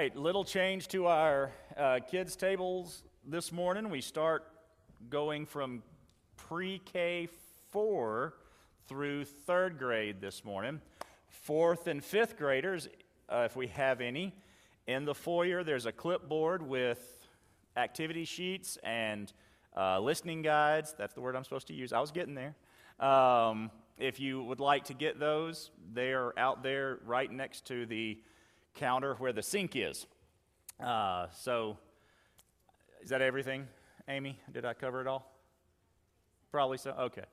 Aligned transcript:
Right, 0.00 0.16
little 0.16 0.44
change 0.44 0.88
to 0.88 1.08
our 1.08 1.52
uh, 1.76 1.98
kids' 2.10 2.34
tables 2.34 3.02
this 3.22 3.52
morning. 3.52 3.90
We 3.90 4.00
start 4.00 4.46
going 5.10 5.44
from 5.44 5.82
pre 6.38 6.78
K 6.78 7.28
4 7.68 8.32
through 8.88 9.26
third 9.26 9.78
grade 9.78 10.22
this 10.22 10.42
morning. 10.42 10.80
Fourth 11.28 11.86
and 11.86 12.02
fifth 12.02 12.38
graders, 12.38 12.88
uh, 13.28 13.42
if 13.44 13.56
we 13.56 13.66
have 13.66 14.00
any, 14.00 14.34
in 14.86 15.04
the 15.04 15.14
foyer, 15.14 15.62
there's 15.62 15.84
a 15.84 15.92
clipboard 15.92 16.66
with 16.66 17.28
activity 17.76 18.24
sheets 18.24 18.78
and 18.82 19.30
uh, 19.76 20.00
listening 20.00 20.40
guides. 20.40 20.94
That's 20.96 21.12
the 21.12 21.20
word 21.20 21.36
I'm 21.36 21.44
supposed 21.44 21.66
to 21.66 21.74
use. 21.74 21.92
I 21.92 22.00
was 22.00 22.10
getting 22.10 22.34
there. 22.34 22.54
Um, 23.06 23.70
if 23.98 24.18
you 24.18 24.42
would 24.44 24.60
like 24.60 24.84
to 24.84 24.94
get 24.94 25.20
those, 25.20 25.70
they 25.92 26.14
are 26.14 26.32
out 26.38 26.62
there 26.62 27.00
right 27.04 27.30
next 27.30 27.66
to 27.66 27.84
the 27.84 28.18
counter 28.80 29.14
where 29.18 29.32
the 29.32 29.42
sink 29.42 29.76
is. 29.76 30.06
Uh, 30.82 31.26
so, 31.32 31.76
is 33.02 33.10
that 33.10 33.20
everything, 33.20 33.68
Amy? 34.08 34.38
Did 34.50 34.64
I 34.64 34.72
cover 34.72 35.02
it 35.02 35.06
all? 35.06 35.30
Probably 36.50 36.78
so. 36.78 36.92
Okay. 36.92 37.24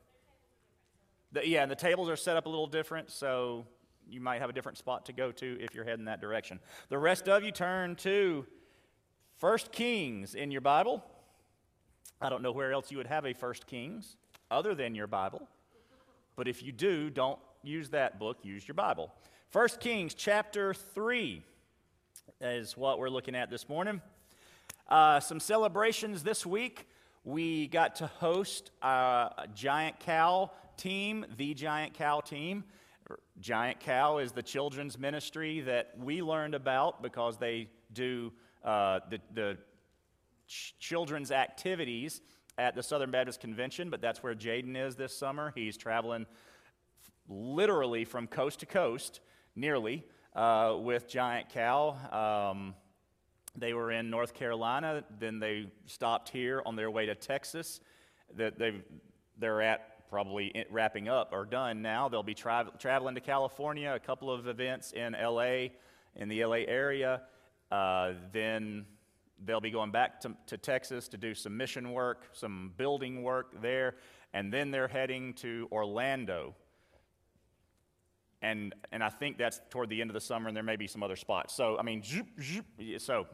The, 1.32 1.48
yeah, 1.48 1.62
and 1.62 1.72
the 1.72 1.76
tables 1.76 2.10
are 2.10 2.18
set 2.18 2.36
up 2.36 2.48
a 2.48 2.50
little 2.50 2.68
different, 2.68 3.10
so 3.10 3.66
you 4.10 4.20
might 4.20 4.42
have 4.42 4.50
a 4.50 4.54
different 4.54 4.78
spot 4.78 5.06
to 5.06 5.14
go 5.14 5.32
to 5.32 5.58
if 5.62 5.74
you're 5.74 5.86
heading 5.86 6.06
that 6.06 6.20
direction. 6.20 6.60
The 6.90 6.98
rest 6.98 7.30
of 7.30 7.44
you 7.44 7.52
turn 7.52 7.96
to 7.98 8.46
First 9.38 9.72
Kings 9.72 10.36
in 10.36 10.52
your 10.52 10.62
Bible. 10.62 11.02
I 12.20 12.30
don't 12.30 12.42
know 12.42 12.52
where 12.52 12.74
else 12.74 12.92
you 12.92 12.98
would 12.98 13.08
have 13.08 13.26
a 13.26 13.34
First 13.34 13.68
Kings 13.68 14.18
other 14.52 14.76
than 14.76 14.96
your 14.96 15.08
Bible. 15.08 15.48
But 16.36 16.50
if 16.50 16.62
you 16.62 16.74
do, 16.74 17.10
don't 17.10 17.40
use 17.64 17.90
that 17.92 18.20
book, 18.20 18.40
use 18.44 18.68
your 18.68 18.76
Bible. 18.76 19.14
1 19.54 19.70
Kings 19.80 20.14
chapter 20.14 20.74
3 20.74 21.42
is 22.42 22.76
what 22.76 23.00
we're 23.00 23.08
looking 23.08 23.34
at 23.34 23.50
this 23.50 23.70
morning. 23.70 24.02
Uh, 24.90 25.22
some 25.22 25.40
celebrations 25.40 26.22
this 26.22 26.46
week. 26.46 26.86
We 27.24 27.68
got 27.68 27.96
to 27.96 28.08
host 28.08 28.72
a 28.82 29.48
Giant 29.56 30.02
Cow 30.02 30.52
team, 30.76 31.26
the 31.38 31.54
Giant 31.54 31.94
Cow 31.94 32.20
team. 32.20 32.66
Giant 33.40 33.80
Cow 33.80 34.18
is 34.18 34.34
the 34.34 34.44
children's 34.44 35.00
ministry 35.00 35.62
that 35.62 35.94
we 35.98 36.22
learned 36.22 36.54
about 36.54 37.02
because 37.02 37.38
they 37.38 37.70
do 37.94 38.34
uh, 38.66 39.00
the, 39.10 39.20
the 39.34 39.58
ch- 40.46 40.76
children's 40.78 41.32
activities 41.32 42.20
at 42.58 42.76
the 42.76 42.84
Southern 42.84 43.12
Baptist 43.12 43.40
Convention, 43.40 43.90
but 43.90 44.02
that's 44.02 44.22
where 44.22 44.36
Jaden 44.36 44.76
is 44.76 44.98
this 44.98 45.18
summer. 45.18 45.54
He's 45.56 45.78
traveling 45.78 46.26
literally 47.30 48.04
from 48.04 48.28
coast 48.28 48.60
to 48.60 48.66
coast 48.66 49.22
nearly, 49.58 50.06
uh, 50.36 50.76
with 50.80 51.08
Giant 51.10 51.50
Cow. 51.50 52.52
Um, 52.52 52.76
they 53.56 53.74
were 53.74 53.92
in 53.92 54.10
North 54.10 54.34
Carolina, 54.34 55.04
then 55.20 55.40
they 55.40 55.68
stopped 55.88 56.30
here 56.30 56.62
on 56.66 56.76
their 56.76 56.92
way 56.92 57.08
to 57.08 57.16
Texas. 57.16 57.80
That 58.36 58.60
they 58.60 58.82
they're 59.40 59.62
at 59.62 60.10
probably 60.10 60.66
wrapping 60.70 61.08
up 61.10 61.30
or 61.34 61.46
done 61.46 61.82
now. 61.82 62.08
They'll 62.08 62.24
be 62.24 62.34
tra- 62.34 62.72
traveling 62.80 63.16
to 63.16 63.22
California, 63.22 63.94
a 63.94 64.00
couple 64.00 64.32
of 64.32 64.48
events 64.48 64.94
in 64.94 65.14
LA, 65.14 65.70
in 66.16 66.30
the 66.30 66.46
LA 66.46 66.64
area. 66.68 67.24
Uh, 67.72 68.14
then 68.32 68.86
they'll 69.46 69.62
be 69.62 69.72
going 69.72 69.92
back 69.92 70.22
to, 70.22 70.34
to 70.48 70.58
Texas 70.58 71.08
to 71.10 71.18
do 71.18 71.34
some 71.34 71.58
mission 71.58 71.92
work, 71.92 72.30
some 72.32 72.74
building 72.78 73.24
work 73.24 73.62
there, 73.62 73.96
and 74.34 74.52
then 74.52 74.72
they're 74.72 74.88
heading 74.88 75.34
to 75.34 75.68
Orlando 75.72 76.56
and 78.42 78.74
and 78.92 79.04
I 79.04 79.10
think 79.10 79.38
that's 79.38 79.62
toward 79.70 79.90
the 79.90 80.02
end 80.02 80.10
of 80.10 80.14
the 80.14 80.22
summer, 80.22 80.48
and 80.48 80.56
there 80.56 80.64
may 80.64 80.76
be 80.76 80.88
some 80.88 81.04
other 81.04 81.16
spots. 81.16 81.54
So 81.54 81.78
I 81.78 81.84
mean, 81.84 82.04
so 82.98 83.28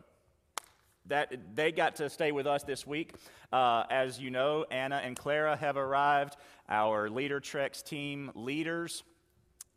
that 1.07 1.55
they 1.55 1.71
got 1.71 1.97
to 1.97 2.09
stay 2.09 2.31
with 2.31 2.47
us 2.47 2.63
this 2.63 2.87
week. 2.87 3.13
Uh, 3.51 3.83
as 3.89 4.19
you 4.19 4.31
know, 4.31 4.65
Anna 4.71 5.01
and 5.03 5.17
Clara 5.17 5.55
have 5.55 5.77
arrived, 5.77 6.37
our 6.69 7.09
Leader 7.09 7.39
Treks 7.39 7.81
team 7.81 8.31
leaders, 8.35 9.03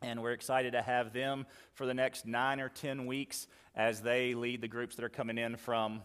and 0.03 0.23
we're 0.23 0.33
excited 0.33 0.73
to 0.73 0.83
have 0.83 1.13
them 1.13 1.47
for 1.75 1.87
the 1.87 1.95
next 1.95 2.27
nine 2.27 2.61
or 2.61 2.69
ten 2.69 3.07
weeks 3.07 3.49
as 3.75 4.01
they 4.01 4.35
lead 4.35 4.61
the 4.61 4.69
groups 4.69 4.97
that 4.97 5.05
are 5.05 5.11
coming 5.11 5.37
in 5.37 5.57
from 5.57 6.01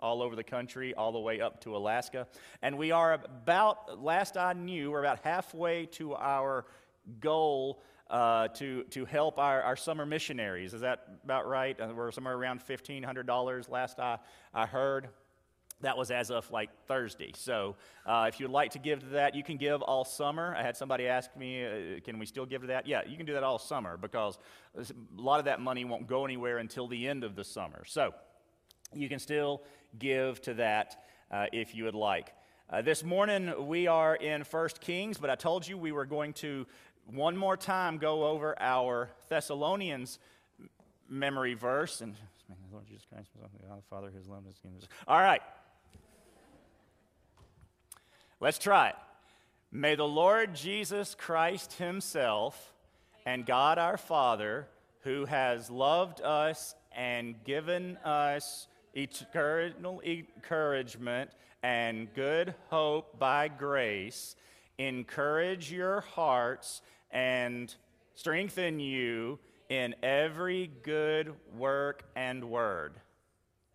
all 0.00 0.22
over 0.22 0.36
the 0.36 0.44
country, 0.44 0.92
all 0.94 1.12
the 1.12 1.18
way 1.18 1.40
up 1.40 1.60
to 1.62 1.76
Alaska. 1.76 2.26
And 2.60 2.76
we 2.76 2.90
are 2.90 3.14
about, 3.14 4.02
last 4.02 4.36
I 4.36 4.52
knew, 4.52 4.90
we're 4.90 5.00
about 5.00 5.20
halfway 5.24 5.86
to 5.86 6.14
our 6.16 6.66
goal 7.20 7.82
uh, 8.10 8.48
to, 8.48 8.84
to 8.84 9.04
help 9.04 9.38
our, 9.38 9.62
our 9.62 9.76
summer 9.76 10.04
missionaries. 10.04 10.74
Is 10.74 10.82
that 10.82 11.06
about 11.24 11.48
right? 11.48 11.78
Uh, 11.80 11.88
we're 11.94 12.10
somewhere 12.10 12.34
around 12.34 12.60
$1,500 12.60 13.70
last 13.70 13.98
I, 13.98 14.18
I 14.52 14.66
heard. 14.66 15.08
That 15.80 15.98
was 15.98 16.10
as 16.10 16.30
of 16.30 16.50
like 16.50 16.70
Thursday. 16.86 17.32
So 17.34 17.76
uh, 18.06 18.26
if 18.28 18.40
you'd 18.40 18.50
like 18.50 18.70
to 18.72 18.78
give 18.78 19.00
to 19.00 19.06
that, 19.06 19.34
you 19.34 19.42
can 19.42 19.56
give 19.56 19.82
all 19.82 20.04
summer. 20.04 20.54
I 20.56 20.62
had 20.62 20.76
somebody 20.76 21.06
ask 21.06 21.34
me, 21.36 21.64
uh, 21.64 22.00
can 22.02 22.18
we 22.18 22.26
still 22.26 22.46
give 22.46 22.62
to 22.62 22.68
that? 22.68 22.86
Yeah, 22.86 23.02
you 23.06 23.16
can 23.16 23.26
do 23.26 23.34
that 23.34 23.42
all 23.42 23.58
summer 23.58 23.96
because 23.96 24.38
a 24.78 24.84
lot 25.20 25.40
of 25.40 25.46
that 25.46 25.60
money 25.60 25.84
won't 25.84 26.06
go 26.06 26.24
anywhere 26.24 26.58
until 26.58 26.86
the 26.86 27.08
end 27.08 27.24
of 27.24 27.36
the 27.36 27.44
summer. 27.44 27.84
So 27.86 28.14
you 28.94 29.08
can 29.08 29.18
still 29.18 29.62
give 29.98 30.40
to 30.42 30.54
that 30.54 31.02
uh, 31.30 31.46
if 31.52 31.74
you 31.74 31.84
would 31.84 31.94
like. 31.94 32.32
Uh, 32.70 32.80
this 32.80 33.04
morning 33.04 33.66
we 33.66 33.86
are 33.86 34.14
in 34.14 34.42
First 34.42 34.80
Kings, 34.80 35.18
but 35.18 35.28
I 35.28 35.34
told 35.34 35.68
you 35.68 35.76
we 35.76 35.92
were 35.92 36.06
going 36.06 36.32
to 36.34 36.66
one 37.12 37.36
more 37.36 37.56
time 37.56 37.98
go 37.98 38.24
over 38.24 38.54
our 38.60 39.10
Thessalonians 39.28 40.18
memory 41.08 41.54
verse. 41.54 42.00
And 42.00 42.14
Lord 42.72 42.86
Jesus 42.86 43.06
Christ, 43.12 43.30
God 43.40 43.50
the 43.76 43.82
Father, 43.88 44.10
His 44.10 44.28
love, 44.28 44.44
His 44.46 44.58
kingdom. 44.58 44.80
All 45.06 45.20
right. 45.20 45.42
Let's 48.40 48.58
try 48.58 48.88
it. 48.88 48.96
May 49.70 49.94
the 49.94 50.06
Lord 50.06 50.54
Jesus 50.54 51.14
Christ 51.14 51.74
Himself 51.74 52.72
and 53.26 53.46
God 53.46 53.78
our 53.78 53.96
Father, 53.96 54.68
who 55.00 55.24
has 55.24 55.70
loved 55.70 56.20
us 56.20 56.74
and 56.92 57.42
given 57.44 57.96
us 58.04 58.68
eternal 58.94 60.00
encouragement 60.04 61.30
and 61.62 62.12
good 62.14 62.54
hope 62.68 63.18
by 63.18 63.48
grace, 63.48 64.36
encourage 64.78 65.72
your 65.72 66.02
hearts 66.02 66.82
and 67.14 67.74
strengthen 68.14 68.80
you 68.80 69.38
in 69.70 69.94
every 70.02 70.70
good 70.82 71.32
work 71.56 72.04
and 72.14 72.44
word. 72.44 72.94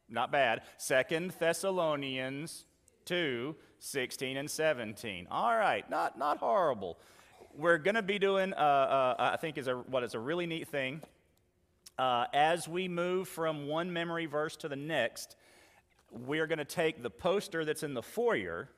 Not 0.10 0.32
bad. 0.32 0.62
Second 0.78 1.32
Thessalonians 1.40 2.66
2 3.06 3.56
16 3.82 4.36
and 4.38 4.52
17. 4.52 5.28
All 5.32 5.56
right, 5.56 5.90
not, 5.90 6.18
not 6.18 6.38
horrible. 6.38 7.00
We're 7.56 7.78
going 7.78 7.96
to 7.96 8.02
be 8.02 8.20
doing, 8.20 8.54
uh, 8.54 8.58
uh, 8.58 9.16
I 9.18 9.38
think, 9.38 9.58
is 9.58 9.68
a, 9.68 9.76
what 9.76 10.04
is 10.04 10.16
a 10.16 10.20
really 10.20 10.46
neat 10.46 10.68
thing. 10.68 11.02
Uh, 11.98 12.26
as 12.34 12.68
we 12.68 12.90
move 12.90 13.30
from 13.30 13.68
one 13.68 13.92
memory 13.94 14.26
verse 14.26 14.58
to 14.58 14.68
the 14.68 14.76
next, 14.76 15.38
we're 16.12 16.48
going 16.48 16.60
to 16.60 16.66
take 16.66 17.02
the 17.02 17.10
poster 17.10 17.64
that's 17.64 17.84
in 17.84 17.94
the 17.94 18.02
foyer 18.02 18.70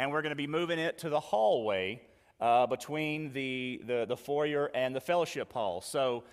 and 0.00 0.10
we're 0.10 0.22
going 0.22 0.30
to 0.30 0.36
be 0.36 0.46
moving 0.46 0.78
it 0.78 0.98
to 0.98 1.10
the 1.10 1.20
hallway 1.20 2.00
uh, 2.40 2.66
between 2.66 3.32
the, 3.32 3.82
the, 3.86 4.06
the 4.08 4.16
foyer 4.16 4.70
and 4.74 4.94
the 4.94 5.00
fellowship 5.00 5.52
hall. 5.52 5.80
So 5.80 6.24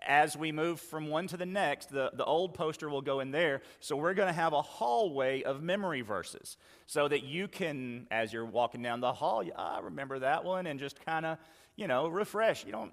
as 0.00 0.36
we 0.36 0.52
move 0.52 0.80
from 0.80 1.08
one 1.08 1.26
to 1.28 1.36
the 1.36 1.46
next, 1.46 1.90
the, 1.90 2.10
the 2.14 2.24
old 2.24 2.54
poster 2.54 2.88
will 2.88 3.02
go 3.02 3.20
in 3.20 3.30
there. 3.30 3.62
So 3.80 3.96
we're 3.96 4.14
going 4.14 4.28
to 4.28 4.32
have 4.34 4.52
a 4.52 4.62
hallway 4.62 5.42
of 5.42 5.62
memory 5.62 6.02
verses 6.02 6.56
so 6.86 7.08
that 7.08 7.24
you 7.24 7.48
can, 7.48 8.06
as 8.10 8.32
you're 8.32 8.44
walking 8.44 8.82
down 8.82 9.00
the 9.00 9.12
hall, 9.12 9.42
I 9.56 9.80
remember 9.80 10.20
that 10.20 10.44
one, 10.44 10.66
and 10.66 10.78
just 10.78 11.04
kind 11.04 11.26
of, 11.26 11.38
you 11.76 11.88
know, 11.88 12.08
refresh. 12.08 12.64
You 12.64 12.72
don't, 12.72 12.92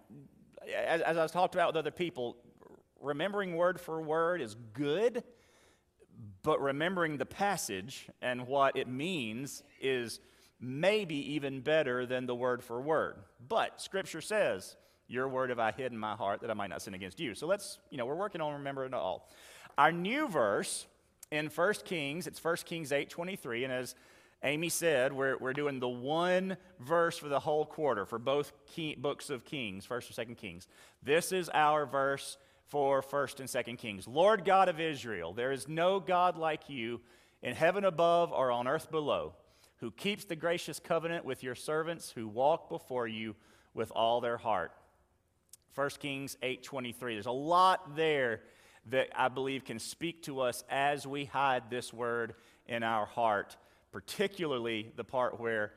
as, 0.75 1.02
as 1.02 1.18
I 1.18 1.24
was 1.24 1.31
talked 1.31 1.54
about 1.54 1.70
with 1.70 1.78
other 1.78 1.92
people, 1.92 2.38
remembering 3.00 3.56
word 3.56 3.80
for 3.80 4.01
word 4.01 4.42
is 4.42 4.56
good, 4.74 5.24
but 6.42 6.60
remembering 6.60 7.18
the 7.18 7.25
passage 7.25 8.07
and 8.22 8.48
what 8.48 8.75
it 8.78 8.88
means 8.88 9.63
is 9.80 10.19
maybe 10.65 11.33
even 11.33 11.62
better 11.62 12.06
than 12.06 12.25
the 12.25 12.35
word 12.35 12.63
for 12.63 12.81
word. 12.81 13.15
But 13.47 13.79
Scripture 13.81 14.21
says, 14.21 14.75
Your 15.07 15.27
word 15.27 15.50
have 15.50 15.59
I 15.59 15.71
hid 15.71 15.91
in 15.91 15.97
my 15.97 16.15
heart 16.15 16.41
that 16.41 16.50
I 16.50 16.53
might 16.53 16.69
not 16.69 16.81
sin 16.81 16.94
against 16.94 17.19
you. 17.19 17.35
So 17.35 17.45
let's, 17.45 17.77
you 17.91 17.97
know, 17.97 18.06
we're 18.06 18.15
working 18.15 18.41
on 18.41 18.53
remembering 18.53 18.94
it 18.94 18.95
all. 18.95 19.29
Our 19.77 19.91
new 19.91 20.27
verse 20.27 20.88
in 21.31 21.47
1 21.47 21.73
Kings, 21.85 22.27
it's 22.27 22.44
1 22.44 22.57
Kings 22.65 22.91
8 22.91 23.09
23, 23.09 23.63
and 23.63 23.73
as 23.73 23.95
Amy 24.44 24.69
said, 24.69 25.13
we're, 25.13 25.38
we're 25.38 25.53
doing 25.53 25.79
the 25.79 25.88
one 25.88 26.57
verse 26.79 27.17
for 27.17 27.29
the 27.29 27.39
whole 27.39 27.65
quarter 27.65 28.06
for 28.06 28.19
both 28.19 28.51
key, 28.67 28.95
books 28.95 29.29
of 29.29 29.45
Kings, 29.45 29.88
1st 29.88 30.17
or 30.17 30.25
2nd 30.25 30.38
Kings. 30.38 30.67
This 31.01 31.31
is 31.31 31.50
our 31.53 31.85
verse 31.85 32.38
for 32.67 33.01
1st 33.01 33.39
and 33.39 33.50
2nd 33.50 33.77
Kings. 33.79 34.07
Lord 34.07 34.45
God 34.45 34.69
of 34.69 34.79
Israel, 34.79 35.33
there 35.33 35.51
is 35.51 35.67
no 35.67 36.00
God 36.00 36.38
like 36.38 36.69
you 36.69 37.01
in 37.41 37.56
heaven 37.56 37.85
above 37.85 38.31
or 38.31 38.51
on 38.51 38.67
earth 38.67 38.91
below 38.91 39.33
who 39.77 39.92
keeps 39.92 40.25
the 40.25 40.36
gracious 40.36 40.80
covenant 40.80 41.25
with 41.25 41.44
your 41.44 41.56
servants 41.56 42.12
who 42.12 42.27
walk 42.27 42.69
before 42.69 43.07
you 43.07 43.36
with 43.74 43.92
all 43.92 44.22
their 44.22 44.38
heart. 44.38 44.72
1 45.75 46.00
Kings 46.00 46.38
8:23. 46.42 47.16
There's 47.16 47.25
a 47.25 47.31
lot 47.31 47.95
there 47.95 48.42
that 48.88 49.10
I 49.16 49.27
believe 49.27 49.66
can 49.66 49.80
speak 49.80 50.24
to 50.24 50.42
us 50.42 50.63
as 50.69 51.06
we 51.06 51.25
hide 51.25 51.69
this 51.69 51.92
word 51.92 52.36
in 52.68 52.83
our 52.83 53.06
heart, 53.06 53.57
particularly 53.92 54.92
the 54.95 55.04
part 55.04 55.39
where 55.39 55.74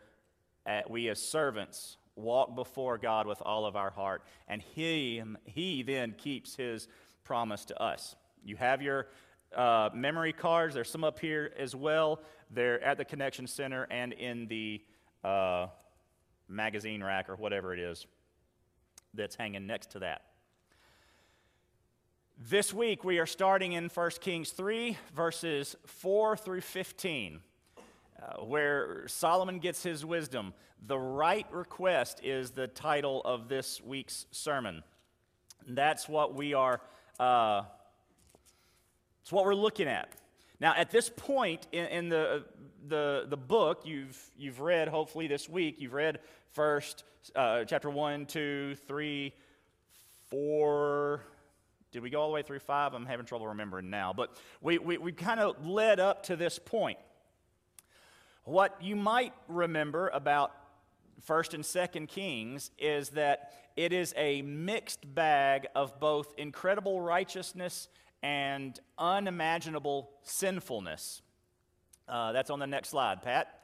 uh, 0.66 0.82
we 0.88 1.08
as 1.08 1.20
servants 1.20 1.96
walk 2.14 2.54
before 2.54 2.98
God 2.98 3.26
with 3.26 3.40
all 3.42 3.64
of 3.64 3.76
our 3.76 3.90
heart, 3.90 4.22
and 4.46 4.60
He, 4.60 5.22
he 5.44 5.82
then 5.82 6.14
keeps 6.18 6.54
His 6.54 6.88
promise 7.24 7.64
to 7.66 7.82
us. 7.82 8.14
You 8.44 8.56
have 8.56 8.82
your 8.82 9.08
uh, 9.54 9.90
memory 9.94 10.32
cards, 10.32 10.74
there's 10.74 10.90
some 10.90 11.04
up 11.04 11.18
here 11.18 11.52
as 11.58 11.74
well. 11.74 12.20
They're 12.50 12.82
at 12.82 12.96
the 12.96 13.04
Connection 13.04 13.46
Center 13.46 13.86
and 13.90 14.12
in 14.12 14.46
the 14.46 14.80
uh, 15.22 15.66
magazine 16.48 17.02
rack 17.02 17.28
or 17.28 17.36
whatever 17.36 17.74
it 17.74 17.80
is 17.80 18.06
that's 19.14 19.36
hanging 19.36 19.66
next 19.66 19.90
to 19.92 19.98
that. 20.00 20.22
This 22.48 22.72
week 22.72 23.02
we 23.02 23.18
are 23.18 23.26
starting 23.26 23.72
in 23.72 23.88
1 23.88 24.10
Kings 24.20 24.50
3, 24.50 24.96
verses 25.14 25.74
4 25.86 26.36
through 26.36 26.60
15, 26.60 27.40
uh, 28.22 28.44
where 28.44 29.08
Solomon 29.08 29.58
gets 29.58 29.82
his 29.82 30.04
wisdom. 30.04 30.54
The 30.86 30.98
right 30.98 31.46
request 31.50 32.20
is 32.22 32.52
the 32.52 32.68
title 32.68 33.22
of 33.24 33.48
this 33.48 33.82
week's 33.82 34.26
sermon. 34.30 34.84
That's 35.66 36.08
what 36.08 36.34
we 36.34 36.54
are. 36.54 36.80
Uh, 37.18 37.62
it's 39.22 39.32
what 39.32 39.44
we're 39.44 39.54
looking 39.54 39.88
at. 39.88 40.08
Now, 40.60 40.74
at 40.76 40.90
this 40.90 41.08
point 41.08 41.66
in, 41.70 41.86
in 41.86 42.08
the, 42.08 42.44
the, 42.86 43.26
the 43.28 43.36
book 43.36 43.82
you've, 43.84 44.18
you've 44.36 44.60
read, 44.60 44.88
hopefully 44.88 45.28
this 45.28 45.48
week, 45.48 45.76
you've 45.78 45.92
read 45.92 46.18
first 46.52 47.04
uh, 47.36 47.64
chapter 47.64 47.88
1, 47.88 48.26
2, 48.26 48.74
3, 48.86 49.32
4. 50.30 51.20
Did 51.92 52.02
we 52.02 52.10
go 52.10 52.20
all 52.20 52.28
the 52.28 52.34
way 52.34 52.42
through 52.42 52.58
5? 52.58 52.92
I'm 52.92 53.06
having 53.06 53.24
trouble 53.24 53.46
remembering 53.46 53.88
now. 53.88 54.12
But 54.12 54.36
we, 54.60 54.78
we, 54.78 54.98
we 54.98 55.12
kind 55.12 55.38
of 55.38 55.64
led 55.64 56.00
up 56.00 56.24
to 56.24 56.36
this 56.36 56.58
point. 56.58 56.98
What 58.44 58.76
you 58.80 58.96
might 58.96 59.34
remember 59.46 60.08
about 60.08 60.52
1st 61.28 61.54
and 61.54 61.64
2nd 61.64 62.08
Kings 62.08 62.70
is 62.78 63.10
that 63.10 63.52
it 63.76 63.92
is 63.92 64.12
a 64.16 64.42
mixed 64.42 65.14
bag 65.14 65.68
of 65.74 66.00
both 66.00 66.34
incredible 66.36 67.00
righteousness 67.00 67.88
and 68.22 68.78
unimaginable 68.98 70.10
sinfulness. 70.22 71.22
Uh, 72.08 72.32
that's 72.32 72.50
on 72.50 72.58
the 72.58 72.66
next 72.66 72.90
slide, 72.90 73.22
Pat. 73.22 73.54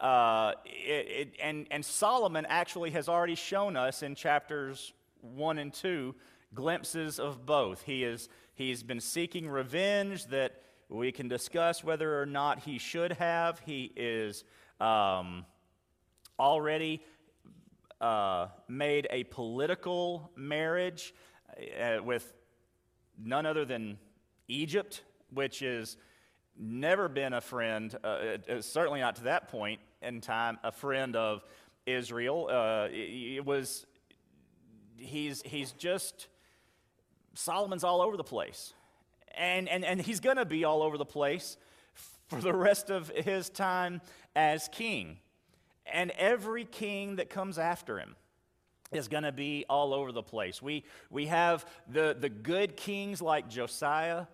Uh, 0.00 0.52
it, 0.64 1.06
it, 1.08 1.34
and, 1.40 1.66
and 1.70 1.84
Solomon 1.84 2.44
actually 2.48 2.90
has 2.90 3.08
already 3.08 3.34
shown 3.36 3.76
us 3.76 4.02
in 4.02 4.14
chapters 4.14 4.92
1 5.20 5.58
and 5.58 5.72
2 5.72 6.14
glimpses 6.54 7.18
of 7.18 7.46
both. 7.46 7.82
He 7.82 8.04
is, 8.04 8.28
he's 8.54 8.82
been 8.82 9.00
seeking 9.00 9.48
revenge 9.48 10.26
that 10.26 10.60
we 10.88 11.12
can 11.12 11.28
discuss 11.28 11.82
whether 11.82 12.20
or 12.20 12.26
not 12.26 12.60
he 12.60 12.78
should 12.78 13.12
have. 13.12 13.60
He 13.60 13.92
is 13.96 14.44
um, 14.80 15.46
already 16.38 17.02
uh, 18.00 18.48
made 18.68 19.06
a 19.10 19.24
political 19.24 20.30
marriage 20.36 21.14
uh, 21.80 22.02
with 22.02 22.32
none 23.18 23.46
other 23.46 23.64
than 23.64 23.98
Egypt, 24.48 25.02
which 25.32 25.62
is 25.62 25.96
never 26.56 27.08
been 27.08 27.32
a 27.32 27.40
friend, 27.40 27.96
uh, 28.04 28.06
uh, 28.48 28.60
certainly 28.60 29.00
not 29.00 29.16
to 29.16 29.24
that 29.24 29.48
point 29.48 29.80
in 30.02 30.20
time, 30.20 30.58
a 30.62 30.72
friend 30.72 31.16
of 31.16 31.42
Israel. 31.86 32.48
Uh, 32.50 32.88
it, 32.90 33.36
it, 33.36 33.44
was, 33.44 33.86
he's, 34.96 35.42
he's 35.42 35.72
just, 35.72 36.28
Solomon's 37.34 37.84
all 37.84 38.02
over 38.02 38.16
the 38.16 38.24
place. 38.24 38.74
And, 39.36 39.68
and, 39.68 39.84
and 39.84 40.00
he's 40.00 40.20
going 40.20 40.36
to 40.36 40.44
be 40.44 40.64
all 40.64 40.82
over 40.82 40.98
the 40.98 41.06
place 41.06 41.56
for 42.28 42.40
the 42.40 42.52
rest 42.54 42.90
of 42.90 43.08
his 43.08 43.48
time 43.48 44.00
as 44.36 44.68
king. 44.68 45.18
And 45.86 46.10
every 46.12 46.64
king 46.64 47.16
that 47.16 47.30
comes 47.30 47.58
after 47.58 47.98
him 47.98 48.14
is 48.92 49.08
going 49.08 49.24
to 49.24 49.32
be 49.32 49.64
all 49.68 49.94
over 49.94 50.12
the 50.12 50.22
place. 50.22 50.60
We, 50.62 50.84
we 51.10 51.26
have 51.26 51.66
the, 51.88 52.16
the 52.18 52.28
good 52.28 52.76
kings 52.76 53.20
like 53.22 53.48
Josiah 53.48 54.26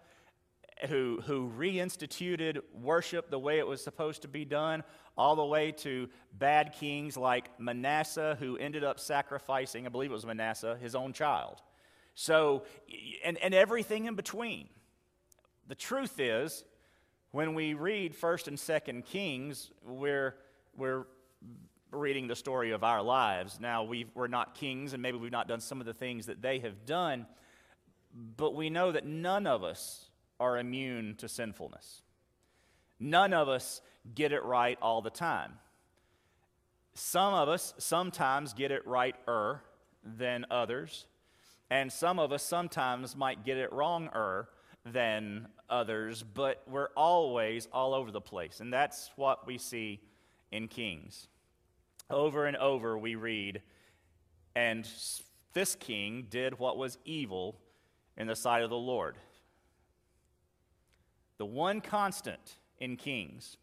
who, 0.87 1.21
who 1.27 1.51
reinstituted 1.57 2.61
worship 2.73 3.31
the 3.31 3.39
way 3.39 3.59
it 3.59 3.67
was 3.67 3.83
supposed 3.83 4.23
to 4.23 4.29
be 4.29 4.45
done, 4.45 4.85
all 5.17 5.35
the 5.35 5.45
way 5.45 5.73
to 5.73 6.09
bad 6.33 6.75
kings 6.75 7.17
like 7.17 7.49
Manasseh, 7.59 8.37
who 8.39 8.57
ended 8.57 8.85
up 8.85 9.01
sacrificing, 9.01 9.87
I 9.87 9.89
believe 9.89 10.11
it 10.11 10.15
was 10.15 10.27
Manasseh, 10.27 10.79
his 10.81 10.95
own 10.95 11.13
child. 11.13 11.61
So, 12.15 12.65
and, 13.25 13.39
and 13.39 13.55
everything 13.55 14.07
in 14.07 14.15
between. 14.15 14.69
The 15.67 15.75
truth 15.75 16.21
is, 16.21 16.65
when 17.31 17.55
we 17.55 17.75
read 17.75 18.15
1st 18.15 18.49
and 18.49 18.57
2nd 18.57 19.05
Kings, 19.05 19.71
we're, 19.85 20.35
we're 20.77 21.05
reading 21.91 22.27
the 22.27 22.37
story 22.37 22.73
of 22.73 22.85
our 22.85 23.03
lives. 23.03 23.59
Now, 23.61 23.85
we 23.85 24.07
are 24.17 24.29
not 24.29 24.55
kings, 24.55 24.93
and 24.93 25.03
maybe 25.03 25.19
we've 25.19 25.33
not 25.33 25.49
done 25.49 25.61
some 25.61 25.81
of 25.81 25.87
the 25.87 25.95
things 25.95 26.27
that 26.27 26.43
they 26.43 26.59
have 26.61 26.85
done, 26.85 27.27
but 28.37 28.55
we 28.55 28.71
know 28.71 28.93
that 28.93 29.07
none 29.07 29.47
of 29.47 29.65
us 29.65 30.11
are 30.41 30.59
immune 30.59 31.15
to 31.17 31.29
sinfulness. 31.29 32.03
None 33.01 33.33
of 33.33 33.49
us 33.49 33.81
get 34.15 34.33
it 34.33 34.43
right 34.45 34.79
all 34.83 35.03
the 35.03 35.11
time. 35.11 35.55
Some 36.95 37.35
of 37.35 37.49
us 37.49 37.75
sometimes 37.79 38.53
get 38.53 38.71
it 38.71 38.87
righter 38.87 39.63
than 40.05 40.47
others, 40.51 41.07
and 41.71 41.93
some 41.93 42.19
of 42.19 42.33
us 42.33 42.43
sometimes 42.43 43.15
might 43.15 43.45
get 43.45 43.57
it 43.57 43.73
wronger 43.73 44.49
than 44.85 45.49
others, 45.69 46.23
but 46.23 46.63
we're 46.67 46.89
always 46.97 47.69
all 47.73 47.95
over 47.95 48.11
the 48.11 48.21
place. 48.21 48.61
And 48.61 48.73
that's 48.73 49.11
what 49.17 49.47
we 49.47 49.59
see 49.59 50.01
in 50.51 50.69
Kings. 50.69 51.29
Over 52.11 52.47
and 52.47 52.57
over 52.57 52.97
we 52.97 53.15
read, 53.15 53.63
and 54.55 54.89
this 55.53 55.75
king 55.75 56.27
did 56.31 56.59
what 56.59 56.77
was 56.77 56.99
evil 57.05 57.61
in 58.17 58.27
the 58.27 58.37
sight 58.37 58.63
of 58.63 58.71
the 58.71 58.77
Lord. 58.77 59.17
The 61.39 61.47
one 61.47 61.81
constant 61.81 62.57
in 62.79 62.97
Kings, 62.97 63.57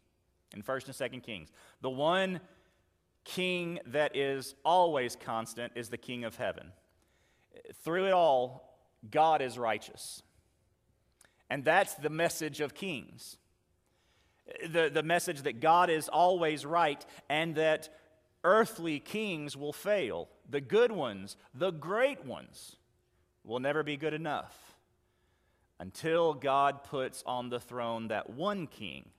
in 0.54 0.62
1st 0.62 0.86
and 0.86 1.12
2nd 1.12 1.22
Kings, 1.22 1.50
the 1.80 1.90
one 1.90 2.40
king 3.24 3.80
that 3.86 4.16
is 4.16 4.54
always 4.64 5.16
constant 5.16 5.72
is 5.74 5.88
the 5.88 5.98
king 5.98 6.24
of 6.24 6.36
heaven. 6.36 6.72
Through 7.82 8.06
it 8.06 8.12
all, 8.12 8.78
God 9.10 9.42
is 9.42 9.58
righteous. 9.58 10.22
And 11.50 11.64
that's 11.64 11.94
the 11.94 12.10
message 12.10 12.60
of 12.60 12.74
Kings. 12.74 13.36
The, 14.70 14.90
the 14.92 15.02
message 15.02 15.42
that 15.42 15.60
God 15.60 15.90
is 15.90 16.08
always 16.08 16.64
right 16.64 17.04
and 17.28 17.56
that 17.56 17.88
earthly 18.46 19.00
kings 19.00 19.56
will 19.56 19.72
fail. 19.72 20.28
The 20.48 20.60
good 20.60 20.92
ones, 20.92 21.36
the 21.52 21.72
great 21.72 22.24
ones, 22.24 22.76
will 23.44 23.58
never 23.58 23.82
be 23.82 23.96
good 23.96 24.14
enough 24.14 24.56
until 25.80 26.32
God 26.32 26.84
puts 26.84 27.22
on 27.26 27.50
the 27.50 27.60
throne 27.60 28.08
that 28.08 28.30
one 28.30 28.68
king 28.68 29.10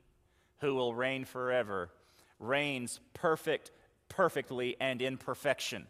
who 0.60 0.74
will 0.74 0.96
reign 0.96 1.25
forever, 1.25 1.91
reigns 2.39 3.01
perfect, 3.13 3.72
perfectly, 4.10 4.77
and 4.79 5.01
in 5.01 5.17
perfection 5.17 5.86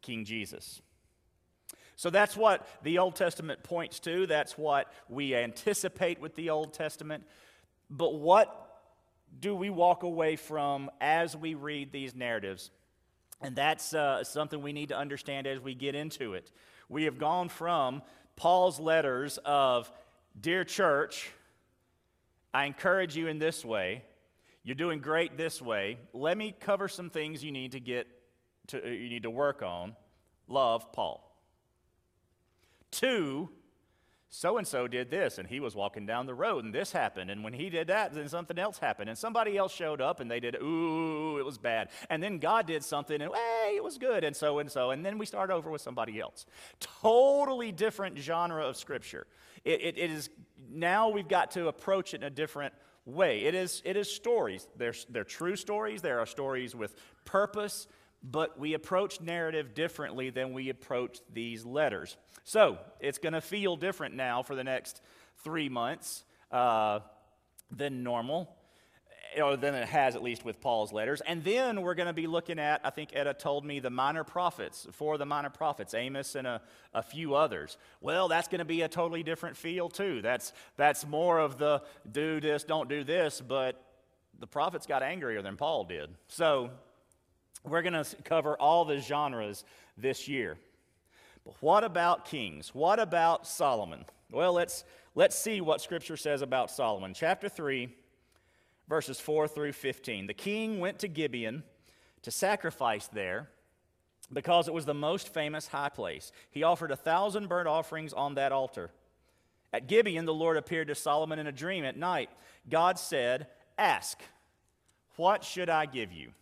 King 0.00 0.24
Jesus. 0.24 0.80
So 1.96 2.08
that's 2.08 2.36
what 2.36 2.66
the 2.82 2.98
Old 2.98 3.16
Testament 3.16 3.62
points 3.62 4.00
to. 4.00 4.26
That's 4.26 4.56
what 4.56 4.90
we 5.08 5.34
anticipate 5.34 6.20
with 6.20 6.34
the 6.34 6.48
Old 6.48 6.72
Testament. 6.72 7.24
But 7.90 8.14
what 8.14 8.69
do 9.38 9.54
we 9.54 9.70
walk 9.70 10.02
away 10.02 10.36
from 10.36 10.90
as 11.00 11.36
we 11.36 11.54
read 11.54 11.92
these 11.92 12.14
narratives? 12.14 12.70
And 13.40 13.56
that's 13.56 13.94
uh, 13.94 14.24
something 14.24 14.60
we 14.60 14.72
need 14.72 14.88
to 14.90 14.96
understand 14.96 15.46
as 15.46 15.60
we 15.60 15.74
get 15.74 15.94
into 15.94 16.34
it. 16.34 16.50
We 16.88 17.04
have 17.04 17.18
gone 17.18 17.48
from 17.48 18.02
Paul's 18.36 18.78
letters 18.80 19.38
of, 19.44 19.90
Dear 20.38 20.64
church, 20.64 21.30
I 22.52 22.64
encourage 22.64 23.16
you 23.16 23.26
in 23.26 23.38
this 23.38 23.64
way. 23.64 24.04
You're 24.62 24.74
doing 24.74 25.00
great 25.00 25.36
this 25.36 25.60
way. 25.60 25.98
Let 26.12 26.36
me 26.36 26.54
cover 26.58 26.88
some 26.88 27.10
things 27.10 27.42
you 27.42 27.52
need 27.52 27.72
to 27.72 27.80
get 27.80 28.06
to, 28.68 28.78
you 28.78 29.08
need 29.08 29.22
to 29.22 29.30
work 29.30 29.62
on. 29.62 29.96
Love, 30.48 30.92
Paul. 30.92 31.26
Two, 32.90 33.50
so 34.32 34.58
and 34.58 34.66
so 34.66 34.86
did 34.86 35.10
this, 35.10 35.38
and 35.38 35.48
he 35.48 35.58
was 35.58 35.74
walking 35.74 36.06
down 36.06 36.26
the 36.26 36.34
road, 36.34 36.64
and 36.64 36.72
this 36.72 36.92
happened. 36.92 37.32
And 37.32 37.42
when 37.42 37.52
he 37.52 37.68
did 37.68 37.88
that, 37.88 38.14
then 38.14 38.28
something 38.28 38.60
else 38.60 38.78
happened. 38.78 39.10
And 39.10 39.18
somebody 39.18 39.56
else 39.56 39.74
showed 39.74 40.00
up, 40.00 40.20
and 40.20 40.30
they 40.30 40.38
did, 40.38 40.54
ooh, 40.62 41.38
it 41.38 41.44
was 41.44 41.58
bad. 41.58 41.88
And 42.08 42.22
then 42.22 42.38
God 42.38 42.66
did 42.66 42.84
something, 42.84 43.20
and 43.20 43.34
hey, 43.34 43.72
it 43.74 43.82
was 43.82 43.98
good, 43.98 44.22
and 44.22 44.34
so 44.36 44.60
and 44.60 44.70
so. 44.70 44.92
And 44.92 45.04
then 45.04 45.18
we 45.18 45.26
start 45.26 45.50
over 45.50 45.68
with 45.68 45.82
somebody 45.82 46.20
else. 46.20 46.46
Totally 46.78 47.72
different 47.72 48.18
genre 48.18 48.64
of 48.64 48.76
Scripture. 48.76 49.26
It, 49.64 49.80
it, 49.82 49.98
it 49.98 50.10
is 50.12 50.30
now 50.70 51.08
we've 51.08 51.28
got 51.28 51.50
to 51.52 51.66
approach 51.66 52.14
it 52.14 52.18
in 52.18 52.22
a 52.22 52.30
different 52.30 52.72
way. 53.04 53.40
It 53.40 53.56
is, 53.56 53.82
it 53.84 53.96
is 53.96 54.08
stories. 54.10 54.68
They're, 54.76 54.94
they're 55.08 55.24
true 55.24 55.56
stories. 55.56 56.02
There 56.02 56.20
are 56.20 56.26
stories 56.26 56.76
with 56.76 56.94
purpose, 57.24 57.88
but 58.22 58.58
we 58.58 58.74
approach 58.74 59.20
narrative 59.20 59.74
differently 59.74 60.30
than 60.30 60.52
we 60.52 60.68
approach 60.68 61.20
these 61.32 61.64
letters. 61.64 62.16
So 62.44 62.78
it's 63.00 63.18
going 63.18 63.32
to 63.32 63.40
feel 63.40 63.76
different 63.76 64.14
now 64.14 64.42
for 64.42 64.54
the 64.54 64.64
next 64.64 65.00
three 65.42 65.68
months 65.68 66.24
uh, 66.50 67.00
than 67.70 68.02
normal 68.02 68.56
or 69.40 69.56
than 69.56 69.74
it 69.74 69.88
has 69.88 70.16
at 70.16 70.22
least 70.22 70.44
with 70.44 70.60
Paul's 70.60 70.92
letters. 70.92 71.20
And 71.20 71.44
then 71.44 71.82
we're 71.82 71.94
going 71.94 72.08
to 72.08 72.12
be 72.12 72.26
looking 72.26 72.58
at, 72.58 72.80
I 72.82 72.90
think 72.90 73.10
Etta 73.12 73.34
told 73.34 73.64
me, 73.64 73.78
the 73.78 73.90
minor 73.90 74.24
prophets, 74.24 74.88
four 74.90 75.14
of 75.14 75.18
the 75.18 75.26
minor 75.26 75.50
prophets, 75.50 75.94
Amos 75.94 76.34
and 76.34 76.46
a, 76.46 76.60
a 76.92 77.02
few 77.02 77.34
others. 77.34 77.76
Well, 78.00 78.28
that's 78.28 78.48
going 78.48 78.58
to 78.58 78.64
be 78.64 78.82
a 78.82 78.88
totally 78.88 79.22
different 79.22 79.56
feel 79.56 79.88
too. 79.88 80.20
That's, 80.20 80.52
that's 80.76 81.06
more 81.06 81.38
of 81.38 81.58
the 81.58 81.82
do 82.10 82.40
this, 82.40 82.64
don't 82.64 82.88
do 82.88 83.04
this, 83.04 83.40
but 83.40 83.80
the 84.38 84.46
prophets 84.46 84.86
got 84.86 85.02
angrier 85.02 85.42
than 85.42 85.56
Paul 85.56 85.84
did. 85.84 86.10
So 86.28 86.70
we're 87.64 87.82
going 87.82 88.04
to 88.04 88.16
cover 88.24 88.56
all 88.56 88.84
the 88.84 88.98
genres 89.00 89.64
this 89.96 90.28
year. 90.28 90.56
But 91.44 91.54
what 91.60 91.84
about 91.84 92.26
kings? 92.26 92.74
What 92.74 92.98
about 92.98 93.46
Solomon? 93.46 94.04
Well, 94.30 94.52
let's, 94.52 94.84
let's 95.14 95.36
see 95.36 95.60
what 95.60 95.80
Scripture 95.80 96.16
says 96.16 96.42
about 96.42 96.70
Solomon. 96.70 97.14
Chapter 97.14 97.48
3 97.48 97.88
verses 98.90 99.20
4 99.20 99.46
through 99.46 99.72
15. 99.72 100.26
The 100.26 100.34
king 100.34 100.80
went 100.80 100.98
to 100.98 101.08
Gibeon 101.08 101.62
to 102.22 102.30
sacrifice 102.30 103.06
there 103.06 103.48
because 104.32 104.66
it 104.66 104.74
was 104.74 104.84
the 104.84 104.92
most 104.92 105.32
famous 105.32 105.68
high 105.68 105.88
place. 105.88 106.32
He 106.50 106.64
offered 106.64 106.90
a 106.90 106.96
thousand 106.96 107.48
burnt 107.48 107.68
offerings 107.68 108.12
on 108.12 108.34
that 108.34 108.52
altar. 108.52 108.90
At 109.72 109.86
Gibeon, 109.86 110.24
the 110.26 110.34
Lord 110.34 110.56
appeared 110.56 110.88
to 110.88 110.96
Solomon 110.96 111.38
in 111.38 111.46
a 111.46 111.52
dream 111.52 111.84
at 111.84 111.96
night. 111.96 112.30
God 112.68 112.98
said, 112.98 113.46
Ask, 113.78 114.20
what 115.16 115.44
should 115.44 115.70
I 115.70 115.86
give 115.86 116.12
you? 116.12 116.32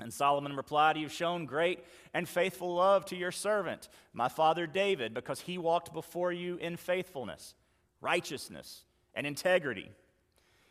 And 0.00 0.12
Solomon 0.12 0.56
replied, 0.56 0.96
You've 0.96 1.12
shown 1.12 1.46
great 1.46 1.84
and 2.12 2.28
faithful 2.28 2.74
love 2.74 3.04
to 3.06 3.16
your 3.16 3.32
servant, 3.32 3.88
my 4.12 4.28
father 4.28 4.66
David, 4.66 5.14
because 5.14 5.40
he 5.40 5.58
walked 5.58 5.92
before 5.92 6.32
you 6.32 6.56
in 6.56 6.76
faithfulness, 6.76 7.54
righteousness, 8.00 8.84
and 9.14 9.26
integrity 9.26 9.90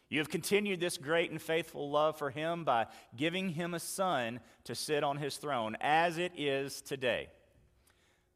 you 0.10 0.20
have 0.20 0.30
continued 0.30 0.80
this 0.80 0.98
great 0.98 1.32
and 1.32 1.42
faithful 1.42 1.90
love 1.90 2.18
for 2.18 2.30
him 2.30 2.64
by 2.64 2.88
giving 3.16 3.50
him 3.50 3.74
a 3.74 3.80
son 3.80 4.40
to 4.66 4.76
sit 4.76 5.04
on 5.04 5.18
his 5.18 5.38
throne, 5.38 5.76
as 5.82 6.18
it 6.18 6.34
is 6.38 6.82
today. 6.82 7.28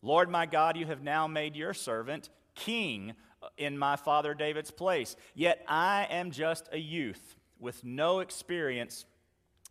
Lord 0.02 0.30
my 0.30 0.46
God, 0.46 0.78
you 0.78 0.88
have 0.88 1.04
now 1.04 1.28
made 1.28 1.56
your 1.56 1.74
servant 1.74 2.30
king 2.56 3.14
in 3.58 3.78
my 3.78 3.96
father 3.96 4.34
David's 4.34 4.72
place. 4.72 5.16
Yet 5.36 5.64
I 5.68 6.08
am 6.10 6.32
just 6.32 6.68
a 6.72 6.80
youth 6.80 7.36
with 7.60 7.84
no 7.84 8.20
experience 8.20 9.06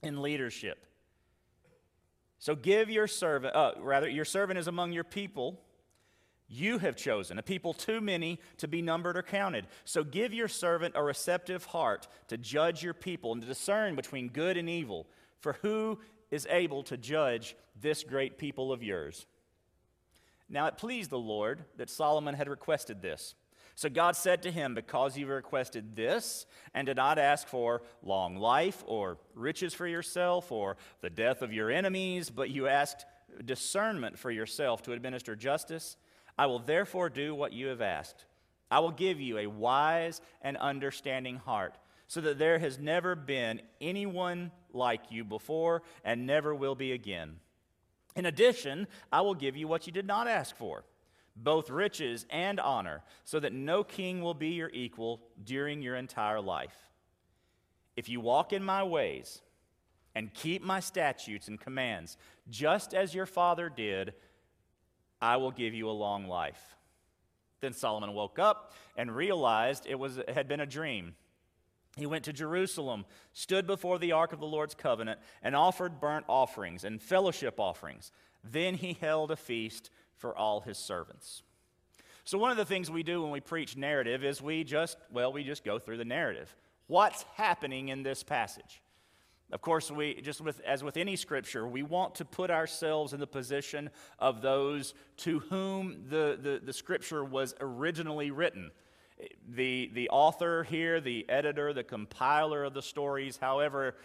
in 0.03 0.23
leadership. 0.23 0.87
So 2.38 2.54
give 2.54 2.88
your 2.88 3.07
servant, 3.07 3.54
uh, 3.54 3.73
rather, 3.78 4.09
your 4.09 4.25
servant 4.25 4.59
is 4.59 4.68
among 4.68 4.92
your 4.92 5.04
people 5.04 5.61
you 6.49 6.78
have 6.78 6.97
chosen, 6.97 7.38
a 7.38 7.42
people 7.42 7.75
too 7.75 8.00
many 8.00 8.40
to 8.57 8.66
be 8.66 8.80
numbered 8.80 9.18
or 9.18 9.23
counted. 9.23 9.66
So 9.85 10.02
give 10.02 10.33
your 10.33 10.49
servant 10.49 10.95
a 10.97 11.02
receptive 11.02 11.66
heart 11.66 12.09
to 12.28 12.38
judge 12.38 12.83
your 12.83 12.95
people 12.95 13.33
and 13.33 13.42
to 13.42 13.47
discern 13.47 13.95
between 13.95 14.28
good 14.28 14.57
and 14.57 14.68
evil. 14.68 15.07
For 15.40 15.54
who 15.61 15.99
is 16.30 16.47
able 16.50 16.83
to 16.85 16.97
judge 16.97 17.54
this 17.78 18.02
great 18.02 18.38
people 18.38 18.73
of 18.73 18.83
yours? 18.83 19.26
Now 20.49 20.66
it 20.66 20.78
pleased 20.78 21.11
the 21.11 21.18
Lord 21.18 21.64
that 21.76 21.90
Solomon 21.90 22.35
had 22.35 22.49
requested 22.49 23.02
this. 23.02 23.35
So 23.78 23.88
God 23.88 24.16
said 24.16 24.42
to 24.42 24.50
him, 24.50 24.75
Because 24.75 25.16
you 25.16 25.28
requested 25.28 25.94
this 25.94 26.47
and 26.75 26.85
did 26.85 26.97
not 26.97 27.16
ask 27.16 27.47
for 27.47 27.82
long 28.02 28.35
life 28.35 28.82
or 28.88 29.18
riches 29.37 29.73
for 29.73 29.87
yourself 29.87 30.50
or 30.50 30.76
the 31.00 31.08
death 31.08 31.42
of 31.42 31.52
your 31.52 31.70
enemies, 31.70 32.28
but 32.28 32.50
you 32.50 32.66
asked 32.66 33.06
discernment 33.44 34.18
for 34.18 34.32
yourself 34.32 34.82
to 34.82 34.94
administer 34.94 35.37
justice 35.37 35.97
I 36.37 36.47
will 36.47 36.58
therefore 36.58 37.08
do 37.08 37.37
what 37.37 37.52
you 37.52 37.68
have 37.68 37.80
asked. 37.80 38.25
I 38.68 38.80
will 38.80 38.90
give 38.90 39.20
you 39.20 39.38
a 39.38 39.47
wise 39.47 40.20
and 40.42 40.56
understanding 40.56 41.37
heart, 41.37 41.78
so 42.08 42.20
that 42.23 42.40
there 42.40 42.58
has 42.58 42.80
never 42.80 43.14
been 43.14 43.61
anyone 43.80 44.50
like 44.73 45.02
you 45.11 45.23
before 45.23 45.85
and 46.02 46.26
never 46.26 46.52
will 46.52 46.75
be 46.75 46.90
again. 46.90 47.37
In 48.16 48.26
addition, 48.26 48.88
I 49.12 49.20
will 49.20 49.37
give 49.37 49.56
you 49.56 49.68
what 49.68 49.87
you 49.87 49.92
did 49.92 50.06
not 50.06 50.26
ask 50.26 50.56
for, 50.56 50.82
both 51.42 51.71
riches 51.71 52.26
and 52.30 52.59
honor, 52.61 53.02
so 53.25 53.40
that 53.40 53.52
no 53.52 53.85
king 53.85 54.23
will 54.23 54.35
be 54.35 54.50
your 54.50 54.71
equal 54.73 55.23
during 55.42 55.83
your 55.83 55.97
entire 55.97 56.40
life. 56.40 56.76
If 57.97 58.09
you 58.09 58.21
walk 58.21 58.52
in 58.52 58.62
my 58.62 58.83
ways 58.83 59.40
and 60.14 60.33
keep 60.35 60.62
my 60.62 60.80
statutes 60.80 61.49
and 61.49 61.61
commands, 61.61 62.16
just 62.49 62.95
as 62.95 63.14
your 63.14 63.26
father 63.26 63.68
did, 63.68 64.14
I 65.21 65.37
will 65.37 65.50
give 65.50 65.75
you 65.75 65.88
a 65.88 65.92
long 65.92 66.26
life. 66.28 66.76
Then 67.61 67.73
Solomon 67.73 68.14
woke 68.14 68.38
up 68.38 68.73
and 68.97 69.14
realized 69.14 69.87
it, 69.87 69.99
was, 69.99 70.18
it 70.18 70.30
had 70.30 70.49
been 70.49 70.61
a 70.61 70.66
dream. 70.66 71.14
He 71.97 72.07
went 72.07 72.25
to 72.25 72.33
Jerusalem, 72.33 73.04
stood 73.33 73.66
before 73.66 73.99
the 73.99 74.12
ark 74.12 74.33
of 74.33 74.38
the 74.38 74.47
Lord's 74.47 74.75
covenant, 74.75 75.18
and 75.42 75.57
offered 75.57 76.00
burnt 76.00 76.25
offerings 76.28 76.85
and 76.85 77.02
fellowship 77.02 77.59
offerings. 77.59 78.12
Then 78.45 78.75
he 78.75 78.92
held 79.00 79.33
a 79.33 79.37
feast 79.37 79.90
for 80.19 80.37
all 80.37 80.61
his 80.61 80.79
servants. 80.79 81.43
So, 82.25 82.37
one 82.37 82.51
of 82.51 82.59
the 82.59 82.65
things 82.65 82.91
we 82.91 83.03
do 83.03 83.23
when 83.23 83.31
we 83.31 83.41
preach 83.41 83.77
narrative 83.77 84.23
is 84.23 84.43
we 84.43 84.63
just, 84.63 84.99
well, 85.11 85.33
we 85.33 85.45
just 85.45 85.65
go 85.65 85.79
through 85.79 85.97
the 85.97 86.05
narrative. 86.05 86.55
What's 86.87 87.25
happening 87.37 87.89
in 87.89 88.03
this 88.03 88.23
passage? 88.23 88.83
Of 89.51 89.63
course, 89.63 89.91
we 89.91 90.21
just 90.21 90.43
with, 90.43 90.61
as 90.61 90.85
with 90.85 90.99
any 90.99 91.17
scripture, 91.17 91.67
we 91.67 91.83
want 91.83 92.17
to 92.17 92.25
put 92.25 92.51
ourselves 92.51 93.15
in 93.15 93.21
the 93.21 93.27
position 93.27 93.89
of 94.19 94.43
those 94.43 94.93
to 95.19 95.39
whom 95.39 96.05
the, 96.11 96.39
the, 96.41 96.61
the 96.63 96.73
scripture 96.73 97.25
was 97.25 97.55
originally 97.61 98.31
written. 98.31 98.73
The, 99.49 99.91
the 99.95 100.11
author 100.11 100.65
here, 100.65 101.01
the 101.01 101.29
editor, 101.31 101.73
the 101.73 101.83
compiler 101.83 102.63
of 102.63 102.75
the 102.75 102.83
stories, 102.83 103.39
however, 103.39 103.97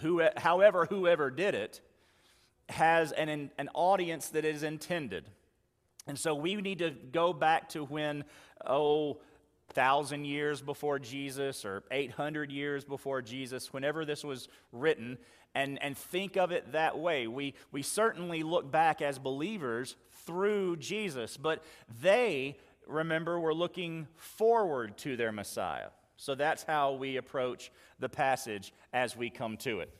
who, 0.00 0.22
however 0.36 0.86
whoever 0.86 1.30
did 1.30 1.54
it, 1.56 1.80
has 2.68 3.10
an, 3.12 3.50
an 3.58 3.68
audience 3.74 4.28
that 4.28 4.44
is 4.44 4.62
intended. 4.62 5.28
And 6.06 6.18
so 6.18 6.34
we 6.34 6.56
need 6.56 6.78
to 6.78 6.90
go 6.90 7.32
back 7.32 7.70
to 7.70 7.84
when, 7.84 8.24
oh, 8.66 9.18
thousand 9.70 10.24
years 10.24 10.60
before 10.60 10.98
Jesus 10.98 11.64
or 11.64 11.82
800 11.90 12.50
years 12.50 12.84
before 12.84 13.22
Jesus, 13.22 13.72
whenever 13.72 14.04
this 14.04 14.24
was 14.24 14.48
written, 14.72 15.18
and, 15.54 15.82
and 15.82 15.96
think 15.96 16.36
of 16.36 16.50
it 16.50 16.72
that 16.72 16.98
way. 16.98 17.26
We, 17.26 17.54
we 17.70 17.82
certainly 17.82 18.42
look 18.42 18.70
back 18.70 19.02
as 19.02 19.18
believers 19.18 19.96
through 20.24 20.76
Jesus, 20.76 21.36
but 21.36 21.62
they, 22.00 22.56
remember, 22.86 23.38
were 23.38 23.54
looking 23.54 24.08
forward 24.16 24.96
to 24.98 25.16
their 25.16 25.32
Messiah. 25.32 25.88
So 26.16 26.34
that's 26.34 26.62
how 26.62 26.92
we 26.92 27.16
approach 27.16 27.70
the 27.98 28.08
passage 28.08 28.72
as 28.92 29.16
we 29.16 29.30
come 29.30 29.56
to 29.58 29.80
it. 29.80 29.90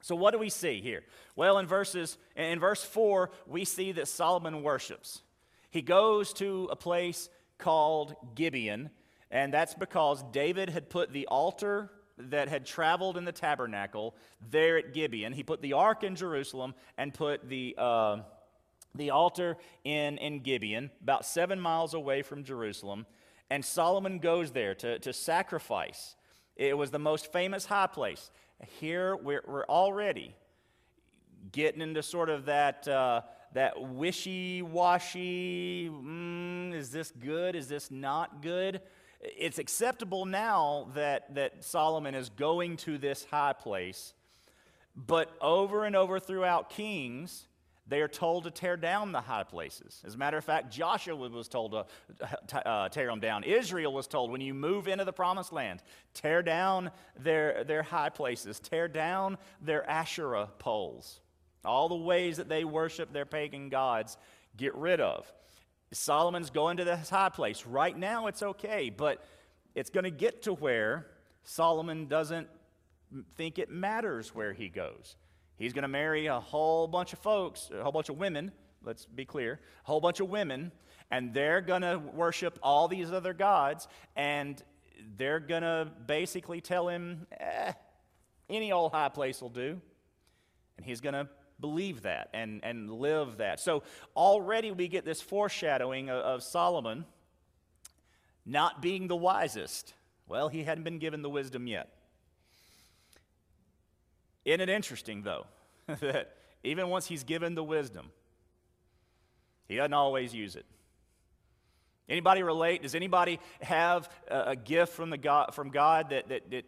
So 0.00 0.14
what 0.14 0.32
do 0.32 0.38
we 0.38 0.50
see 0.50 0.80
here? 0.80 1.02
Well, 1.36 1.58
in 1.58 1.66
verses 1.66 2.16
in 2.36 2.58
verse 2.58 2.82
4, 2.82 3.30
we 3.46 3.64
see 3.64 3.92
that 3.92 4.08
Solomon 4.08 4.62
worships. 4.62 5.22
He 5.70 5.82
goes 5.82 6.32
to 6.34 6.68
a 6.70 6.76
place 6.76 7.28
called 7.58 8.14
Gibeon, 8.34 8.90
and 9.30 9.52
that's 9.52 9.74
because 9.74 10.24
David 10.32 10.70
had 10.70 10.88
put 10.90 11.12
the 11.12 11.26
altar 11.26 11.90
that 12.18 12.48
had 12.48 12.66
traveled 12.66 13.16
in 13.16 13.24
the 13.24 13.32
tabernacle 13.32 14.14
there 14.50 14.78
at 14.78 14.92
Gibeon. 14.92 15.32
He 15.32 15.42
put 15.42 15.62
the 15.62 15.74
ark 15.74 16.02
in 16.02 16.16
Jerusalem 16.16 16.74
and 16.98 17.14
put 17.14 17.48
the, 17.48 17.74
uh, 17.78 18.18
the 18.94 19.10
altar 19.10 19.56
in, 19.84 20.18
in 20.18 20.40
Gibeon, 20.40 20.90
about 21.02 21.24
seven 21.24 21.60
miles 21.60 21.94
away 21.94 22.22
from 22.22 22.44
Jerusalem. 22.44 23.06
And 23.48 23.64
Solomon 23.64 24.18
goes 24.18 24.52
there 24.52 24.74
to, 24.76 24.98
to 25.00 25.12
sacrifice. 25.12 26.16
It 26.56 26.76
was 26.76 26.90
the 26.90 26.98
most 26.98 27.32
famous 27.32 27.66
high 27.66 27.86
place. 27.86 28.30
Here 28.80 29.16
we're, 29.16 29.42
we're 29.46 29.66
already 29.66 30.34
getting 31.52 31.80
into 31.80 32.02
sort 32.02 32.30
of 32.30 32.46
that. 32.46 32.86
Uh, 32.86 33.22
that 33.52 33.80
wishy 33.80 34.62
washy, 34.62 35.90
mm, 35.90 36.72
is 36.72 36.90
this 36.90 37.10
good? 37.10 37.56
Is 37.56 37.68
this 37.68 37.90
not 37.90 38.42
good? 38.42 38.80
It's 39.20 39.58
acceptable 39.58 40.24
now 40.24 40.88
that, 40.94 41.34
that 41.34 41.64
Solomon 41.64 42.14
is 42.14 42.28
going 42.30 42.76
to 42.78 42.96
this 42.96 43.24
high 43.24 43.52
place, 43.52 44.14
but 44.96 45.36
over 45.40 45.84
and 45.84 45.96
over 45.96 46.20
throughout 46.20 46.70
Kings, 46.70 47.48
they 47.86 48.00
are 48.00 48.08
told 48.08 48.44
to 48.44 48.50
tear 48.50 48.76
down 48.76 49.12
the 49.12 49.20
high 49.20 49.42
places. 49.42 50.02
As 50.06 50.14
a 50.14 50.18
matter 50.18 50.36
of 50.36 50.44
fact, 50.44 50.70
Joshua 50.70 51.16
was 51.16 51.48
told 51.48 51.72
to 51.72 52.68
uh, 52.68 52.88
tear 52.88 53.06
them 53.06 53.20
down. 53.20 53.42
Israel 53.42 53.92
was 53.92 54.06
told, 54.06 54.30
when 54.30 54.40
you 54.40 54.54
move 54.54 54.86
into 54.86 55.04
the 55.04 55.12
promised 55.12 55.52
land, 55.52 55.82
tear 56.14 56.42
down 56.42 56.90
their, 57.18 57.64
their 57.64 57.82
high 57.82 58.10
places, 58.10 58.60
tear 58.60 58.86
down 58.86 59.38
their 59.60 59.88
Asherah 59.90 60.48
poles. 60.58 61.20
All 61.64 61.88
the 61.88 61.96
ways 61.96 62.36
that 62.36 62.48
they 62.48 62.64
worship 62.64 63.12
their 63.12 63.26
pagan 63.26 63.68
gods, 63.68 64.16
get 64.56 64.74
rid 64.74 65.00
of. 65.00 65.30
Solomon's 65.92 66.50
going 66.50 66.76
to 66.76 66.84
this 66.84 67.10
high 67.10 67.28
place. 67.28 67.66
Right 67.66 67.96
now, 67.96 68.28
it's 68.28 68.42
okay, 68.42 68.90
but 68.90 69.24
it's 69.74 69.90
going 69.90 70.04
to 70.04 70.10
get 70.10 70.42
to 70.42 70.52
where 70.52 71.06
Solomon 71.42 72.06
doesn't 72.06 72.48
think 73.36 73.58
it 73.58 73.70
matters 73.70 74.34
where 74.34 74.52
he 74.52 74.68
goes. 74.68 75.16
He's 75.60 75.74
going 75.74 75.82
to 75.82 75.88
marry 75.88 76.24
a 76.24 76.40
whole 76.40 76.88
bunch 76.88 77.12
of 77.12 77.18
folks, 77.18 77.70
a 77.70 77.82
whole 77.82 77.92
bunch 77.92 78.08
of 78.08 78.16
women, 78.16 78.50
let's 78.82 79.04
be 79.04 79.26
clear, 79.26 79.60
a 79.84 79.86
whole 79.86 80.00
bunch 80.00 80.18
of 80.18 80.30
women, 80.30 80.72
and 81.10 81.34
they're 81.34 81.60
going 81.60 81.82
to 81.82 81.98
worship 82.14 82.58
all 82.62 82.88
these 82.88 83.12
other 83.12 83.34
gods, 83.34 83.86
and 84.16 84.62
they're 85.18 85.38
going 85.38 85.60
to 85.60 85.88
basically 86.06 86.62
tell 86.62 86.88
him, 86.88 87.26
eh, 87.38 87.72
any 88.48 88.72
old 88.72 88.92
high 88.92 89.10
place 89.10 89.42
will 89.42 89.50
do. 89.50 89.78
And 90.78 90.86
he's 90.86 91.02
going 91.02 91.12
to 91.12 91.28
believe 91.60 92.02
that 92.02 92.30
and, 92.32 92.64
and 92.64 92.90
live 92.90 93.36
that. 93.36 93.60
So 93.60 93.82
already 94.16 94.72
we 94.72 94.88
get 94.88 95.04
this 95.04 95.20
foreshadowing 95.20 96.08
of, 96.08 96.22
of 96.22 96.42
Solomon 96.42 97.04
not 98.46 98.80
being 98.80 99.08
the 99.08 99.16
wisest. 99.16 99.92
Well, 100.26 100.48
he 100.48 100.64
hadn't 100.64 100.84
been 100.84 100.98
given 100.98 101.20
the 101.20 101.28
wisdom 101.28 101.66
yet. 101.66 101.99
Isn't 104.50 104.62
it 104.62 104.68
interesting, 104.68 105.22
though, 105.22 105.46
that 106.00 106.34
even 106.64 106.88
once 106.88 107.06
he's 107.06 107.22
given 107.22 107.54
the 107.54 107.62
wisdom, 107.62 108.10
he 109.68 109.76
doesn't 109.76 109.94
always 109.94 110.34
use 110.34 110.56
it. 110.56 110.66
Anybody 112.08 112.42
relate? 112.42 112.82
Does 112.82 112.96
anybody 112.96 113.38
have 113.60 114.10
a, 114.26 114.56
gift 114.56 114.94
from, 114.94 115.10
the 115.10 115.18
God, 115.18 115.54
from 115.54 115.70
God 115.70 116.10
that, 116.10 116.30
that, 116.30 116.50
that 116.50 116.64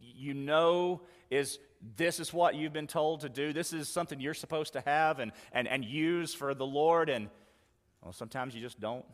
you 0.00 0.34
know 0.34 1.02
is 1.30 1.60
this 1.96 2.18
is 2.18 2.32
what 2.32 2.56
you've 2.56 2.72
been 2.72 2.88
told 2.88 3.20
to 3.20 3.28
do. 3.28 3.52
This 3.52 3.72
is 3.72 3.88
something 3.88 4.18
you're 4.18 4.34
supposed 4.34 4.72
to 4.72 4.80
have 4.80 5.20
and, 5.20 5.30
and, 5.52 5.68
and 5.68 5.84
use 5.84 6.34
for 6.34 6.52
the 6.52 6.66
Lord. 6.66 7.08
And 7.08 7.30
well, 8.02 8.12
sometimes 8.12 8.56
you 8.56 8.60
just 8.60 8.80
don't. 8.80 9.04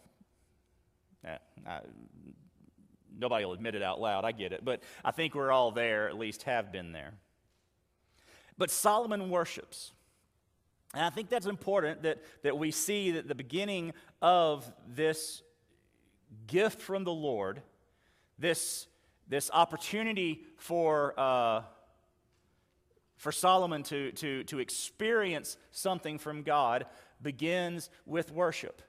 Eh, 1.22 1.36
I, 1.66 1.80
nobody 3.14 3.44
will 3.44 3.52
admit 3.52 3.74
it 3.74 3.82
out 3.82 4.00
loud. 4.00 4.24
I 4.24 4.32
get 4.32 4.54
it. 4.54 4.64
But 4.64 4.82
I 5.04 5.10
think 5.10 5.34
we're 5.34 5.52
all 5.52 5.70
there, 5.70 6.08
at 6.08 6.16
least 6.16 6.44
have 6.44 6.72
been 6.72 6.92
there. 6.92 7.12
But 8.58 8.70
Solomon 8.70 9.30
worships. 9.30 9.92
And 10.94 11.04
I 11.04 11.10
think 11.10 11.28
that's 11.28 11.46
important 11.46 12.02
that, 12.02 12.22
that 12.42 12.56
we 12.56 12.70
see 12.70 13.12
that 13.12 13.28
the 13.28 13.34
beginning 13.34 13.92
of 14.22 14.70
this 14.86 15.42
gift 16.46 16.80
from 16.80 17.04
the 17.04 17.12
Lord, 17.12 17.62
this, 18.38 18.86
this 19.28 19.50
opportunity 19.52 20.44
for. 20.56 21.18
Uh, 21.18 21.62
for 23.16 23.32
Solomon 23.32 23.82
to, 23.84 24.12
to, 24.12 24.44
to 24.44 24.58
experience 24.58 25.56
something 25.70 26.18
from 26.18 26.42
God 26.42 26.86
begins 27.22 27.90
with 28.04 28.30
worship. 28.30 28.82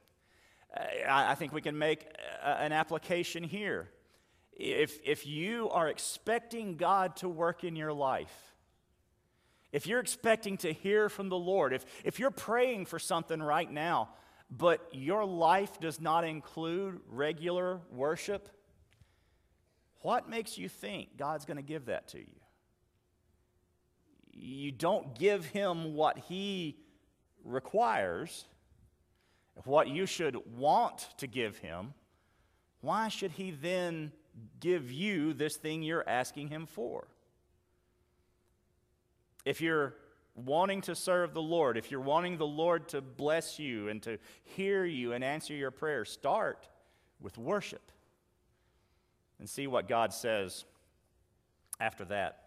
I, 0.75 1.31
I 1.31 1.35
think 1.35 1.53
we 1.53 1.61
can 1.61 1.77
make 1.77 2.05
a, 2.43 2.61
an 2.61 2.71
application 2.73 3.43
here. 3.43 3.89
If, 4.53 4.99
if 5.05 5.25
you 5.25 5.69
are 5.69 5.87
expecting 5.87 6.77
God 6.77 7.15
to 7.17 7.29
work 7.29 7.63
in 7.63 7.75
your 7.75 7.93
life, 7.93 8.55
if 9.71 9.87
you're 9.87 9.99
expecting 9.99 10.57
to 10.57 10.71
hear 10.71 11.09
from 11.09 11.29
the 11.29 11.37
Lord, 11.37 11.73
if, 11.73 11.85
if 12.03 12.19
you're 12.19 12.31
praying 12.31 12.85
for 12.85 12.99
something 12.99 13.41
right 13.41 13.71
now, 13.71 14.09
but 14.49 14.87
your 14.91 15.25
life 15.25 15.79
does 15.79 15.99
not 15.99 16.23
include 16.23 17.01
regular 17.09 17.81
worship, 17.91 18.49
what 20.01 20.29
makes 20.29 20.57
you 20.57 20.69
think 20.69 21.17
God's 21.17 21.45
going 21.45 21.57
to 21.57 21.63
give 21.63 21.85
that 21.85 22.07
to 22.09 22.19
you? 22.19 22.37
you 24.39 24.71
don't 24.71 25.17
give 25.17 25.45
him 25.45 25.95
what 25.95 26.17
he 26.17 26.77
requires, 27.43 28.45
what 29.63 29.87
you 29.87 30.05
should 30.05 30.37
want 30.55 31.09
to 31.17 31.27
give 31.27 31.57
him, 31.57 31.93
why 32.81 33.07
should 33.07 33.31
he 33.31 33.51
then 33.51 34.11
give 34.59 34.91
you 34.91 35.33
this 35.33 35.57
thing 35.57 35.81
you're 35.81 36.07
asking 36.07 36.49
him 36.49 36.67
for? 36.67 37.07
If 39.47 39.61
you're 39.61 39.93
wanting 40.35 40.81
to 40.81 40.93
serve 40.93 41.33
the 41.33 41.41
Lord, 41.41 41.77
if 41.77 41.89
you're 41.89 42.01
wanting 42.01 42.37
the 42.37 42.45
Lord 42.45 42.89
to 42.89 42.99
bless 42.99 43.59
you 43.59 43.87
and 43.87 44.03
to 44.03 44.17
hear 44.43 44.83
you 44.83 45.13
and 45.13 45.23
answer 45.23 45.53
your 45.53 45.71
prayers, 45.71 46.11
start 46.11 46.67
with 47.21 47.37
worship 47.37 47.93
and 49.39 49.49
see 49.49 49.65
what 49.65 49.87
God 49.87 50.11
says 50.13 50.65
after 51.79 52.03
that. 52.05 52.43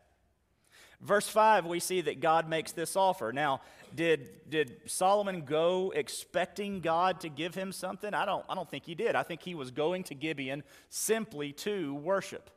Verse 1.00 1.26
5, 1.26 1.64
we 1.64 1.80
see 1.80 2.02
that 2.02 2.20
God 2.20 2.50
makes 2.50 2.72
this 2.72 2.96
offer. 2.96 3.32
Now, 3.32 3.62
did, 3.96 4.50
did 4.50 4.76
Solomon 4.84 5.46
go 5.46 5.94
expecting 5.96 6.80
God 6.80 7.20
to 7.20 7.30
give 7.30 7.54
him 7.54 7.72
something? 7.72 8.12
I 8.12 8.26
don't, 8.26 8.44
I 8.46 8.54
don't 8.54 8.68
think 8.70 8.84
he 8.84 8.94
did. 8.94 9.16
I 9.16 9.22
think 9.22 9.40
he 9.42 9.54
was 9.54 9.70
going 9.70 10.04
to 10.04 10.14
Gibeon 10.14 10.64
simply 10.90 11.52
to 11.54 11.94
worship. 11.94 12.50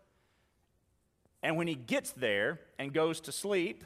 And 1.42 1.56
when 1.56 1.68
he 1.68 1.76
gets 1.76 2.12
there 2.12 2.60
and 2.78 2.92
goes 2.92 3.22
to 3.22 3.32
sleep, 3.32 3.86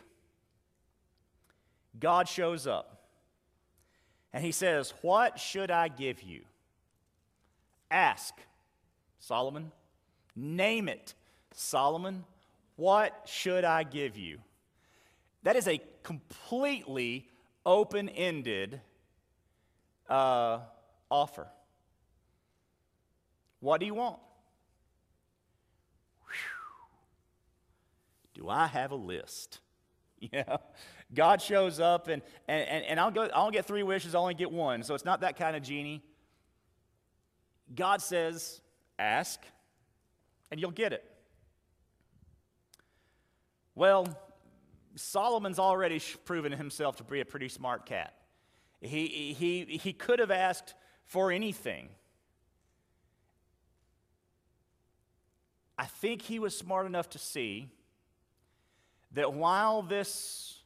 God 1.99 2.27
shows 2.27 2.67
up. 2.67 3.01
And 4.33 4.43
he 4.43 4.51
says, 4.51 4.93
What 5.01 5.39
should 5.39 5.71
I 5.71 5.87
give 5.87 6.21
you? 6.21 6.41
Ask, 7.89 8.33
Solomon. 9.19 9.71
Name 10.35 10.87
it, 10.89 11.13
Solomon. 11.53 12.23
What 12.75 13.23
should 13.25 13.63
I 13.63 13.83
give 13.83 14.17
you? 14.17 14.37
That 15.43 15.55
is 15.55 15.67
a 15.67 15.81
completely 16.03 17.27
open 17.65 18.09
ended 18.09 18.81
uh, 20.09 20.59
offer. 21.09 21.47
What 23.59 23.79
do 23.79 23.85
you 23.85 23.95
want? 23.95 24.19
Whew. 28.35 28.43
Do 28.43 28.49
I 28.49 28.67
have 28.67 28.91
a 28.91 28.95
list? 28.95 29.59
Yeah. 30.33 30.57
God 31.13 31.41
shows 31.41 31.79
up 31.79 32.07
and, 32.07 32.21
and, 32.47 32.67
and, 32.67 32.85
and 32.85 32.99
I'll, 32.99 33.11
go, 33.11 33.29
I'll 33.33 33.51
get 33.51 33.65
three 33.65 33.83
wishes, 33.83 34.15
I'll 34.15 34.23
only 34.23 34.33
get 34.33 34.51
one. 34.51 34.83
So 34.83 34.95
it's 34.95 35.05
not 35.05 35.21
that 35.21 35.37
kind 35.37 35.55
of 35.55 35.63
genie. 35.63 36.03
God 37.75 38.01
says, 38.01 38.61
ask, 38.97 39.39
and 40.49 40.59
you'll 40.59 40.71
get 40.71 40.93
it. 40.93 41.05
Well, 43.75 44.07
Solomon's 44.95 45.59
already 45.59 46.01
proven 46.25 46.51
himself 46.51 46.95
to 46.97 47.03
be 47.03 47.19
a 47.19 47.25
pretty 47.25 47.49
smart 47.49 47.85
cat. 47.85 48.13
He, 48.81 49.35
he, 49.37 49.65
he 49.77 49.93
could 49.93 50.19
have 50.19 50.31
asked 50.31 50.73
for 51.05 51.31
anything. 51.31 51.89
I 55.77 55.85
think 55.85 56.23
he 56.23 56.39
was 56.39 56.57
smart 56.57 56.87
enough 56.87 57.09
to 57.11 57.19
see 57.19 57.69
that 59.11 59.33
while 59.33 59.81
this 59.81 60.59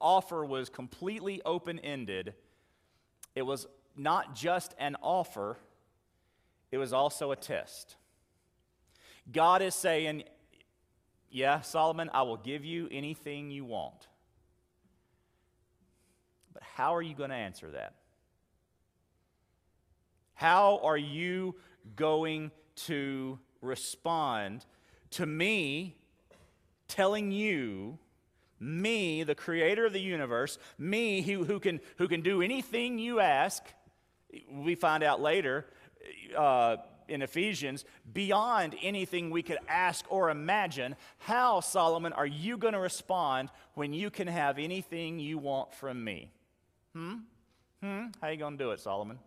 offer 0.00 0.44
was 0.44 0.68
completely 0.68 1.40
open 1.44 1.78
ended, 1.78 2.34
it 3.34 3.42
was 3.42 3.66
not 3.96 4.34
just 4.34 4.74
an 4.78 4.96
offer, 5.02 5.58
it 6.70 6.78
was 6.78 6.92
also 6.92 7.30
a 7.30 7.36
test. 7.36 7.96
God 9.30 9.62
is 9.62 9.74
saying, 9.74 10.24
yeah, 11.30 11.60
Solomon, 11.60 12.10
I 12.12 12.22
will 12.22 12.36
give 12.36 12.64
you 12.64 12.88
anything 12.90 13.50
you 13.50 13.64
want. 13.64 14.08
But 16.52 16.62
how 16.62 16.94
are 16.94 17.02
you 17.02 17.14
going 17.14 17.30
to 17.30 17.36
answer 17.36 17.70
that? 17.70 17.94
How 20.34 20.80
are 20.82 20.98
you 20.98 21.54
going 21.94 22.50
to 22.74 23.38
respond 23.60 24.66
to 25.12 25.24
me 25.24 25.96
telling 26.92 27.32
you, 27.32 27.98
me, 28.60 29.22
the 29.24 29.34
creator 29.34 29.86
of 29.86 29.92
the 29.92 30.00
universe, 30.00 30.58
me 30.78 31.22
who, 31.22 31.44
who, 31.44 31.58
can, 31.58 31.80
who 31.98 32.06
can 32.06 32.22
do 32.22 32.42
anything 32.42 32.98
you 32.98 33.20
ask? 33.20 33.62
We 34.50 34.74
find 34.74 35.02
out 35.02 35.20
later. 35.20 35.66
Uh, 36.36 36.76
in 37.08 37.20
Ephesians, 37.20 37.84
beyond 38.12 38.74
anything 38.82 39.30
we 39.30 39.42
could 39.42 39.58
ask 39.68 40.04
or 40.08 40.30
imagine. 40.30 40.96
How, 41.18 41.60
Solomon, 41.60 42.12
are 42.12 42.26
you 42.26 42.56
going 42.56 42.72
to 42.72 42.80
respond 42.80 43.50
when 43.74 43.92
you 43.92 44.08
can 44.08 44.28
have 44.28 44.58
anything 44.58 45.18
you 45.18 45.36
want 45.36 45.74
from 45.74 46.02
me? 46.02 46.30
Hmm? 46.94 47.14
Hmm? 47.82 48.06
How 48.20 48.28
are 48.28 48.32
you 48.32 48.38
going 48.38 48.56
to 48.56 48.64
do 48.64 48.70
it, 48.70 48.80
Solomon? 48.80 49.18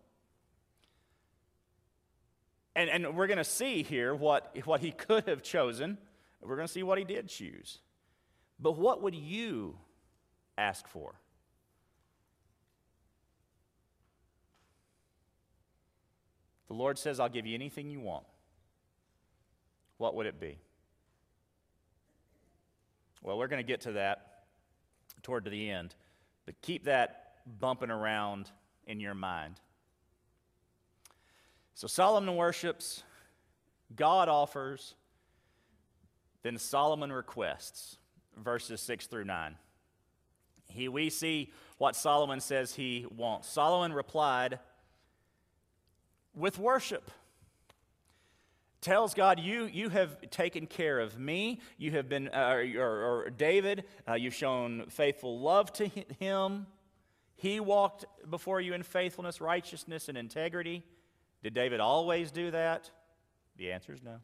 And, 2.75 2.89
and 2.89 3.15
we're 3.15 3.27
going 3.27 3.37
to 3.37 3.43
see 3.43 3.83
here 3.83 4.13
what, 4.13 4.55
what 4.65 4.81
he 4.81 4.91
could 4.91 5.27
have 5.27 5.43
chosen. 5.43 5.97
We're 6.45 6.55
going 6.55 6.67
to 6.67 6.73
see 6.73 6.83
what 6.83 6.97
he 6.97 7.03
did 7.03 7.27
choose. 7.27 7.79
But 8.59 8.77
what 8.77 9.01
would 9.01 9.15
you 9.15 9.77
ask 10.57 10.87
for? 10.87 11.15
The 16.67 16.73
Lord 16.73 16.97
says, 16.97 17.19
I'll 17.19 17.29
give 17.29 17.45
you 17.45 17.55
anything 17.55 17.89
you 17.89 17.99
want. 17.99 18.25
What 19.97 20.15
would 20.15 20.25
it 20.25 20.39
be? 20.39 20.57
Well, 23.21 23.37
we're 23.37 23.47
going 23.47 23.63
to 23.63 23.67
get 23.67 23.81
to 23.81 23.93
that 23.93 24.43
toward 25.23 25.45
the 25.45 25.69
end, 25.69 25.95
but 26.45 26.61
keep 26.61 26.85
that 26.85 27.33
bumping 27.59 27.89
around 27.89 28.51
in 28.85 28.99
your 28.99 29.15
mind. 29.15 29.55
So 31.73 31.87
Solomon 31.87 32.35
worships, 32.35 33.03
God 33.95 34.29
offers, 34.29 34.95
then 36.45 36.59
Solomon 36.59 37.11
requests, 37.11 37.97
verses 38.37 38.79
6 38.81 39.07
through 39.07 39.23
9. 39.23 39.55
he, 40.69 40.87
we 40.87 41.09
see 41.09 41.51
what 41.79 41.95
Solomon 41.95 42.39
says 42.39 42.75
he 42.75 43.07
wants. 43.17 43.49
Solomon 43.49 43.91
replied 43.91 44.59
with 46.35 46.59
worship. 46.59 47.09
Tells 48.79 49.15
God, 49.15 49.39
you, 49.39 49.65
you 49.65 49.89
have 49.89 50.29
taken 50.29 50.67
care 50.67 50.99
of 50.99 51.17
me. 51.17 51.61
You 51.79 51.89
have 51.91 52.07
been, 52.07 52.27
uh, 52.27 52.61
or, 52.75 53.23
or, 53.25 53.29
David, 53.31 53.85
uh, 54.07 54.13
you've 54.13 54.35
shown 54.35 54.85
faithful 54.89 55.39
love 55.39 55.73
to 55.73 55.87
him. 56.19 56.67
He 57.37 57.59
walked 57.59 58.05
before 58.29 58.61
you 58.61 58.75
in 58.75 58.83
faithfulness, 58.83 59.41
righteousness, 59.41 60.09
and 60.09 60.17
integrity. 60.17 60.83
Did 61.41 61.55
David 61.55 61.79
always 61.79 62.29
do 62.29 62.51
that? 62.51 62.91
The 63.57 63.71
answer 63.71 63.93
is 63.93 64.03
no. 64.03 64.19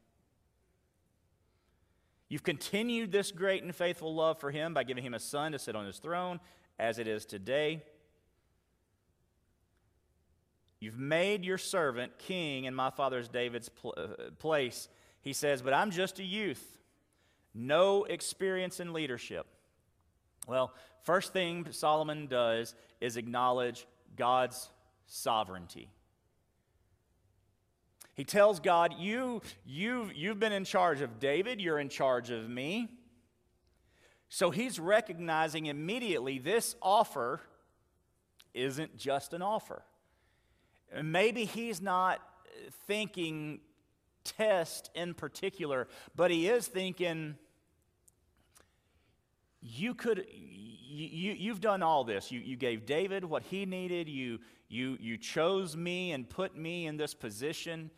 You've 2.31 2.43
continued 2.43 3.11
this 3.11 3.29
great 3.29 3.61
and 3.61 3.75
faithful 3.75 4.15
love 4.15 4.39
for 4.39 4.51
him 4.51 4.73
by 4.73 4.85
giving 4.85 5.03
him 5.03 5.13
a 5.13 5.19
son 5.19 5.51
to 5.51 5.59
sit 5.59 5.75
on 5.75 5.85
his 5.85 5.97
throne, 5.97 6.39
as 6.79 6.97
it 6.97 7.05
is 7.05 7.25
today. 7.25 7.83
You've 10.79 10.97
made 10.97 11.43
your 11.43 11.57
servant 11.57 12.17
king 12.19 12.63
in 12.63 12.73
my 12.73 12.89
father's 12.89 13.27
David's 13.27 13.67
pl- 13.67 13.95
uh, 13.97 14.31
place. 14.39 14.87
He 15.21 15.33
says, 15.33 15.61
But 15.61 15.73
I'm 15.73 15.91
just 15.91 16.19
a 16.19 16.23
youth, 16.23 16.65
no 17.53 18.05
experience 18.05 18.79
in 18.79 18.93
leadership. 18.93 19.45
Well, 20.47 20.73
first 21.03 21.33
thing 21.33 21.67
Solomon 21.71 22.27
does 22.27 22.75
is 23.01 23.17
acknowledge 23.17 23.85
God's 24.15 24.69
sovereignty. 25.05 25.89
He 28.13 28.23
tells 28.23 28.59
God, 28.59 28.95
you, 28.97 29.41
you, 29.65 30.09
You've 30.13 30.39
been 30.39 30.51
in 30.51 30.65
charge 30.65 31.01
of 31.01 31.19
David, 31.19 31.61
you're 31.61 31.79
in 31.79 31.89
charge 31.89 32.29
of 32.29 32.49
me. 32.49 32.89
So 34.29 34.49
he's 34.49 34.79
recognizing 34.79 35.65
immediately 35.65 36.39
this 36.39 36.75
offer 36.81 37.41
isn't 38.53 38.97
just 38.97 39.33
an 39.33 39.41
offer. 39.41 39.83
Maybe 41.01 41.45
he's 41.45 41.81
not 41.81 42.21
thinking 42.87 43.59
test 44.23 44.89
in 44.95 45.13
particular, 45.13 45.87
but 46.15 46.31
he 46.31 46.47
is 46.47 46.67
thinking 46.67 47.35
you 49.61 49.93
could 49.93 50.25
you, 50.93 51.31
you, 51.31 51.51
have 51.51 51.61
done 51.61 51.81
all 51.81 52.03
this. 52.03 52.31
You, 52.31 52.39
you 52.41 52.57
gave 52.57 52.85
David 52.85 53.23
what 53.23 53.43
he 53.43 53.65
needed. 53.65 54.09
You, 54.09 54.39
you, 54.67 54.97
you 54.99 55.17
chose 55.17 55.77
me 55.77 56.11
and 56.11 56.29
put 56.29 56.57
me 56.57 56.85
in 56.85 56.97
this 56.97 57.13
position. 57.13 57.89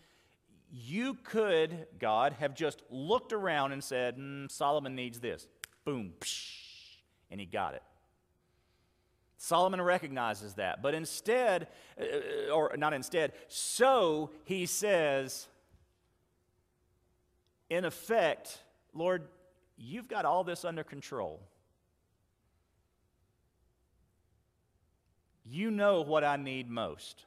You 0.72 1.16
could, 1.24 1.88
God, 2.00 2.34
have 2.34 2.54
just 2.54 2.84
looked 2.90 3.34
around 3.34 3.72
and 3.72 3.84
said, 3.84 4.18
mm, 4.18 4.50
Solomon 4.52 4.96
needs 4.96 5.20
this. 5.20 5.48
Boom, 5.86 6.14
psh, 6.20 6.98
and 7.32 7.40
he 7.40 7.46
got 7.46 7.74
it. 7.74 7.84
Solomon 9.38 9.82
recognizes 9.82 10.54
that. 10.54 10.82
But 10.82 10.94
instead, 10.94 11.68
uh, 12.00 12.52
or 12.54 12.76
not 12.78 12.94
instead, 12.94 13.34
so 13.48 14.30
he 14.46 14.66
says, 14.66 15.48
in 17.70 17.86
effect, 17.86 18.60
Lord, 18.94 19.28
you've 19.78 20.08
got 20.08 20.26
all 20.26 20.44
this 20.44 20.64
under 20.64 20.84
control. 20.84 21.42
You 25.46 25.72
know 25.72 26.02
what 26.02 26.24
I 26.24 26.38
need 26.38 26.70
most. 26.70 27.26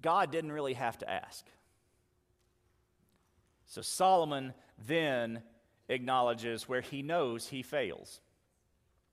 God 0.00 0.30
didn't 0.30 0.52
really 0.52 0.74
have 0.74 0.98
to 0.98 1.10
ask. 1.10 1.44
So 3.66 3.82
Solomon 3.82 4.54
then 4.86 5.42
acknowledges 5.88 6.68
where 6.68 6.80
he 6.80 7.02
knows 7.02 7.48
he 7.48 7.62
fails 7.62 8.20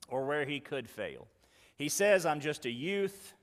or 0.08 0.26
where 0.26 0.46
he 0.46 0.60
could 0.60 0.90
fail. 0.90 1.28
He 1.76 1.90
says, 1.90 2.26
I'm 2.26 2.40
just 2.40 2.66
a 2.66 2.72
youth 2.72 3.34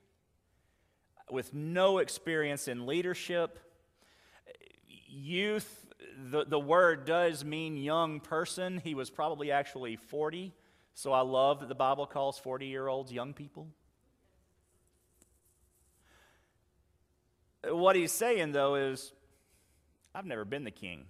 with 1.29 1.53
no 1.53 1.99
experience 1.99 2.67
in 2.67 2.85
leadership. 2.85 3.59
Youth, 5.07 5.85
the, 6.29 6.45
the 6.45 6.59
word 6.59 7.05
does 7.05 7.45
mean 7.45 7.77
young 7.77 8.19
person. 8.19 8.81
He 8.83 8.95
was 8.95 9.09
probably 9.09 9.51
actually 9.51 9.95
40 9.95 10.53
so 10.95 11.11
I 11.11 11.21
love 11.21 11.59
that 11.59 11.67
the 11.67 11.75
Bible 11.75 12.07
calls 12.07 12.39
40 12.39 12.65
year 12.67 12.87
olds 12.87 13.11
young 13.11 13.33
people. 13.33 13.67
What 17.67 17.97
he's 17.97 18.13
saying, 18.13 18.53
though, 18.53 18.75
is 18.75 19.11
I've 20.13 20.25
never 20.25 20.45
been 20.45 20.63
the 20.63 20.71
king. 20.71 21.05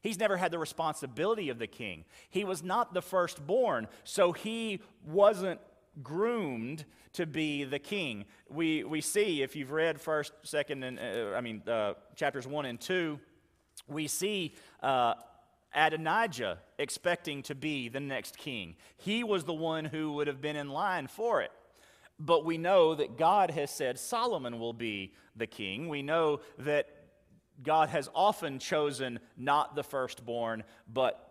He's 0.00 0.18
never 0.18 0.36
had 0.36 0.52
the 0.52 0.58
responsibility 0.60 1.48
of 1.48 1.58
the 1.58 1.66
king. 1.66 2.04
He 2.30 2.44
was 2.44 2.62
not 2.62 2.94
the 2.94 3.02
firstborn, 3.02 3.88
so 4.04 4.30
he 4.30 4.80
wasn't 5.04 5.58
groomed 6.02 6.84
to 7.14 7.26
be 7.26 7.64
the 7.64 7.80
king. 7.80 8.26
We, 8.48 8.84
we 8.84 9.00
see, 9.00 9.42
if 9.42 9.56
you've 9.56 9.72
read 9.72 9.98
1st, 9.98 10.30
2nd, 10.44 10.84
and 10.84 10.98
uh, 11.00 11.36
I 11.36 11.40
mean, 11.40 11.62
uh, 11.66 11.94
chapters 12.14 12.46
1 12.46 12.66
and 12.66 12.80
2, 12.80 13.18
we 13.88 14.06
see 14.06 14.54
uh, 14.82 15.14
Adonijah 15.74 16.58
expecting 16.78 17.42
to 17.42 17.54
be 17.54 17.88
the 17.88 18.00
next 18.00 18.38
king. 18.38 18.76
He 18.96 19.24
was 19.24 19.44
the 19.44 19.54
one 19.54 19.84
who 19.84 20.12
would 20.12 20.26
have 20.26 20.40
been 20.40 20.56
in 20.56 20.68
line 20.68 21.06
for 21.06 21.42
it. 21.42 21.52
But 22.18 22.44
we 22.44 22.56
know 22.56 22.94
that 22.94 23.18
God 23.18 23.50
has 23.50 23.70
said 23.70 23.98
Solomon 23.98 24.58
will 24.58 24.72
be 24.72 25.12
the 25.36 25.46
king. 25.46 25.88
We 25.88 26.02
know 26.02 26.40
that 26.58 26.88
God 27.62 27.90
has 27.90 28.08
often 28.14 28.58
chosen 28.58 29.18
not 29.36 29.74
the 29.74 29.82
firstborn, 29.82 30.64
but 30.92 31.22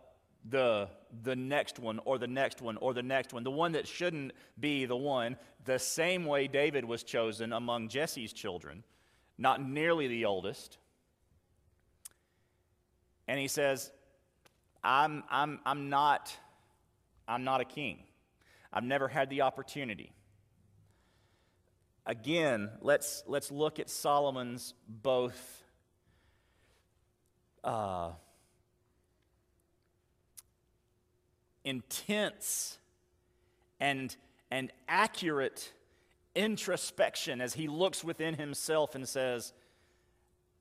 the, 0.48 0.90
the 1.24 1.36
next 1.36 1.80
one, 1.80 2.00
or 2.06 2.20
the 2.20 2.28
next 2.28 2.62
one, 2.62 2.78
or 2.78 2.94
the 2.94 3.04
next 3.04 3.34
one, 3.34 3.44
the 3.44 3.52
one 3.52 3.72
that 3.72 3.88
shouldn't 3.88 4.34
be 4.60 4.86
the 4.86 4.96
one, 4.96 5.38
the 5.66 5.80
same 5.80 6.26
way 6.26 6.48
David 6.48 6.86
was 6.86 7.04
chosen 7.04 7.52
among 7.52 7.90
Jesse's 7.90 8.32
children, 8.32 8.84
not 9.38 9.68
nearly 9.68 10.08
the 10.08 10.26
oldest. 10.26 10.78
And 13.28 13.40
he 13.40 13.48
says, 13.48 13.92
I'm, 14.86 15.24
I'm, 15.32 15.60
I'm, 15.66 15.90
not, 15.90 16.32
I'm 17.28 17.44
not 17.44 17.60
a 17.60 17.66
king. 17.66 18.04
I've 18.72 18.84
never 18.84 19.08
had 19.08 19.32
the 19.32 19.42
opportunity. 19.42 20.14
Again, 22.06 22.70
let's, 22.82 23.24
let's 23.26 23.52
look 23.52 23.80
at 23.80 23.90
Solomon's 23.90 24.76
both 24.88 25.64
uh, 27.64 28.12
intense 31.64 32.78
and, 33.80 34.16
and 34.52 34.72
accurate 34.88 35.74
introspection 36.36 37.42
as 37.42 37.56
he 37.56 37.68
looks 37.68 38.04
within 38.04 38.36
himself 38.36 38.94
and 38.94 39.10
says, 39.10 39.52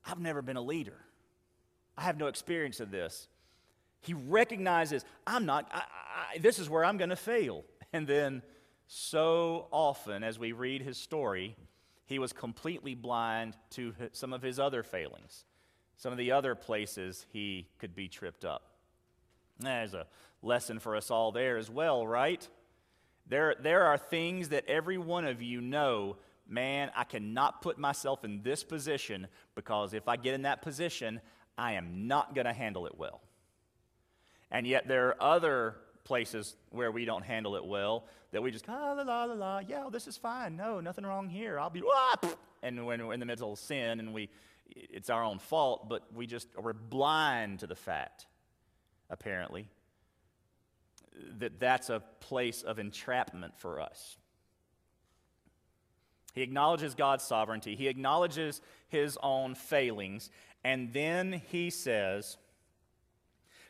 I've 0.06 0.20
never 0.20 0.40
been 0.40 0.56
a 0.56 0.62
leader. 0.62 0.96
I 1.98 2.02
have 2.02 2.16
no 2.16 2.28
experience 2.28 2.80
of 2.80 2.90
this. 2.90 3.28
He 4.04 4.14
recognizes, 4.14 5.04
I'm 5.26 5.46
not, 5.46 5.68
I, 5.72 5.82
I, 6.34 6.38
this 6.38 6.58
is 6.58 6.68
where 6.68 6.84
I'm 6.84 6.96
going 6.96 7.10
to 7.10 7.16
fail. 7.16 7.64
And 7.92 8.08
then, 8.08 8.42
so 8.88 9.68
often 9.70 10.24
as 10.24 10.36
we 10.36 10.50
read 10.50 10.82
his 10.82 10.98
story, 10.98 11.54
he 12.06 12.18
was 12.18 12.32
completely 12.32 12.96
blind 12.96 13.56
to 13.70 13.94
some 14.10 14.32
of 14.32 14.42
his 14.42 14.58
other 14.58 14.82
failings, 14.82 15.44
some 15.96 16.10
of 16.10 16.18
the 16.18 16.32
other 16.32 16.56
places 16.56 17.24
he 17.32 17.68
could 17.78 17.94
be 17.94 18.08
tripped 18.08 18.44
up. 18.44 18.72
There's 19.60 19.94
a 19.94 20.08
lesson 20.42 20.80
for 20.80 20.96
us 20.96 21.08
all 21.08 21.30
there 21.30 21.56
as 21.56 21.70
well, 21.70 22.04
right? 22.04 22.48
There, 23.28 23.54
there 23.60 23.84
are 23.84 23.96
things 23.96 24.48
that 24.48 24.66
every 24.66 24.98
one 24.98 25.24
of 25.24 25.40
you 25.40 25.60
know 25.60 26.16
man, 26.48 26.90
I 26.94 27.04
cannot 27.04 27.62
put 27.62 27.78
myself 27.78 28.24
in 28.24 28.42
this 28.42 28.64
position 28.64 29.28
because 29.54 29.94
if 29.94 30.08
I 30.08 30.16
get 30.16 30.34
in 30.34 30.42
that 30.42 30.62
position, 30.62 31.20
I 31.56 31.72
am 31.72 32.06
not 32.06 32.34
going 32.34 32.46
to 32.46 32.52
handle 32.52 32.86
it 32.86 32.96
well. 32.98 33.20
And 34.54 34.68
yet 34.68 34.86
there 34.86 35.08
are 35.08 35.16
other 35.20 35.74
places 36.04 36.54
where 36.70 36.92
we 36.92 37.04
don't 37.04 37.24
handle 37.24 37.56
it 37.56 37.64
well 37.64 38.04
that 38.30 38.40
we 38.40 38.52
just, 38.52 38.64
ah, 38.68 38.92
la, 38.92 39.02
la, 39.02 39.24
la, 39.24 39.34
la, 39.34 39.58
yeah, 39.58 39.88
this 39.90 40.06
is 40.06 40.16
fine. 40.16 40.54
No, 40.54 40.78
nothing 40.78 41.04
wrong 41.04 41.28
here. 41.28 41.58
I'll 41.58 41.70
be, 41.70 41.82
ah, 41.84 42.16
and 42.62 42.86
when 42.86 43.04
we're 43.04 43.14
in 43.14 43.20
the 43.20 43.26
middle 43.26 43.54
of 43.54 43.58
sin 43.58 43.98
and 43.98 44.14
we, 44.14 44.30
it's 44.68 45.10
our 45.10 45.24
own 45.24 45.40
fault, 45.40 45.88
but 45.88 46.04
we 46.14 46.28
just, 46.28 46.46
we're 46.56 46.72
blind 46.72 47.58
to 47.60 47.66
the 47.66 47.74
fact, 47.74 48.26
apparently, 49.10 49.68
that 51.38 51.58
that's 51.58 51.90
a 51.90 52.00
place 52.20 52.62
of 52.62 52.78
entrapment 52.78 53.58
for 53.58 53.80
us. 53.80 54.16
He 56.32 56.42
acknowledges 56.42 56.94
God's 56.94 57.24
sovereignty, 57.24 57.74
he 57.74 57.88
acknowledges 57.88 58.60
his 58.86 59.18
own 59.20 59.56
failings, 59.56 60.30
and 60.62 60.92
then 60.92 61.42
he 61.50 61.70
says, 61.70 62.36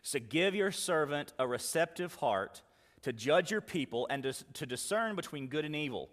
so 0.05 0.19
give 0.19 0.55
your 0.55 0.71
servant 0.71 1.33
a 1.38 1.49
receptive 1.49 2.14
heart 2.17 2.61
to 3.03 3.12
judge 3.12 3.51
your 3.51 3.62
people 3.62 4.07
and 4.11 4.23
to, 4.23 4.35
to 4.53 4.67
discern 4.67 5.17
between 5.17 5.47
good 5.47 5.64
and 5.64 5.75
evil. 5.75 6.11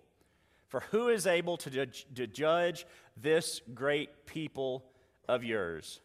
For 0.69 0.80
who 0.91 1.10
is 1.10 1.27
able 1.27 1.58
to 1.58 1.69
judge, 1.69 2.08
to 2.15 2.25
judge 2.25 2.86
this 3.17 3.60
great 3.75 4.25
people 4.25 4.86
of 5.27 5.43
yours? 5.43 5.99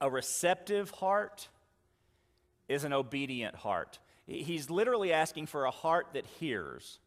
A 0.00 0.10
receptive 0.10 0.90
heart 0.90 1.48
is 2.68 2.82
an 2.82 2.92
obedient 2.92 3.54
heart. 3.54 4.00
He's 4.26 4.70
literally 4.70 5.12
asking 5.12 5.46
for 5.46 5.66
a 5.66 5.70
heart 5.70 6.08
that 6.14 6.26
hears. 6.26 6.98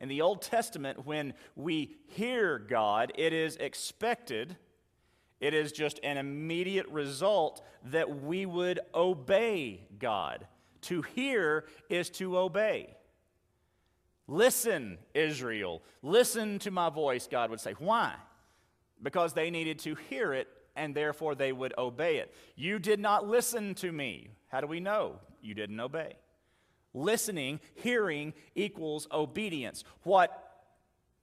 In 0.00 0.08
the 0.08 0.22
Old 0.22 0.40
Testament, 0.40 1.04
when 1.04 1.34
we 1.56 1.96
hear 2.06 2.58
God, 2.58 3.12
it 3.16 3.34
is 3.34 3.56
expected, 3.56 4.56
it 5.42 5.54
is 5.54 5.72
just 5.72 5.98
an 6.04 6.18
immediate 6.18 6.86
result 6.88 7.62
that 7.86 8.22
we 8.22 8.46
would 8.46 8.78
obey 8.94 9.88
God. 9.98 10.46
To 10.82 11.02
hear 11.02 11.64
is 11.90 12.10
to 12.10 12.38
obey. 12.38 12.96
Listen, 14.28 14.98
Israel, 15.14 15.82
listen 16.00 16.60
to 16.60 16.70
my 16.70 16.90
voice, 16.90 17.26
God 17.28 17.50
would 17.50 17.60
say. 17.60 17.72
Why? 17.72 18.14
Because 19.02 19.32
they 19.32 19.50
needed 19.50 19.80
to 19.80 19.96
hear 20.08 20.32
it 20.32 20.46
and 20.76 20.94
therefore 20.94 21.34
they 21.34 21.52
would 21.52 21.74
obey 21.76 22.18
it. 22.18 22.32
You 22.54 22.78
did 22.78 23.00
not 23.00 23.26
listen 23.26 23.74
to 23.76 23.90
me. 23.90 24.30
How 24.46 24.60
do 24.60 24.68
we 24.68 24.78
know? 24.78 25.18
You 25.42 25.54
didn't 25.54 25.80
obey. 25.80 26.14
Listening, 26.94 27.58
hearing 27.74 28.32
equals 28.54 29.08
obedience. 29.10 29.82
What 30.04 30.51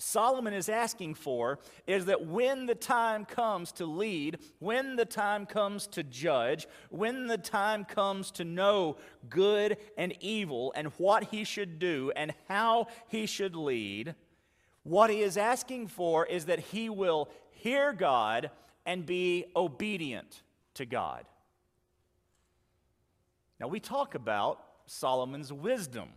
Solomon 0.01 0.53
is 0.53 0.69
asking 0.69 1.13
for 1.13 1.59
is 1.85 2.05
that 2.05 2.25
when 2.25 2.65
the 2.65 2.75
time 2.75 3.25
comes 3.25 3.73
to 3.73 3.85
lead, 3.85 4.39
when 4.59 4.95
the 4.95 5.05
time 5.05 5.45
comes 5.45 5.87
to 5.87 6.03
judge, 6.03 6.67
when 6.89 7.27
the 7.27 7.37
time 7.37 7.83
comes 7.83 8.31
to 8.31 8.45
know 8.45 8.95
good 9.29 9.77
and 9.97 10.13
evil 10.21 10.71
and 10.75 10.87
what 10.97 11.25
he 11.25 11.43
should 11.43 11.79
do 11.79 12.13
and 12.15 12.33
how 12.47 12.87
he 13.09 13.25
should 13.25 13.57
lead, 13.57 14.15
what 14.83 15.09
he 15.09 15.21
is 15.21 15.35
asking 15.35 15.87
for 15.87 16.25
is 16.25 16.45
that 16.45 16.59
he 16.59 16.89
will 16.89 17.29
hear 17.51 17.91
God 17.91 18.51
and 18.85 19.05
be 19.05 19.45
obedient 19.53 20.43
to 20.75 20.85
God. 20.85 21.25
Now, 23.59 23.67
we 23.67 23.81
talk 23.81 24.15
about 24.15 24.63
Solomon's 24.85 25.51
wisdom. 25.51 26.07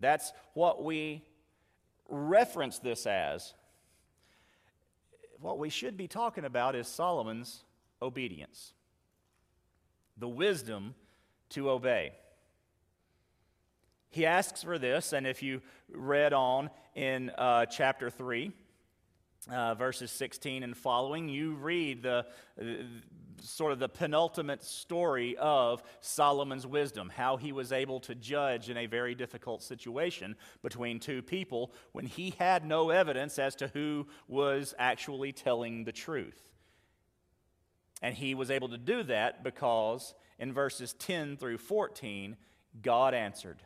That's 0.00 0.32
what 0.54 0.82
we 0.82 1.22
reference 2.10 2.78
this 2.78 3.06
as. 3.06 3.54
What 5.40 5.58
we 5.58 5.70
should 5.70 5.96
be 5.96 6.06
talking 6.06 6.44
about 6.44 6.74
is 6.74 6.86
Solomon's 6.86 7.64
obedience, 8.02 8.74
the 10.18 10.28
wisdom 10.28 10.94
to 11.50 11.70
obey. 11.70 12.12
He 14.10 14.26
asks 14.26 14.62
for 14.62 14.78
this, 14.78 15.12
and 15.12 15.26
if 15.26 15.42
you 15.42 15.62
read 15.90 16.32
on 16.32 16.68
in 16.94 17.30
uh, 17.30 17.66
chapter 17.66 18.10
3, 18.10 18.52
uh, 19.50 19.74
verses 19.74 20.10
16 20.10 20.62
and 20.62 20.76
following, 20.76 21.28
you 21.28 21.54
read 21.54 22.02
the, 22.02 22.26
the, 22.58 22.86
sort 23.40 23.72
of 23.72 23.78
the 23.78 23.88
penultimate 23.88 24.62
story 24.62 25.36
of 25.36 25.82
Solomon's 26.00 26.66
wisdom, 26.66 27.10
how 27.14 27.36
he 27.36 27.52
was 27.52 27.72
able 27.72 28.00
to 28.00 28.14
judge 28.14 28.70
in 28.70 28.76
a 28.76 28.86
very 28.86 29.14
difficult 29.14 29.62
situation 29.62 30.36
between 30.62 31.00
two 31.00 31.22
people 31.22 31.72
when 31.92 32.06
he 32.06 32.34
had 32.38 32.64
no 32.64 32.90
evidence 32.90 33.38
as 33.38 33.54
to 33.56 33.68
who 33.68 34.06
was 34.28 34.74
actually 34.78 35.32
telling 35.32 35.84
the 35.84 35.92
truth. 35.92 36.42
And 38.02 38.14
he 38.14 38.34
was 38.34 38.50
able 38.50 38.68
to 38.70 38.78
do 38.78 39.02
that 39.04 39.44
because 39.44 40.14
in 40.38 40.52
verses 40.52 40.94
10 40.94 41.36
through 41.36 41.58
14, 41.58 42.36
God 42.82 43.14
answered. 43.14 43.62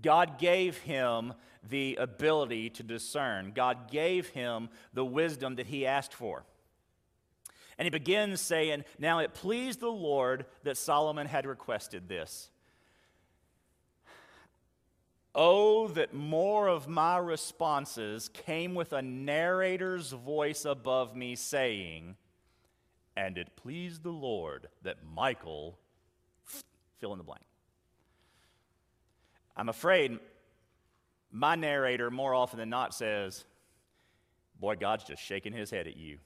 God 0.00 0.38
gave 0.38 0.78
him 0.78 1.34
the 1.62 1.96
ability 1.96 2.70
to 2.70 2.82
discern. 2.82 3.52
God 3.54 3.90
gave 3.90 4.28
him 4.28 4.68
the 4.92 5.04
wisdom 5.04 5.56
that 5.56 5.66
he 5.66 5.86
asked 5.86 6.12
for. 6.12 6.44
And 7.78 7.86
he 7.86 7.90
begins 7.90 8.40
saying, 8.40 8.84
Now 8.98 9.18
it 9.18 9.34
pleased 9.34 9.80
the 9.80 9.88
Lord 9.88 10.46
that 10.62 10.76
Solomon 10.76 11.26
had 11.26 11.46
requested 11.46 12.08
this. 12.08 12.50
Oh, 15.34 15.88
that 15.88 16.14
more 16.14 16.68
of 16.68 16.86
my 16.86 17.18
responses 17.18 18.28
came 18.28 18.74
with 18.74 18.92
a 18.92 19.02
narrator's 19.02 20.12
voice 20.12 20.64
above 20.64 21.16
me 21.16 21.34
saying, 21.34 22.16
And 23.16 23.36
it 23.36 23.56
pleased 23.56 24.04
the 24.04 24.12
Lord 24.12 24.68
that 24.82 24.98
Michael, 25.12 25.76
fill 27.00 27.12
in 27.12 27.18
the 27.18 27.24
blank. 27.24 27.42
I'm 29.56 29.68
afraid 29.68 30.18
my 31.32 31.56
narrator, 31.56 32.12
more 32.12 32.32
often 32.32 32.60
than 32.60 32.70
not, 32.70 32.94
says, 32.94 33.44
Boy, 34.60 34.76
God's 34.76 35.02
just 35.02 35.20
shaking 35.20 35.52
his 35.52 35.68
head 35.68 35.88
at 35.88 35.96
you. 35.96 36.18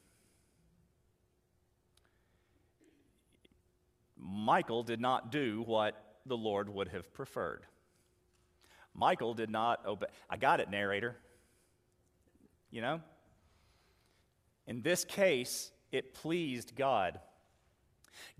Michael 4.29 4.83
did 4.83 5.01
not 5.01 5.33
do 5.33 5.63
what 5.65 6.19
the 6.27 6.37
Lord 6.37 6.69
would 6.69 6.89
have 6.89 7.13
preferred. 7.15 7.65
Michael 8.95 9.33
did 9.33 9.49
not 9.49 9.87
obey. 9.87 10.07
I 10.29 10.37
got 10.37 10.61
it, 10.61 10.71
narrator. 10.71 11.17
You 12.71 12.83
know? 12.83 13.01
In 14.67 14.83
this 14.83 15.05
case, 15.05 15.71
it 15.93 16.13
pleased 16.13 16.77
God. 16.77 17.21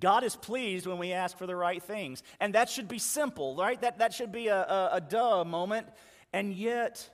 God 0.01 0.25
is 0.25 0.37
pleased 0.37 0.87
when 0.87 0.99
we 0.99 1.13
ask 1.13 1.39
for 1.39 1.47
the 1.47 1.57
right 1.57 1.83
things. 1.83 2.23
And 2.39 2.55
that 2.55 2.69
should 2.69 2.89
be 2.89 2.99
simple, 2.99 3.57
right? 3.57 3.81
That, 3.81 3.99
that 3.99 4.13
should 4.13 4.33
be 4.33 4.49
a, 4.49 4.61
a, 4.61 4.91
a 4.95 5.01
duh 5.01 5.45
moment. 5.45 5.87
And 6.33 6.53
yet, 6.53 7.09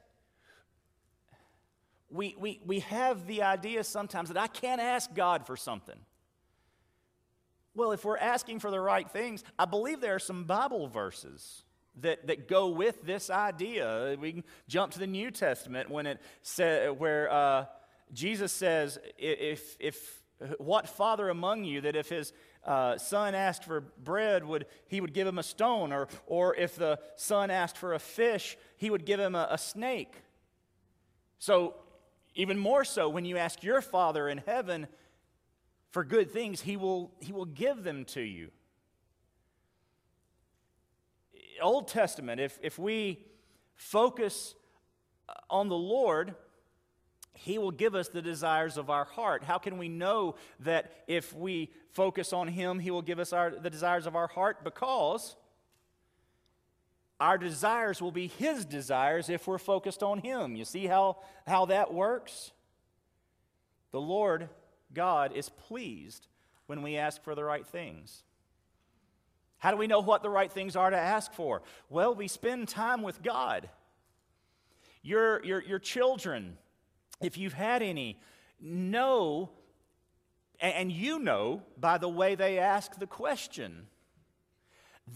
we, 2.11 2.35
we, 2.39 2.61
we 2.65 2.81
have 2.81 3.27
the 3.27 3.43
idea 3.43 3.85
sometimes 3.85 4.31
that 4.31 4.39
I 4.39 4.49
can't 4.49 4.81
ask 4.81 5.15
God 5.15 5.47
for 5.47 5.57
something. 5.57 5.99
Well, 7.75 7.93
if 7.93 8.05
we're 8.05 8.19
asking 8.19 8.61
for 8.61 8.71
the 8.71 8.81
right 8.81 9.11
things, 9.11 9.43
I 9.59 9.65
believe 9.65 10.01
there 10.01 10.15
are 10.15 10.21
some 10.21 10.45
Bible 10.45 10.87
verses 10.87 11.65
that, 12.01 12.27
that 12.27 12.49
go 12.49 12.69
with 12.69 13.03
this 13.03 13.31
idea. 13.31 14.17
We 14.21 14.33
can 14.33 14.45
jump 14.69 14.93
to 14.93 14.99
the 14.99 15.07
New 15.07 15.31
Testament 15.31 15.91
when 15.91 16.07
it 16.07 16.21
sa- 16.43 16.93
where 16.93 17.31
uh, 17.33 17.67
Jesus 18.13 18.53
says, 18.53 18.99
if, 19.19 19.77
if 19.81 20.23
what 20.59 20.89
father 20.89 21.29
among 21.29 21.65
you 21.65 21.81
that 21.83 21.97
if 21.97 22.09
his 22.09 22.33
uh, 22.65 22.97
son 22.97 23.35
asked 23.35 23.65
for 23.65 23.81
bread, 23.81 24.45
would 24.45 24.67
he 24.87 25.01
would 25.01 25.13
give 25.13 25.27
him 25.27 25.39
a 25.39 25.43
stone, 25.43 25.93
or, 25.93 26.09
or 26.27 26.55
if 26.57 26.77
the 26.77 26.99
son 27.17 27.51
asked 27.51 27.77
for 27.77 27.95
a 27.95 27.99
fish, 27.99 28.57
he 28.77 28.91
would 28.91 29.05
give 29.05 29.21
him 29.21 29.35
a, 29.35 29.49
a 29.51 29.59
snake. 29.59 30.15
So, 31.39 31.75
even 32.35 32.59
more 32.59 32.85
so, 32.85 33.09
when 33.09 33.25
you 33.25 33.37
ask 33.37 33.63
your 33.63 33.81
father 33.81 34.29
in 34.29 34.39
heaven, 34.39 34.87
for 35.95 36.03
good 36.03 36.33
things, 36.33 36.61
he 36.61 36.77
will, 36.77 37.13
he 37.21 37.33
will 37.33 37.45
give 37.45 37.85
them 37.85 38.05
to 38.07 38.21
you. 38.21 38.51
Old 41.63 41.87
Testament, 41.87 42.41
if, 42.41 42.59
if 42.65 42.81
we 42.81 43.25
focus 43.77 44.57
on 45.49 45.69
the 45.69 45.77
Lord, 45.77 46.35
he 47.35 47.59
will 47.59 47.71
give 47.71 47.95
us 47.95 48.09
the 48.09 48.21
desires 48.21 48.77
of 48.77 48.91
our 48.91 49.05
heart. 49.05 49.45
How 49.45 49.59
can 49.59 49.79
we 49.79 49.89
know 49.89 50.35
that 50.59 50.91
if 51.07 51.33
we 51.33 51.71
focus 51.93 52.33
on 52.33 52.49
Him, 52.49 52.81
He 52.81 52.91
will 52.91 53.01
give 53.01 53.21
us 53.21 53.33
our, 53.33 53.51
the 53.51 53.71
desires 53.71 54.09
of 54.09 54.17
our 54.17 54.27
heart? 54.27 54.65
Because 54.65 55.37
our 57.21 57.39
desires 57.39 58.03
will 58.03 58.11
be 58.11 58.27
His 58.27 58.65
desires 58.65 59.29
if 59.31 59.47
we're 59.47 59.59
focused 59.59 60.03
on 60.03 60.19
Him. 60.19 60.57
You 60.57 60.65
see 60.65 60.89
how, 60.89 61.19
how 61.47 61.67
that 61.67 61.95
works? 61.95 62.51
The 63.93 64.01
Lord 64.01 64.49
God 64.95 65.33
is 65.33 65.49
pleased 65.49 66.29
when 66.67 66.83
we 66.83 66.97
ask 66.97 67.23
for 67.23 67.35
the 67.35 67.45
right 67.45 67.67
things. 67.67 68.23
How 69.59 69.71
do 69.71 69.77
we 69.77 69.87
know 69.87 70.01
what 70.01 70.23
the 70.23 70.31
right 70.31 70.53
things 70.53 70.77
are 70.77 70.91
to 70.91 70.97
ask 70.97 71.33
for? 71.33 71.63
Well, 71.89 72.15
we 72.15 72.29
spend 72.29 72.69
time 72.69 73.03
with 73.03 73.23
God. 73.23 73.69
Your, 75.03 75.45
your, 75.45 75.63
your 75.63 75.79
children, 75.79 76.59
if 77.21 77.39
you've 77.39 77.55
had 77.55 77.83
any, 77.83 78.19
know, 78.61 79.51
and 80.61 80.91
you 80.91 81.19
know 81.19 81.63
by 81.79 81.99
the 81.99 82.09
way 82.09 82.35
they 82.35 82.59
ask 82.59 82.99
the 82.99 83.07
question. 83.07 83.87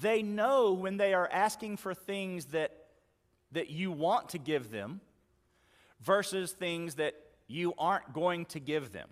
They 0.01 0.23
know 0.23 0.73
when 0.73 0.99
they 0.99 1.15
are 1.15 1.29
asking 1.31 1.79
for 1.79 1.95
things 1.95 2.47
that, 2.47 2.73
that 3.53 3.71
you 3.71 3.91
want 3.91 4.31
to 4.31 4.39
give 4.39 4.71
them 4.71 5.01
versus 6.01 6.53
things 6.53 6.97
that 6.97 7.15
you 7.47 7.75
aren't 7.79 8.13
going 8.13 8.45
to 8.47 8.61
give 8.61 8.93
them. 8.93 9.09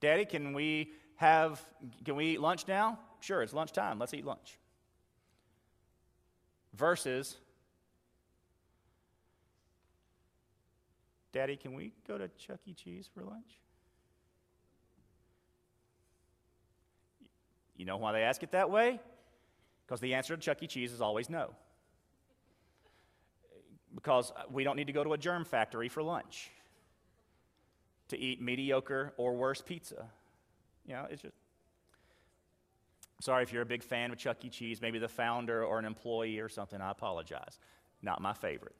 Daddy, 0.00 0.24
can 0.24 0.52
we 0.52 0.92
have, 1.16 1.60
can 2.04 2.16
we 2.16 2.26
eat 2.26 2.40
lunch 2.40 2.68
now? 2.68 2.98
Sure, 3.20 3.42
it's 3.42 3.52
lunchtime. 3.52 3.98
Let's 3.98 4.14
eat 4.14 4.24
lunch. 4.24 4.58
Versus, 6.74 7.38
Daddy, 11.32 11.56
can 11.56 11.74
we 11.74 11.92
go 12.06 12.18
to 12.18 12.28
Chuck 12.28 12.60
E. 12.66 12.74
Cheese 12.74 13.08
for 13.12 13.22
lunch? 13.22 13.60
You 17.76 17.84
know 17.84 17.96
why 17.96 18.12
they 18.12 18.22
ask 18.22 18.42
it 18.42 18.52
that 18.52 18.70
way? 18.70 19.00
Because 19.86 20.00
the 20.00 20.14
answer 20.14 20.36
to 20.36 20.42
Chuck 20.42 20.62
E. 20.62 20.66
Cheese 20.66 20.92
is 20.92 21.00
always 21.00 21.30
no. 21.30 21.54
Because 23.94 24.32
we 24.50 24.64
don't 24.64 24.76
need 24.76 24.88
to 24.88 24.92
go 24.92 25.04
to 25.04 25.14
a 25.14 25.18
germ 25.18 25.44
factory 25.44 25.88
for 25.88 26.02
lunch 26.02 26.50
to 28.08 28.18
eat 28.18 28.40
mediocre 28.40 29.12
or 29.16 29.34
worse 29.34 29.60
pizza. 29.60 30.06
You 30.86 30.94
know, 30.94 31.06
it's 31.10 31.22
just, 31.22 31.34
Sorry 33.20 33.42
if 33.42 33.52
you're 33.52 33.62
a 33.62 33.66
big 33.66 33.82
fan 33.82 34.10
of 34.10 34.18
Chuck 34.18 34.44
E. 34.44 34.50
Cheese, 34.50 34.82
maybe 34.82 34.98
the 34.98 35.08
founder 35.08 35.64
or 35.64 35.78
an 35.78 35.84
employee 35.84 36.38
or 36.38 36.48
something, 36.48 36.80
I 36.80 36.90
apologize. 36.90 37.58
Not 38.02 38.20
my 38.20 38.34
favorite. 38.34 38.74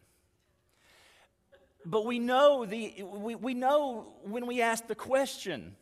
But 1.86 2.04
we 2.04 2.18
know, 2.18 2.66
the, 2.66 3.02
we, 3.02 3.34
we 3.34 3.54
know 3.54 4.12
when 4.22 4.46
we 4.46 4.60
ask 4.60 4.86
the 4.86 4.94
question 4.94 5.76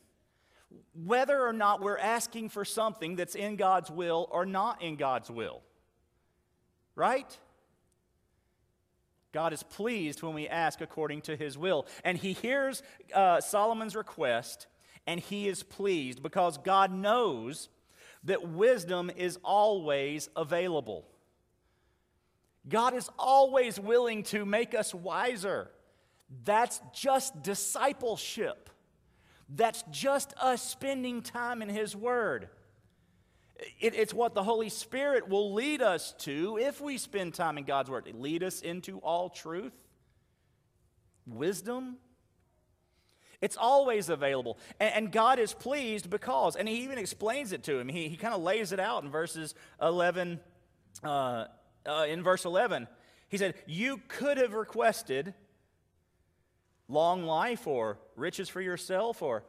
whether 1.05 1.41
or 1.41 1.53
not 1.53 1.81
we're 1.81 1.99
asking 1.99 2.49
for 2.49 2.65
something 2.65 3.17
that's 3.17 3.35
in 3.35 3.57
God's 3.57 3.91
will 3.91 4.29
or 4.31 4.47
not 4.47 4.83
in 4.83 4.97
God's 4.97 5.31
will. 5.31 5.63
Right? 6.95 7.39
God 9.35 9.53
is 9.53 9.65
pleased 9.65 10.23
when 10.23 10.33
we 10.33 10.47
ask 10.47 10.81
according 10.81 11.23
to 11.23 11.37
his 11.37 11.59
will. 11.59 11.87
And 12.05 12.17
he 12.17 12.35
hears 12.35 12.85
uh, 13.13 13.41
Solomon's 13.41 13.97
request 13.97 14.69
and 15.09 15.19
he 15.19 15.49
is 15.49 15.65
pleased 15.65 16.23
because 16.23 16.57
God 16.57 16.93
knows 16.93 17.69
that 18.23 18.49
wisdom 18.49 19.11
is 19.15 19.39
always 19.45 20.31
available. 20.37 21.05
God 22.69 22.95
is 22.95 23.11
always 23.19 23.79
willing 23.79 24.23
to 24.25 24.47
make 24.47 24.73
us 24.73 24.95
wiser. 24.95 25.69
That's 26.45 26.81
just 26.95 27.43
discipleship. 27.43 28.71
That's 29.49 29.83
just 29.91 30.33
us 30.41 30.63
spending 30.63 31.23
time 31.23 31.61
in 31.61 31.69
His 31.69 31.95
Word. 31.95 32.49
It, 33.81 33.95
it's 33.95 34.13
what 34.13 34.35
the 34.35 34.43
Holy 34.43 34.69
Spirit 34.69 35.29
will 35.29 35.55
lead 35.55 35.81
us 35.81 36.13
to 36.21 36.59
if 36.59 36.81
we 36.81 36.99
spend 36.99 37.35
time 37.35 37.59
in 37.59 37.65
God's 37.65 37.91
Word. 37.91 38.11
Lead 38.15 38.43
us 38.43 38.61
into 38.61 38.99
all 38.99 39.29
truth, 39.29 39.73
wisdom, 41.27 41.97
it's 43.45 43.59
always 43.59 44.09
available. 44.09 44.59
And, 44.81 44.95
and, 44.95 45.13
God 45.13 45.39
is 45.39 45.53
pleased 45.53 46.09
because, 46.09 46.57
and 46.57 46.67
He 46.67 46.77
even 46.85 46.97
explains 46.97 47.53
it 47.53 47.63
to 47.65 47.79
him. 47.79 47.89
He, 47.89 48.09
he 48.09 48.17
kind 48.17 48.33
of 48.33 48.41
lays 48.41 48.73
it 48.73 48.81
out 48.81 49.05
in 49.05 49.11
verses 49.11 49.55
11. 49.83 50.41
Uh, 51.03 51.45
uh, 51.87 52.07
in 52.09 52.23
verse 52.23 52.47
11, 52.47 52.89
He 53.29 53.37
said, 53.37 53.55
You 53.67 54.01
could 54.09 54.39
have 54.39 54.55
requested 54.55 55.35
long 56.89 57.25
life 57.25 57.67
or 57.67 57.99
riches 58.17 58.49
for 58.49 58.63
yourself 58.63 59.21
or 59.21 59.45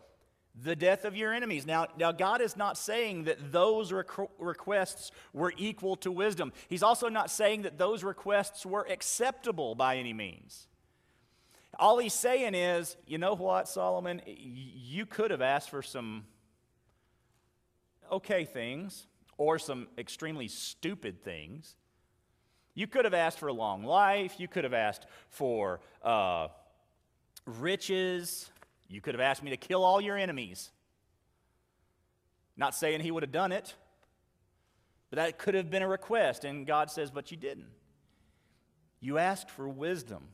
the 0.64 0.76
death 0.76 1.04
of 1.06 1.16
your 1.16 1.34
enemies. 1.34 1.66
Now, 1.66 1.88
now 1.98 2.12
God 2.12 2.42
is 2.42 2.56
not 2.56 2.78
saying 2.78 3.26
that 3.26 3.52
those 3.52 3.92
requ- 3.92 4.30
requests 4.40 5.12
were 5.34 5.54
equal 5.58 5.96
to 5.98 6.12
wisdom. 6.12 6.54
He's 6.70 6.84
also 6.84 7.10
not 7.10 7.30
saying 7.30 7.64
that 7.64 7.78
those 7.78 8.04
requests 8.04 8.66
were 8.66 8.88
acceptable 8.90 9.76
by 9.76 9.98
any 9.98 10.14
means. 10.14 10.68
All 11.78 11.98
he's 11.98 12.14
saying 12.14 12.56
is, 12.56 12.96
you 13.06 13.18
know 13.18 13.36
what, 13.36 13.68
Solomon? 13.68 14.22
You 14.26 15.06
could 15.06 15.32
have 15.32 15.42
asked 15.42 15.70
for 15.70 15.82
some 15.82 16.26
okay 18.10 18.46
things 18.46 19.08
or 19.38 19.60
some 19.60 19.88
extremely 19.98 20.48
stupid 20.48 21.22
things. 21.22 21.76
You 22.76 22.88
could 22.88 23.06
have 23.06 23.14
asked 23.14 23.40
for 23.40 23.48
a 23.48 23.54
long 23.54 23.84
life. 23.84 24.36
You 24.40 24.48
could 24.48 24.64
have 24.64 24.74
asked 24.74 25.06
for 25.30 25.82
uh, 26.02 26.48
riches. 27.46 28.52
You 28.88 29.02
could 29.02 29.14
have 29.14 29.22
asked 29.22 29.44
me 29.44 29.52
to 29.52 29.58
kill 29.58 29.84
all 29.84 30.00
your 30.00 30.18
enemies. 30.18 30.72
Not 32.58 32.76
saying 32.76 33.02
he 33.02 33.12
would 33.12 33.24
have 33.24 33.32
done 33.32 33.52
it, 33.52 33.74
but 35.10 35.18
that 35.18 35.38
could 35.38 35.56
have 35.56 35.70
been 35.70 35.82
a 35.82 35.88
request. 35.88 36.46
And 36.46 36.66
God 36.66 36.90
says, 36.90 37.12
but 37.12 37.32
you 37.32 37.38
didn't. 37.38 37.68
You 39.00 39.18
asked 39.18 39.50
for 39.50 39.68
wisdom 39.68 40.30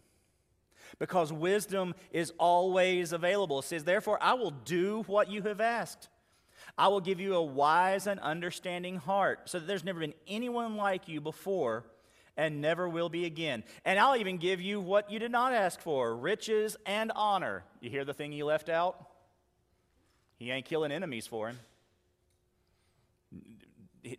because 0.99 1.31
wisdom 1.31 1.95
is 2.11 2.31
always 2.37 3.11
available. 3.13 3.59
It 3.59 3.65
says, 3.65 3.83
Therefore, 3.83 4.17
I 4.21 4.33
will 4.33 4.51
do 4.51 5.03
what 5.07 5.29
you 5.29 5.41
have 5.43 5.61
asked. 5.61 6.09
I 6.77 6.87
will 6.89 7.01
give 7.01 7.19
you 7.19 7.35
a 7.35 7.43
wise 7.43 8.07
and 8.07 8.19
understanding 8.19 8.97
heart, 8.97 9.49
so 9.49 9.59
that 9.59 9.65
there's 9.65 9.83
never 9.83 9.99
been 9.99 10.13
anyone 10.27 10.77
like 10.77 11.07
you 11.07 11.19
before 11.19 11.85
and 12.37 12.61
never 12.61 12.87
will 12.87 13.09
be 13.09 13.25
again. 13.25 13.63
And 13.85 13.99
I'll 13.99 14.15
even 14.17 14.37
give 14.37 14.61
you 14.61 14.79
what 14.79 15.11
you 15.11 15.19
did 15.19 15.31
not 15.31 15.53
ask 15.53 15.79
for 15.79 16.15
riches 16.15 16.77
and 16.85 17.11
honor. 17.15 17.63
You 17.79 17.89
hear 17.89 18.05
the 18.05 18.13
thing 18.13 18.31
he 18.31 18.43
left 18.43 18.69
out? 18.69 19.07
He 20.37 20.49
ain't 20.49 20.65
killing 20.65 20.91
enemies 20.91 21.27
for 21.27 21.49
him. 21.49 21.59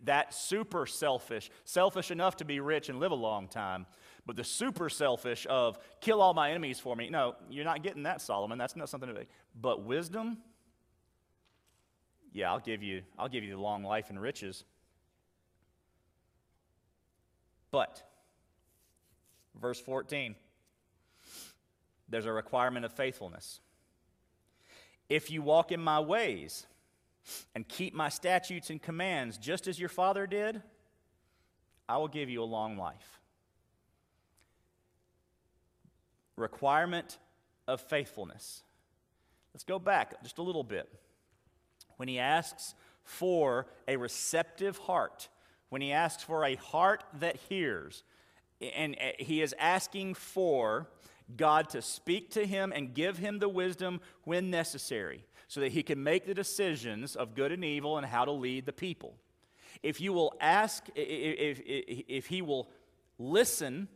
That 0.04 0.32
super 0.32 0.86
selfish, 0.86 1.50
selfish 1.64 2.12
enough 2.12 2.36
to 2.36 2.44
be 2.44 2.60
rich 2.60 2.88
and 2.88 3.00
live 3.00 3.10
a 3.10 3.16
long 3.16 3.48
time, 3.48 3.86
but 4.24 4.36
the 4.36 4.44
super 4.44 4.88
selfish 4.88 5.44
of 5.50 5.78
kill 6.00 6.22
all 6.22 6.34
my 6.34 6.50
enemies 6.50 6.78
for 6.78 6.94
me. 6.94 7.10
No, 7.10 7.34
you're 7.50 7.64
not 7.64 7.82
getting 7.82 8.04
that, 8.04 8.20
Solomon. 8.20 8.58
That's 8.58 8.76
not 8.76 8.88
something 8.88 9.08
to. 9.08 9.20
Be. 9.20 9.26
But 9.60 9.82
wisdom, 9.82 10.38
yeah, 12.32 12.52
I'll 12.52 12.60
give 12.60 12.84
you. 12.84 13.02
I'll 13.18 13.28
give 13.28 13.42
you 13.42 13.56
the 13.56 13.60
long 13.60 13.82
life 13.82 14.08
and 14.08 14.20
riches. 14.20 14.64
But, 17.72 18.02
verse 19.60 19.80
14, 19.80 20.36
there's 22.08 22.26
a 22.26 22.32
requirement 22.32 22.84
of 22.84 22.92
faithfulness. 22.92 23.60
If 25.08 25.30
you 25.30 25.42
walk 25.42 25.72
in 25.72 25.80
my 25.80 25.98
ways 25.98 26.66
and 27.54 27.66
keep 27.66 27.94
my 27.94 28.08
statutes 28.08 28.70
and 28.70 28.80
commands, 28.80 29.38
just 29.38 29.66
as 29.66 29.80
your 29.80 29.88
father 29.88 30.26
did, 30.26 30.62
I 31.88 31.96
will 31.96 32.08
give 32.08 32.30
you 32.30 32.42
a 32.42 32.44
long 32.44 32.76
life 32.76 33.18
requirement 36.36 37.18
of 37.68 37.80
faithfulness. 37.80 38.62
Let's 39.54 39.64
go 39.64 39.78
back 39.78 40.22
just 40.22 40.38
a 40.38 40.42
little 40.42 40.64
bit. 40.64 40.88
When 41.96 42.08
he 42.08 42.18
asks 42.18 42.74
for 43.04 43.66
a 43.86 43.96
receptive 43.96 44.78
heart, 44.78 45.28
when 45.72 45.80
he 45.80 45.90
asks 45.90 46.22
for 46.22 46.44
a 46.44 46.54
heart 46.56 47.02
that 47.20 47.36
hears, 47.48 48.04
and 48.60 48.94
eh, 48.98 49.12
he 49.18 49.40
is 49.40 49.54
asking 49.58 50.12
for 50.12 50.86
God 51.34 51.70
to 51.70 51.80
speak 51.80 52.30
to 52.32 52.44
him 52.44 52.72
and 52.76 52.92
give 52.92 53.16
him 53.16 53.38
the 53.38 53.48
wisdom 53.48 54.02
when 54.24 54.50
necessary 54.50 55.24
so 55.48 55.60
that 55.60 55.72
he 55.72 55.82
can 55.82 56.02
make 56.02 56.26
the 56.26 56.34
decisions 56.34 57.16
of 57.16 57.34
good 57.34 57.52
and 57.52 57.64
evil 57.64 57.96
and 57.96 58.06
how 58.06 58.26
to 58.26 58.32
lead 58.32 58.66
the 58.66 58.72
people. 58.72 59.16
If 59.82 59.98
you 59.98 60.12
will 60.12 60.34
ask, 60.42 60.86
if, 60.94 61.58
if, 61.60 62.02
if 62.06 62.26
he 62.26 62.42
will 62.42 62.68
listen 63.18 63.88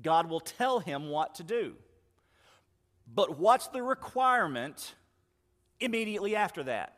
God 0.00 0.30
will 0.30 0.40
tell 0.40 0.78
him 0.78 1.08
what 1.08 1.34
to 1.36 1.42
do. 1.42 1.74
But 3.12 3.38
what's 3.38 3.68
the 3.68 3.82
requirement 3.82 4.94
immediately 5.80 6.36
after 6.36 6.62
that? 6.62 6.94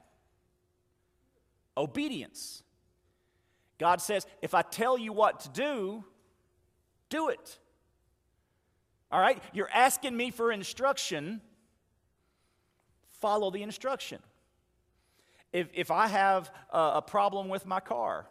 Obedience. 1.76 2.62
God 3.80 4.02
says, 4.02 4.26
if 4.42 4.54
I 4.54 4.60
tell 4.60 4.98
you 4.98 5.12
what 5.12 5.40
to 5.40 5.48
do, 5.48 6.04
do 7.08 7.30
it. 7.30 7.58
All 9.10 9.18
right? 9.18 9.42
You're 9.54 9.70
asking 9.72 10.14
me 10.14 10.30
for 10.30 10.52
instruction, 10.52 11.40
follow 13.20 13.50
the 13.50 13.62
instruction. 13.62 14.18
If, 15.50 15.68
if 15.72 15.90
I 15.90 16.08
have 16.08 16.52
a, 16.70 16.92
a 16.96 17.02
problem 17.02 17.48
with 17.48 17.64
my 17.64 17.80
car, 17.80 18.26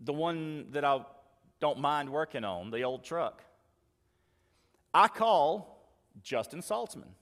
the 0.00 0.14
one 0.14 0.68
that 0.70 0.86
I 0.86 1.04
don't 1.60 1.78
mind 1.78 2.08
working 2.08 2.44
on, 2.44 2.70
the 2.70 2.82
old 2.82 3.04
truck. 3.04 3.44
I 4.94 5.08
call 5.08 5.86
Justin 6.22 6.60
Saltzman. 6.60 7.12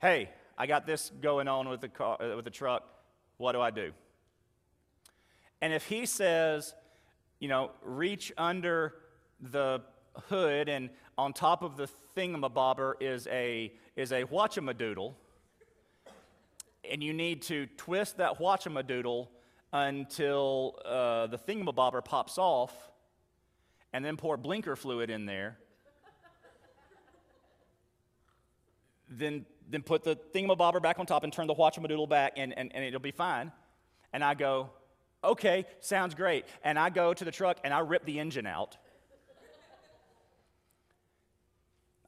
Hey, 0.00 0.30
I 0.56 0.66
got 0.66 0.86
this 0.86 1.12
going 1.20 1.46
on 1.46 1.68
with 1.68 1.82
the, 1.82 1.88
car, 1.88 2.16
uh, 2.20 2.36
with 2.36 2.46
the 2.46 2.50
truck. 2.50 2.84
What 3.36 3.52
do 3.52 3.60
I 3.60 3.70
do? 3.70 3.92
And 5.62 5.72
if 5.72 5.86
he 5.86 6.06
says, 6.06 6.74
you 7.38 7.48
know, 7.48 7.70
reach 7.82 8.32
under 8.36 8.94
the 9.40 9.82
hood 10.28 10.68
and 10.68 10.90
on 11.16 11.32
top 11.32 11.62
of 11.62 11.76
the 11.76 11.88
thingamabobber 12.16 12.94
is 13.00 13.26
a, 13.28 13.72
is 13.96 14.12
a 14.12 14.24
whatchamadoodle, 14.24 15.14
and 16.90 17.02
you 17.02 17.12
need 17.12 17.42
to 17.42 17.66
twist 17.76 18.16
that 18.16 18.38
whatchamadoodle 18.38 19.28
until 19.72 20.78
uh, 20.84 21.26
the 21.26 21.38
thingamabobber 21.38 22.04
pops 22.04 22.38
off, 22.38 22.72
and 23.92 24.04
then 24.04 24.16
pour 24.16 24.36
blinker 24.36 24.76
fluid 24.76 25.10
in 25.10 25.26
there. 25.26 25.58
then, 29.10 29.44
then 29.68 29.82
put 29.82 30.04
the 30.04 30.16
thingamabobber 30.34 30.80
back 30.80 30.98
on 30.98 31.06
top 31.06 31.24
and 31.24 31.32
turn 31.32 31.46
the 31.46 31.54
whatchamadoodle 31.54 32.08
back, 32.08 32.34
and, 32.36 32.56
and, 32.56 32.74
and 32.74 32.84
it'll 32.84 33.00
be 33.00 33.10
fine. 33.10 33.52
And 34.12 34.24
I 34.24 34.34
go, 34.34 34.70
okay, 35.22 35.66
sounds 35.80 36.14
great. 36.14 36.44
And 36.64 36.78
I 36.78 36.90
go 36.90 37.14
to 37.14 37.24
the 37.24 37.30
truck 37.30 37.58
and 37.64 37.72
I 37.72 37.80
rip 37.80 38.04
the 38.04 38.18
engine 38.18 38.46
out. 38.46 38.76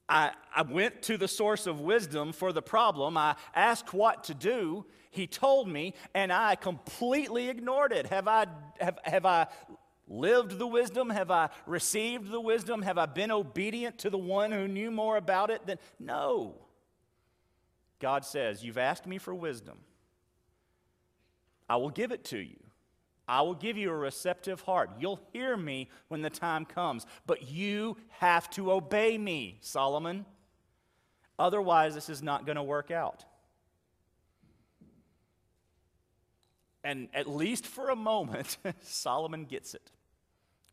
I, 0.09 0.33
I 0.55 0.63
went 0.63 1.03
to 1.03 1.17
the 1.17 1.29
source 1.29 1.67
of 1.67 1.81
wisdom 1.81 2.33
for 2.33 2.53
the 2.53 2.61
problem. 2.61 3.17
I 3.17 3.37
asked 3.55 3.95
what 3.95 4.25
to 4.25 4.35
do. 4.35 4.85
He 5.11 5.27
told 5.27 5.69
me, 5.69 5.95
and 6.15 6.33
I 6.33 6.55
completely 6.55 7.49
ignored 7.49 7.93
it. 7.93 8.07
Have 8.07 8.29
I, 8.29 8.47
have, 8.81 8.99
have 9.05 9.25
I 9.25 9.47
lived 10.09 10.59
the 10.59 10.67
wisdom? 10.67 11.09
Have 11.09 11.31
I 11.31 11.49
received 11.67 12.31
the 12.31 12.41
wisdom? 12.41 12.83
Have 12.83 12.99
I 12.99 13.07
been 13.07 13.31
obedient 13.31 13.99
to 13.99 14.11
the 14.11 14.19
one 14.19 14.53
who 14.53 14.69
knew 14.69 14.91
more 14.91 15.17
about 15.17 15.51
it 15.51 15.67
than? 15.67 15.79
No. 15.99 16.57
God 17.99 18.25
says, 18.25 18.65
You've 18.65 18.79
asked 18.79 19.07
me 19.07 19.19
for 19.19 19.35
wisdom. 19.35 19.79
I 21.69 21.77
will 21.77 21.91
give 21.91 22.13
it 22.13 22.25
to 22.25 22.39
you. 22.39 22.62
I 23.33 23.41
will 23.41 23.55
give 23.55 23.79
you 23.79 23.89
a 23.89 23.97
receptive 23.97 24.61
heart. 24.61 24.91
You'll 25.01 25.19
hear 25.33 25.57
me 25.57 25.89
when 26.09 26.21
the 26.21 26.29
time 26.29 26.67
comes, 26.67 27.07
but 27.25 27.51
you 27.51 27.97
have 28.19 28.51
to 28.51 28.71
obey 28.71 29.17
me, 29.17 29.57
Solomon. 29.63 30.27
Otherwise, 31.39 31.95
this 31.95 32.11
is 32.11 32.23
not 32.23 32.45
going 32.45 32.57
to 32.57 32.63
work 32.63 32.91
out. 32.91 33.25
And 36.85 37.09
at 37.15 37.27
least 37.27 37.67
for 37.67 37.89
a 37.89 37.97
moment, 37.97 38.59
Solomon 38.83 39.47
gets 39.47 39.73
it. 39.73 39.91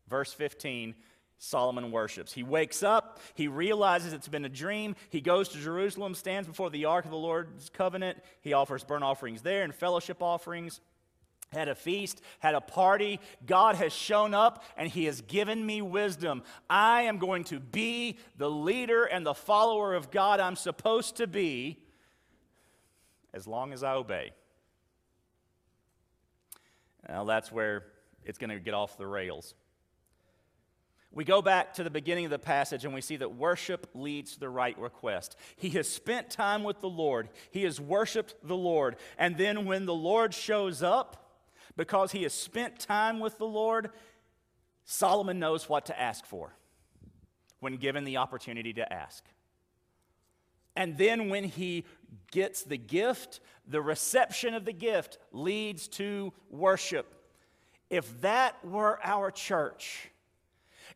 Verse 0.06 0.34
15 0.34 0.94
Solomon 1.38 1.90
worships. 1.90 2.30
He 2.34 2.42
wakes 2.42 2.82
up, 2.82 3.20
he 3.32 3.48
realizes 3.48 4.12
it's 4.12 4.28
been 4.28 4.44
a 4.44 4.50
dream. 4.50 4.96
He 5.08 5.22
goes 5.22 5.48
to 5.48 5.58
Jerusalem, 5.58 6.14
stands 6.14 6.46
before 6.46 6.68
the 6.68 6.84
ark 6.84 7.06
of 7.06 7.10
the 7.10 7.16
Lord's 7.16 7.70
covenant. 7.70 8.18
He 8.42 8.52
offers 8.52 8.84
burnt 8.84 9.02
offerings 9.02 9.40
there 9.40 9.62
and 9.62 9.74
fellowship 9.74 10.22
offerings. 10.22 10.82
Had 11.52 11.68
a 11.68 11.74
feast, 11.74 12.22
had 12.38 12.54
a 12.54 12.60
party. 12.60 13.18
God 13.44 13.74
has 13.74 13.92
shown 13.92 14.34
up 14.34 14.62
and 14.76 14.88
He 14.88 15.06
has 15.06 15.20
given 15.20 15.64
me 15.64 15.82
wisdom. 15.82 16.42
I 16.68 17.02
am 17.02 17.18
going 17.18 17.44
to 17.44 17.58
be 17.58 18.18
the 18.36 18.50
leader 18.50 19.04
and 19.04 19.26
the 19.26 19.34
follower 19.34 19.94
of 19.94 20.10
God 20.10 20.38
I'm 20.38 20.56
supposed 20.56 21.16
to 21.16 21.26
be 21.26 21.78
as 23.34 23.46
long 23.46 23.72
as 23.72 23.82
I 23.82 23.94
obey. 23.94 24.32
Now, 27.08 27.24
that's 27.24 27.50
where 27.50 27.84
it's 28.24 28.38
going 28.38 28.50
to 28.50 28.60
get 28.60 28.74
off 28.74 28.96
the 28.96 29.06
rails. 29.06 29.54
We 31.12 31.24
go 31.24 31.42
back 31.42 31.74
to 31.74 31.82
the 31.82 31.90
beginning 31.90 32.26
of 32.26 32.30
the 32.30 32.38
passage 32.38 32.84
and 32.84 32.94
we 32.94 33.00
see 33.00 33.16
that 33.16 33.34
worship 33.34 33.88
leads 33.94 34.34
to 34.34 34.40
the 34.40 34.48
right 34.48 34.78
request. 34.78 35.36
He 35.56 35.70
has 35.70 35.88
spent 35.88 36.30
time 36.30 36.62
with 36.62 36.80
the 36.80 36.88
Lord, 36.88 37.28
he 37.50 37.64
has 37.64 37.80
worshiped 37.80 38.34
the 38.44 38.56
Lord. 38.56 38.96
And 39.18 39.36
then 39.36 39.64
when 39.64 39.86
the 39.86 39.94
Lord 39.94 40.32
shows 40.32 40.82
up, 40.82 41.19
because 41.80 42.12
he 42.12 42.24
has 42.24 42.34
spent 42.34 42.78
time 42.78 43.20
with 43.20 43.38
the 43.38 43.46
Lord, 43.46 43.88
Solomon 44.84 45.38
knows 45.38 45.66
what 45.66 45.86
to 45.86 45.98
ask 45.98 46.26
for 46.26 46.54
when 47.60 47.76
given 47.78 48.04
the 48.04 48.18
opportunity 48.18 48.74
to 48.74 48.92
ask. 48.92 49.24
And 50.76 50.98
then 50.98 51.30
when 51.30 51.44
he 51.44 51.86
gets 52.32 52.64
the 52.64 52.76
gift, 52.76 53.40
the 53.66 53.80
reception 53.80 54.52
of 54.52 54.66
the 54.66 54.74
gift 54.74 55.16
leads 55.32 55.88
to 55.88 56.34
worship. 56.50 57.14
If 57.88 58.20
that 58.20 58.62
were 58.62 58.98
our 59.02 59.30
church, 59.30 60.10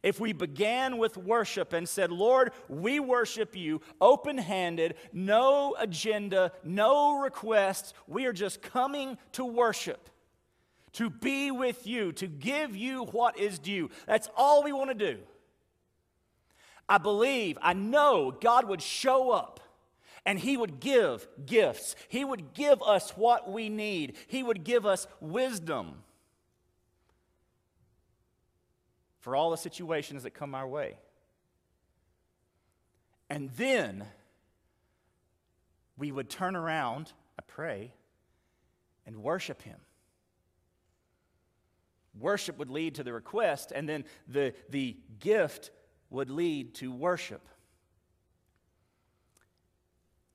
if 0.02 0.20
we 0.20 0.34
began 0.34 0.98
with 0.98 1.16
worship 1.16 1.72
and 1.72 1.88
said, 1.88 2.12
Lord, 2.12 2.52
we 2.68 3.00
worship 3.00 3.56
you 3.56 3.80
open 4.02 4.36
handed, 4.36 4.96
no 5.14 5.76
agenda, 5.78 6.52
no 6.62 7.20
requests, 7.20 7.94
we 8.06 8.26
are 8.26 8.34
just 8.34 8.60
coming 8.60 9.16
to 9.32 9.46
worship, 9.46 10.10
to 10.94 11.10
be 11.10 11.50
with 11.50 11.86
you, 11.86 12.12
to 12.12 12.26
give 12.26 12.74
you 12.76 13.04
what 13.04 13.38
is 13.38 13.58
due. 13.58 13.90
That's 14.06 14.28
all 14.36 14.62
we 14.62 14.72
want 14.72 14.90
to 14.90 14.94
do. 14.94 15.18
I 16.88 16.98
believe, 16.98 17.58
I 17.62 17.72
know 17.72 18.30
God 18.30 18.68
would 18.68 18.82
show 18.82 19.30
up 19.30 19.60
and 20.26 20.38
He 20.38 20.56
would 20.56 20.80
give 20.80 21.26
gifts. 21.46 21.96
He 22.08 22.24
would 22.24 22.54
give 22.54 22.82
us 22.82 23.10
what 23.10 23.50
we 23.50 23.68
need, 23.68 24.16
He 24.26 24.42
would 24.42 24.64
give 24.64 24.86
us 24.86 25.06
wisdom. 25.20 26.04
for 29.24 29.34
all 29.34 29.50
the 29.50 29.56
situations 29.56 30.24
that 30.24 30.34
come 30.34 30.54
our 30.54 30.68
way. 30.68 30.98
And 33.30 33.48
then 33.56 34.04
we 35.96 36.12
would 36.12 36.28
turn 36.28 36.54
around, 36.54 37.10
I 37.38 37.42
pray, 37.46 37.94
and 39.06 39.22
worship 39.22 39.62
Him. 39.62 39.78
Worship 42.18 42.58
would 42.58 42.70
lead 42.70 42.96
to 42.96 43.02
the 43.02 43.12
request, 43.12 43.72
and 43.74 43.88
then 43.88 44.04
the, 44.28 44.54
the 44.70 44.96
gift 45.18 45.70
would 46.10 46.30
lead 46.30 46.74
to 46.76 46.92
worship. 46.92 47.48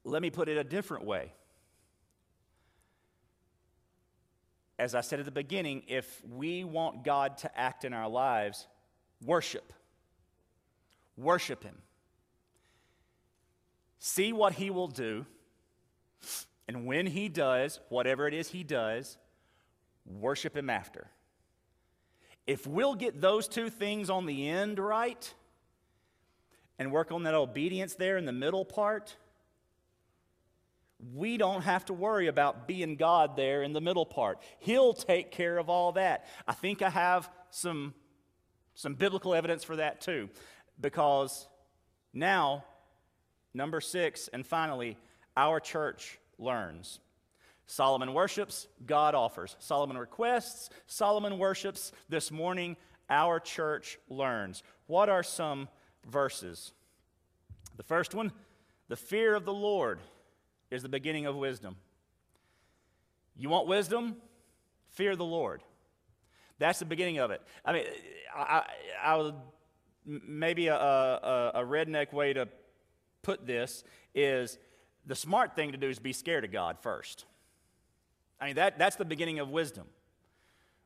Let 0.04 0.22
me 0.22 0.30
put 0.30 0.50
it 0.50 0.58
a 0.58 0.64
different 0.64 1.06
way. 1.06 1.34
As 4.78 4.96
I 4.96 5.02
said 5.02 5.20
at 5.20 5.26
the 5.26 5.32
beginning, 5.32 5.84
if 5.88 6.22
we 6.28 6.64
want 6.64 7.04
God 7.04 7.38
to 7.40 7.60
act 7.60 7.84
in 7.86 7.94
our 7.94 8.10
lives, 8.10 8.68
Worship. 9.26 9.74
Worship 11.18 11.64
Him. 11.64 11.78
See 14.00 14.32
what 14.32 14.54
He 14.54 14.70
will 14.70 14.88
do. 14.88 15.26
And 16.68 16.86
when 16.86 17.06
He 17.08 17.28
does, 17.28 17.80
whatever 17.90 18.28
it 18.28 18.34
is 18.34 18.50
He 18.50 18.64
does, 18.64 19.18
worship 20.06 20.56
Him 20.56 20.70
after. 20.70 21.08
If 22.50 22.66
we'll 22.66 22.96
get 22.96 23.22
those 23.22 23.48
two 23.48 23.70
things 23.70 24.10
on 24.10 24.26
the 24.26 24.50
end 24.50 24.80
right 24.80 25.32
and 26.80 26.92
work 26.92 27.12
on 27.12 27.22
that 27.26 27.36
obedience 27.36 27.94
there 27.94 28.18
in 28.18 28.26
the 28.26 28.32
middle 28.32 28.66
part, 28.66 29.16
we 31.14 31.38
don't 31.38 31.62
have 31.62 31.86
to 31.86 31.94
worry 31.94 32.26
about 32.26 32.68
being 32.68 32.96
God 32.96 33.36
there 33.36 33.62
in 33.62 33.72
the 33.74 33.82
middle 33.82 34.04
part. 34.04 34.40
He'll 34.58 34.96
take 34.96 35.30
care 35.30 35.60
of 35.60 35.70
all 35.70 35.92
that. 35.92 36.26
I 36.48 36.54
think 36.54 36.82
I 36.82 36.90
have 36.90 37.30
some 37.52 37.94
some 38.74 38.96
biblical 38.96 39.36
evidence 39.36 39.64
for 39.64 39.76
that 39.76 40.02
too, 40.02 40.28
because 40.82 41.48
now, 42.14 42.64
number 43.54 43.80
six, 43.80 44.28
and 44.28 44.44
finally, 44.44 44.98
our 45.38 45.60
church 45.60 46.18
learns. 46.40 47.00
Solomon 47.70 48.16
worships, 48.16 48.68
God 48.88 49.14
offers. 49.14 49.56
Solomon 49.60 49.96
requests, 49.96 50.72
Solomon 50.88 51.38
worships. 51.38 51.92
This 52.10 52.32
morning, 52.32 52.76
our 53.12 53.40
church 53.40 54.00
learns. 54.10 54.64
What 54.88 55.08
are 55.08 55.22
some 55.22 55.70
verses? 56.04 56.74
The 57.78 57.84
first 57.84 58.16
one 58.16 58.32
the 58.88 58.96
fear 58.96 59.36
of 59.36 59.46
the 59.46 59.54
Lord 59.54 60.00
is 60.72 60.82
the 60.82 60.90
beginning 60.90 61.28
of 61.28 61.36
wisdom. 61.36 61.76
You 63.38 63.50
want 63.50 63.68
wisdom? 63.68 64.16
Fear 64.88 65.16
the 65.16 65.26
Lord. 65.26 65.62
That's 66.58 66.80
the 66.80 66.86
beginning 66.86 67.20
of 67.20 67.30
it. 67.30 67.40
I 67.64 67.74
mean, 67.74 67.86
I, 68.36 68.64
I 69.00 69.16
would, 69.16 69.36
maybe 70.08 70.70
a, 70.70 70.76
a, 70.76 71.52
a 71.54 71.64
redneck 71.64 72.14
way 72.14 72.34
to 72.34 72.50
put 73.22 73.46
this 73.46 73.84
is 74.16 74.58
the 75.06 75.16
smart 75.16 75.56
thing 75.56 75.72
to 75.74 75.78
do 75.78 75.88
is 75.88 76.00
be 76.00 76.14
scared 76.14 76.44
of 76.46 76.52
God 76.52 76.80
first. 76.82 77.26
I 78.40 78.48
mean, 78.48 78.56
that, 78.56 78.78
that's 78.80 78.96
the 78.96 79.06
beginning 79.06 79.40
of 79.40 79.50
wisdom. 79.50 79.86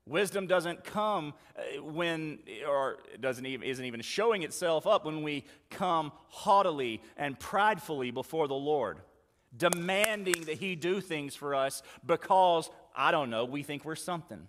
Wisdom 0.05 0.47
doesn't 0.47 0.83
come 0.83 1.33
uh, 1.57 1.81
when, 1.81 2.39
or 2.67 2.97
doesn't 3.19 3.45
even, 3.45 3.67
isn't 3.67 3.85
even 3.85 4.01
showing 4.01 4.43
itself 4.43 4.85
up 4.85 5.05
when 5.05 5.23
we 5.23 5.45
come 5.69 6.11
haughtily 6.27 7.01
and 7.15 7.39
pridefully 7.39 8.11
before 8.11 8.47
the 8.47 8.53
Lord, 8.53 8.99
demanding 9.55 10.41
that 10.45 10.57
He 10.57 10.75
do 10.75 10.99
things 10.99 11.35
for 11.35 11.55
us 11.55 11.83
because, 12.05 12.69
I 12.95 13.11
don't 13.11 13.29
know, 13.29 13.45
we 13.45 13.63
think 13.63 13.85
we're 13.85 13.95
something. 13.95 14.47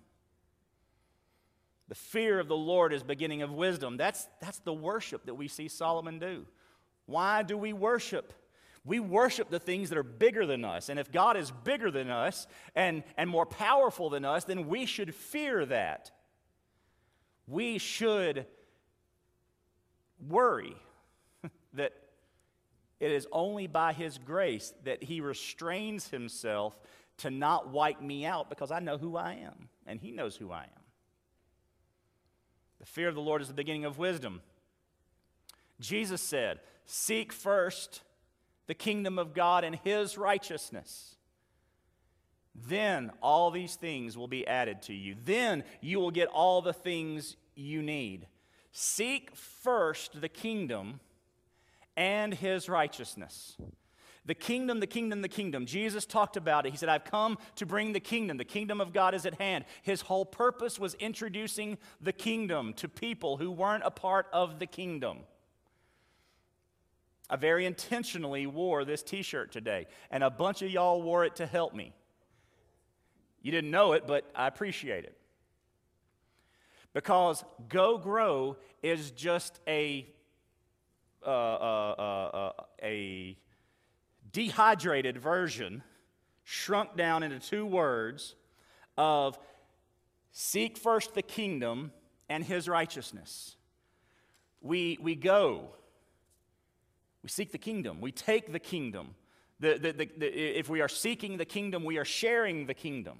The 1.88 1.94
fear 1.94 2.40
of 2.40 2.48
the 2.48 2.56
Lord 2.56 2.92
is 2.92 3.02
beginning 3.02 3.42
of 3.42 3.52
wisdom. 3.52 3.96
That's, 3.96 4.26
that's 4.40 4.58
the 4.60 4.72
worship 4.72 5.26
that 5.26 5.34
we 5.34 5.46
see 5.48 5.68
Solomon 5.68 6.18
do. 6.18 6.46
Why 7.06 7.42
do 7.42 7.56
we 7.56 7.72
worship? 7.72 8.32
We 8.84 9.00
worship 9.00 9.48
the 9.48 9.58
things 9.58 9.88
that 9.88 9.98
are 9.98 10.02
bigger 10.02 10.44
than 10.44 10.64
us. 10.64 10.90
And 10.90 10.98
if 10.98 11.10
God 11.10 11.36
is 11.36 11.50
bigger 11.50 11.90
than 11.90 12.10
us 12.10 12.46
and, 12.74 13.02
and 13.16 13.30
more 13.30 13.46
powerful 13.46 14.10
than 14.10 14.24
us, 14.24 14.44
then 14.44 14.68
we 14.68 14.84
should 14.84 15.14
fear 15.14 15.64
that. 15.66 16.10
We 17.46 17.78
should 17.78 18.46
worry 20.28 20.76
that 21.74 21.94
it 23.00 23.10
is 23.10 23.26
only 23.32 23.66
by 23.66 23.94
His 23.94 24.18
grace 24.18 24.74
that 24.84 25.02
He 25.02 25.22
restrains 25.22 26.08
Himself 26.08 26.78
to 27.18 27.30
not 27.30 27.68
wipe 27.68 28.02
me 28.02 28.26
out 28.26 28.50
because 28.50 28.70
I 28.70 28.80
know 28.80 28.98
who 28.98 29.16
I 29.16 29.34
am 29.34 29.68
and 29.86 29.98
He 29.98 30.10
knows 30.10 30.36
who 30.36 30.52
I 30.52 30.62
am. 30.64 30.82
The 32.80 32.86
fear 32.86 33.08
of 33.08 33.14
the 33.14 33.20
Lord 33.22 33.40
is 33.40 33.48
the 33.48 33.54
beginning 33.54 33.86
of 33.86 33.96
wisdom. 33.96 34.42
Jesus 35.80 36.20
said, 36.20 36.60
Seek 36.84 37.32
first 37.32 38.02
the 38.66 38.74
kingdom 38.74 39.18
of 39.18 39.34
God 39.34 39.64
and 39.64 39.76
his 39.76 40.16
righteousness. 40.16 41.16
Then 42.54 43.10
all 43.20 43.50
these 43.50 43.74
things 43.74 44.16
will 44.16 44.28
be 44.28 44.46
added 44.46 44.82
to 44.82 44.94
you. 44.94 45.16
Then 45.24 45.64
you 45.80 45.98
will 45.98 46.10
get 46.10 46.28
all 46.28 46.62
the 46.62 46.72
things 46.72 47.36
you 47.54 47.82
need. 47.82 48.26
Seek 48.70 49.34
first 49.34 50.20
the 50.20 50.28
kingdom 50.28 51.00
and 51.96 52.32
his 52.34 52.68
righteousness. 52.68 53.56
The 54.26 54.34
kingdom, 54.34 54.80
the 54.80 54.86
kingdom, 54.86 55.20
the 55.20 55.28
kingdom. 55.28 55.66
Jesus 55.66 56.06
talked 56.06 56.36
about 56.36 56.64
it. 56.64 56.70
He 56.70 56.78
said, 56.78 56.88
I've 56.88 57.04
come 57.04 57.36
to 57.56 57.66
bring 57.66 57.92
the 57.92 58.00
kingdom. 58.00 58.38
The 58.38 58.44
kingdom 58.44 58.80
of 58.80 58.92
God 58.92 59.14
is 59.14 59.26
at 59.26 59.38
hand. 59.38 59.66
His 59.82 60.00
whole 60.00 60.24
purpose 60.24 60.78
was 60.78 60.94
introducing 60.94 61.76
the 62.00 62.12
kingdom 62.12 62.72
to 62.74 62.88
people 62.88 63.36
who 63.36 63.50
weren't 63.50 63.84
a 63.84 63.90
part 63.90 64.26
of 64.32 64.58
the 64.60 64.66
kingdom. 64.66 65.18
I 67.34 67.36
very 67.36 67.66
intentionally 67.66 68.46
wore 68.46 68.84
this 68.84 69.02
t 69.02 69.22
shirt 69.22 69.50
today, 69.50 69.88
and 70.08 70.22
a 70.22 70.30
bunch 70.30 70.62
of 70.62 70.70
y'all 70.70 71.02
wore 71.02 71.24
it 71.24 71.34
to 71.36 71.46
help 71.46 71.74
me. 71.74 71.92
You 73.42 73.50
didn't 73.50 73.72
know 73.72 73.94
it, 73.94 74.06
but 74.06 74.30
I 74.36 74.46
appreciate 74.46 75.02
it. 75.02 75.18
Because 76.92 77.44
Go 77.68 77.98
Grow 77.98 78.56
is 78.84 79.10
just 79.10 79.58
a, 79.66 80.06
uh, 81.26 81.28
uh, 81.28 81.94
uh, 81.98 82.36
uh, 82.36 82.52
a 82.80 83.36
dehydrated 84.30 85.18
version, 85.18 85.82
shrunk 86.44 86.96
down 86.96 87.24
into 87.24 87.40
two 87.40 87.66
words, 87.66 88.36
of 88.96 89.36
seek 90.30 90.78
first 90.78 91.14
the 91.14 91.22
kingdom 91.22 91.90
and 92.28 92.44
his 92.44 92.68
righteousness. 92.68 93.56
We, 94.60 94.98
we 95.02 95.16
go, 95.16 95.70
we 97.24 97.28
seek 97.28 97.50
the 97.50 97.58
kingdom, 97.58 98.00
we 98.00 98.12
take 98.12 98.52
the 98.52 98.60
kingdom. 98.60 99.16
The, 99.58 99.78
the, 99.78 99.92
the, 99.92 100.26
if 100.26 100.68
we 100.68 100.80
are 100.80 100.88
seeking 100.88 101.38
the 101.38 101.44
kingdom, 101.44 101.84
we 101.84 101.96
are 101.98 102.04
sharing 102.04 102.66
the 102.66 102.74
kingdom. 102.74 103.18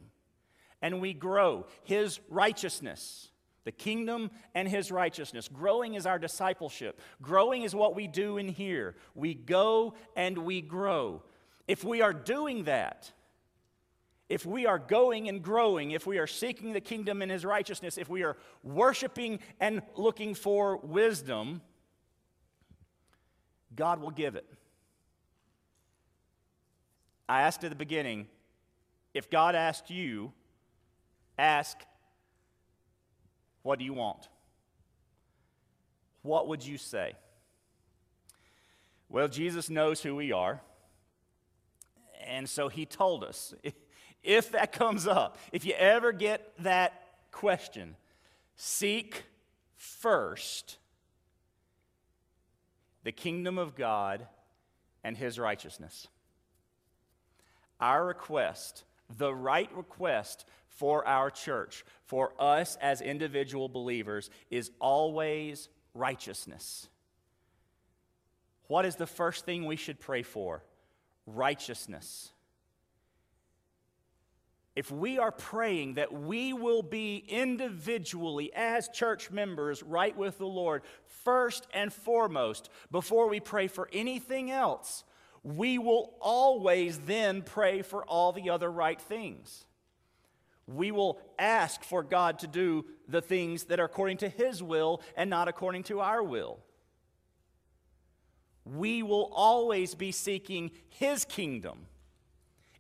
And 0.83 1.01
we 1.01 1.15
grow 1.15 1.67
his 1.83 2.21
righteousness 2.29 3.31
the 3.65 3.73
kingdom 3.73 4.31
and 4.55 4.69
his 4.69 4.93
righteousness. 4.93 5.49
Growing 5.49 5.95
is 5.95 6.07
our 6.07 6.19
discipleship. 6.19 7.01
Growing 7.23 7.63
is 7.63 7.75
what 7.75 7.97
we 7.97 8.07
do 8.07 8.37
in 8.37 8.49
here. 8.49 8.95
We 9.15 9.35
go 9.35 9.95
and 10.15 10.39
we 10.39 10.61
grow. 10.61 11.23
If 11.67 11.83
we 11.83 12.03
are 12.03 12.13
doing 12.13 12.65
that, 12.65 13.11
if 14.29 14.45
we 14.45 14.67
are 14.67 14.79
going 14.79 15.29
and 15.29 15.43
growing, 15.43 15.93
if 15.93 16.07
we 16.07 16.19
are 16.19 16.27
seeking 16.27 16.73
the 16.73 16.81
kingdom 16.81 17.23
and 17.23 17.31
his 17.31 17.45
righteousness, 17.45 17.99
if 17.99 18.09
we 18.09 18.23
are 18.23 18.37
worshiping 18.63 19.41
and 19.61 19.83
looking 19.97 20.35
for 20.35 20.77
wisdom, 20.79 21.63
God 23.77 24.01
will 24.01 24.11
give 24.11 24.37
it. 24.37 24.47
I 27.29 27.43
asked 27.43 27.65
at 27.65 27.71
the 27.71 27.77
beginning 27.77 28.27
if 29.15 29.31
God 29.31 29.55
asked 29.55 29.91
you, 29.91 30.33
ask 31.39 31.79
what 33.63 33.79
do 33.79 33.85
you 33.85 33.95
want? 33.95 34.29
What 36.23 36.49
would 36.49 36.65
you 36.65 36.77
say? 36.77 37.15
Well, 39.09 39.27
Jesus 39.27 39.71
knows 39.71 40.03
who 40.03 40.15
we 40.15 40.33
are. 40.33 40.61
And 42.27 42.49
so 42.49 42.69
he 42.69 42.85
told 42.85 43.25
us 43.25 43.55
if 44.23 44.53
that 44.53 44.73
comes 44.73 45.07
up, 45.07 45.39
if 45.53 45.65
you 45.65 45.73
ever 45.75 46.13
get 46.13 46.53
that 46.59 47.07
question, 47.31 47.97
seek 48.57 49.25
first 49.77 50.79
the 53.05 53.13
kingdom 53.13 53.59
of 53.59 53.77
God 53.77 54.27
and 55.05 55.17
his 55.17 55.39
righteousness. 55.39 56.09
Our 57.81 58.05
request, 58.05 58.85
the 59.17 59.35
right 59.35 59.71
request 59.77 60.47
for 60.67 61.07
our 61.07 61.31
church, 61.31 61.85
for 62.05 62.33
us 62.39 62.77
as 62.81 63.01
individual 63.01 63.69
believers, 63.69 64.31
is 64.51 64.71
always 64.81 65.69
righteousness. 65.95 66.89
What 68.67 68.85
is 68.85 68.97
the 68.97 69.07
first 69.07 69.45
thing 69.45 69.67
we 69.67 69.77
should 69.77 70.01
pray 70.01 70.23
for? 70.23 70.65
Righteousness. 71.27 72.34
If 74.75 74.91
we 74.91 75.19
are 75.19 75.31
praying 75.31 75.95
that 75.95 76.13
we 76.13 76.53
will 76.53 76.83
be 76.83 77.25
individually, 77.29 78.53
as 78.55 78.89
church 78.89 79.31
members, 79.31 79.83
right 79.83 80.17
with 80.17 80.39
the 80.39 80.47
Lord, 80.47 80.83
first 81.25 81.67
and 81.73 81.93
foremost, 81.93 82.71
before 82.91 83.29
we 83.29 83.39
pray 83.39 83.69
for 83.69 83.89
anything 83.93 84.51
else, 84.51 85.05
we 85.45 85.79
will 85.79 86.15
always 86.21 86.99
then 87.01 87.43
pray 87.43 87.83
for 87.83 88.05
all 88.05 88.33
the 88.33 88.51
other 88.51 88.71
right 88.71 89.01
things 89.01 89.67
we 90.67 90.91
will 90.91 91.21
ask 91.39 91.83
for 91.83 92.03
God 92.03 92.39
to 92.41 92.47
do 92.47 92.85
the 93.09 93.21
things 93.21 93.65
that 93.65 93.81
are 93.81 93.85
according 93.85 94.19
to 94.19 94.29
His 94.29 94.63
will 94.63 95.03
and 95.17 95.29
not 95.29 95.49
according 95.49 95.83
to 95.85 96.01
our 96.01 96.23
will. 96.23 96.59
We 98.65 99.03
will 99.03 99.31
always 99.35 99.95
be 99.95 100.11
seeking 100.11 100.71
His 100.89 101.25
kingdom 101.25 101.87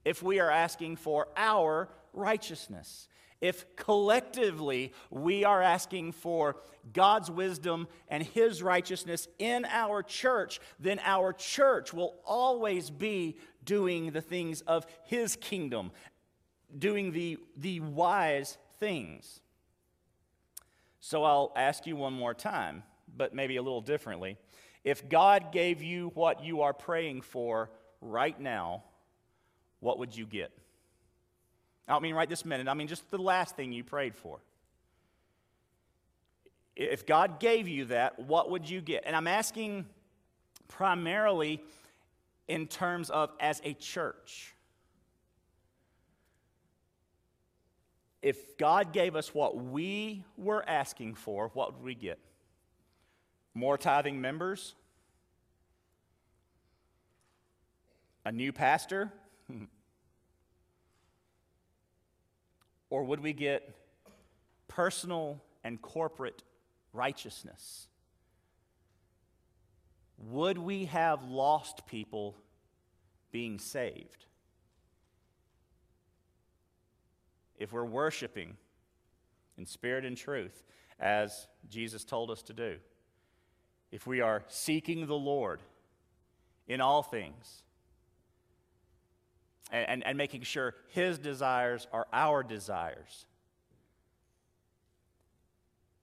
if 0.05 0.22
we 0.22 0.40
are 0.40 0.50
asking 0.50 0.96
for 0.96 1.28
our 1.36 1.88
righteousness. 2.12 3.09
If 3.40 3.76
collectively 3.76 4.92
we 5.11 5.44
are 5.44 5.61
asking 5.61 6.12
for 6.12 6.57
God's 6.92 7.30
wisdom 7.30 7.88
and 8.09 8.22
His 8.22 8.62
righteousness 8.62 9.28
in 9.38 9.66
our 9.66 10.02
church, 10.02 10.61
then 10.80 11.00
our 11.05 11.32
church 11.32 11.92
will 11.92 12.14
always 12.24 12.90
be 12.90 13.36
doing 13.64 14.12
the 14.12 14.22
things 14.22 14.62
of 14.62 14.86
His 15.05 15.36
kingdom 15.36 15.90
doing 16.78 17.12
the, 17.12 17.38
the 17.57 17.80
wise 17.80 18.59
things. 18.80 19.40
So 21.00 21.24
I'll 21.24 21.52
ask 21.57 21.86
you 21.86 21.96
one 21.96 22.12
more 22.12 22.34
time, 22.34 22.82
but 23.16 23.34
maybe 23.34 23.57
a 23.57 23.62
little 23.62 23.80
differently. 23.80 24.38
If 24.84 25.09
God 25.09 25.52
gave 25.52 25.82
you 25.82 26.11
what 26.14 26.44
you 26.44 26.62
are 26.62 26.72
praying 26.72 27.22
for 27.22 27.70
right 28.00 28.38
now, 28.38 28.84
what 29.85 29.99
would 29.99 30.16
you 30.16 30.26
get? 30.26 30.51
I 31.87 31.93
don't 31.93 32.03
mean 32.03 32.14
right 32.14 32.28
this 32.28 32.45
minute, 32.45 32.68
I 32.68 32.74
mean 32.74 32.89
just 32.89 33.09
the 33.11 33.18
last 33.18 33.57
thing 33.57 33.72
you 33.72 33.85
prayed 33.85 34.16
for. 34.16 34.39
If 36.74 37.07
God 37.07 37.39
gave 37.39 37.68
you 37.68 37.85
that, 37.87 38.18
what 38.18 38.51
would 38.51 38.68
you 38.68 38.80
get? 38.80 39.05
And 39.07 39.14
I'm 39.14 39.28
asking 39.28 39.87
primarily 40.66 41.62
in 42.49 42.66
terms 42.66 43.11
of 43.11 43.30
as 43.39 43.61
a 43.64 43.74
church. 43.74 44.55
if 48.24 48.57
God 48.57 48.95
gave 48.95 49.16
us 49.16 49.35
what 49.35 49.55
we 49.55 50.24
were 50.39 50.66
asking 50.66 51.14
for, 51.14 51.51
what 51.53 51.74
would 51.74 51.85
we 51.85 51.95
get? 51.95 52.18
More 53.53 53.76
tithing 53.76 54.18
members? 54.18 54.74
A 58.24 58.32
new 58.32 58.51
pastor? 58.51 59.12
or 62.95 63.05
would 63.05 63.20
we 63.20 63.32
get 63.32 63.74
personal 64.68 65.42
and 65.64 65.82
corporate 65.82 66.42
righteousness? 66.92 67.88
Would 70.18 70.59
we 70.59 70.84
have 70.86 71.24
lost 71.24 71.86
people 71.86 72.36
being 73.32 73.59
saved? 73.59 74.26
if 77.59 77.72
we're 77.72 77.84
worshiping 77.84 78.57
in 79.57 79.66
spirit 79.66 80.05
and 80.05 80.16
truth, 80.16 80.64
as 81.01 81.47
Jesus 81.68 82.05
told 82.05 82.30
us 82.30 82.42
to 82.42 82.53
do, 82.53 82.76
if 83.90 84.07
we 84.07 84.20
are 84.20 84.42
seeking 84.49 85.07
the 85.07 85.14
Lord 85.14 85.61
in 86.66 86.80
all 86.80 87.03
things, 87.03 87.62
and, 89.70 89.88
and, 89.88 90.06
and, 90.06 90.18
making 90.18 90.42
sure 90.42 90.74
His 90.88 91.18
desires 91.18 91.86
are 91.92 92.06
our 92.12 92.42
desires, 92.42 93.26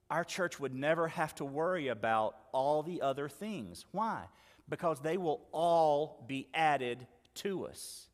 our 0.10 0.24
church 0.24 0.60
would 0.60 0.74
never 0.74 1.08
have 1.08 1.34
to 1.36 1.46
worry 1.46 1.88
about 1.88 2.36
all 2.52 2.84
the 2.84 3.02
other 3.02 3.30
things. 3.30 3.86
Why? 3.92 4.26
Because 4.68 5.00
they 5.00 5.18
will 5.18 5.42
all 5.52 6.24
be 6.28 6.48
added 6.54 7.08
to 7.36 7.66
us. 7.66 8.08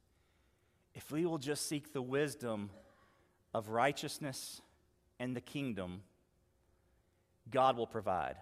If 0.94 1.12
we 1.12 1.26
will 1.26 1.38
just 1.38 1.68
seek 1.68 1.94
the 1.94 2.02
wisdom 2.02 2.70
of 3.54 3.70
righteousness 3.70 4.62
and 5.20 5.36
the 5.36 5.42
kingdom, 5.42 6.02
God 7.50 7.78
will 7.78 7.88
provide. 7.88 8.36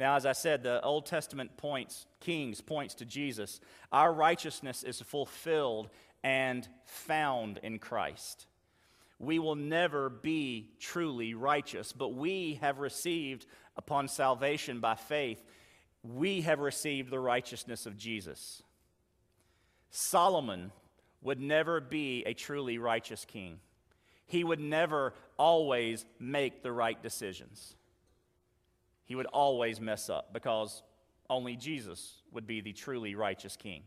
Now, 0.00 0.16
as 0.16 0.24
I 0.24 0.32
said, 0.32 0.62
the 0.62 0.82
Old 0.82 1.04
Testament 1.04 1.58
points, 1.58 2.06
Kings 2.20 2.62
points 2.62 2.94
to 2.94 3.04
Jesus. 3.04 3.60
Our 3.92 4.10
righteousness 4.10 4.82
is 4.82 5.02
fulfilled 5.02 5.90
and 6.24 6.66
found 6.86 7.60
in 7.62 7.78
Christ. 7.78 8.46
We 9.18 9.38
will 9.38 9.56
never 9.56 10.08
be 10.08 10.70
truly 10.80 11.34
righteous, 11.34 11.92
but 11.92 12.14
we 12.14 12.54
have 12.62 12.78
received, 12.78 13.44
upon 13.76 14.08
salvation 14.08 14.80
by 14.80 14.94
faith, 14.94 15.44
we 16.02 16.40
have 16.40 16.60
received 16.60 17.10
the 17.10 17.20
righteousness 17.20 17.84
of 17.84 17.98
Jesus. 17.98 18.62
Solomon 19.90 20.72
would 21.20 21.40
never 21.40 21.78
be 21.78 22.24
a 22.24 22.32
truly 22.32 22.78
righteous 22.78 23.26
king. 23.26 23.60
He 24.24 24.44
would 24.44 24.60
never 24.60 25.12
always 25.36 26.06
make 26.18 26.62
the 26.62 26.72
right 26.72 27.02
decisions. 27.02 27.74
He 29.10 29.16
would 29.16 29.26
always 29.26 29.80
mess 29.80 30.08
up 30.08 30.32
because 30.32 30.84
only 31.28 31.56
Jesus 31.56 32.22
would 32.30 32.46
be 32.46 32.60
the 32.60 32.72
truly 32.72 33.16
righteous 33.16 33.56
king. 33.56 33.82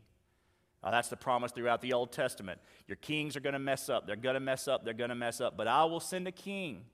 That's 0.82 1.08
the 1.08 1.16
promise 1.16 1.50
throughout 1.50 1.80
the 1.80 1.94
Old 1.94 2.12
Testament. 2.12 2.60
Your 2.86 2.96
kings 2.96 3.34
are 3.34 3.40
going 3.40 3.54
to 3.54 3.58
mess 3.58 3.88
up. 3.88 4.06
They're 4.06 4.16
going 4.16 4.34
to 4.34 4.40
mess 4.40 4.68
up. 4.68 4.84
They're 4.84 4.92
going 4.92 5.08
to 5.08 5.14
mess 5.14 5.40
up. 5.40 5.56
But 5.56 5.66
I 5.66 5.86
will 5.86 5.98
send 5.98 6.28
a 6.28 6.30
king 6.30 6.84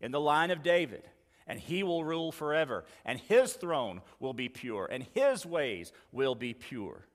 in 0.00 0.12
the 0.12 0.18
line 0.18 0.50
of 0.50 0.62
David, 0.62 1.02
and 1.46 1.60
he 1.60 1.82
will 1.82 2.04
rule 2.04 2.32
forever. 2.32 2.86
And 3.04 3.20
his 3.20 3.52
throne 3.52 4.00
will 4.18 4.32
be 4.32 4.48
pure, 4.48 4.88
and 4.90 5.06
his 5.12 5.44
ways 5.44 5.92
will 6.10 6.34
be 6.34 6.54
pure. 6.54 7.06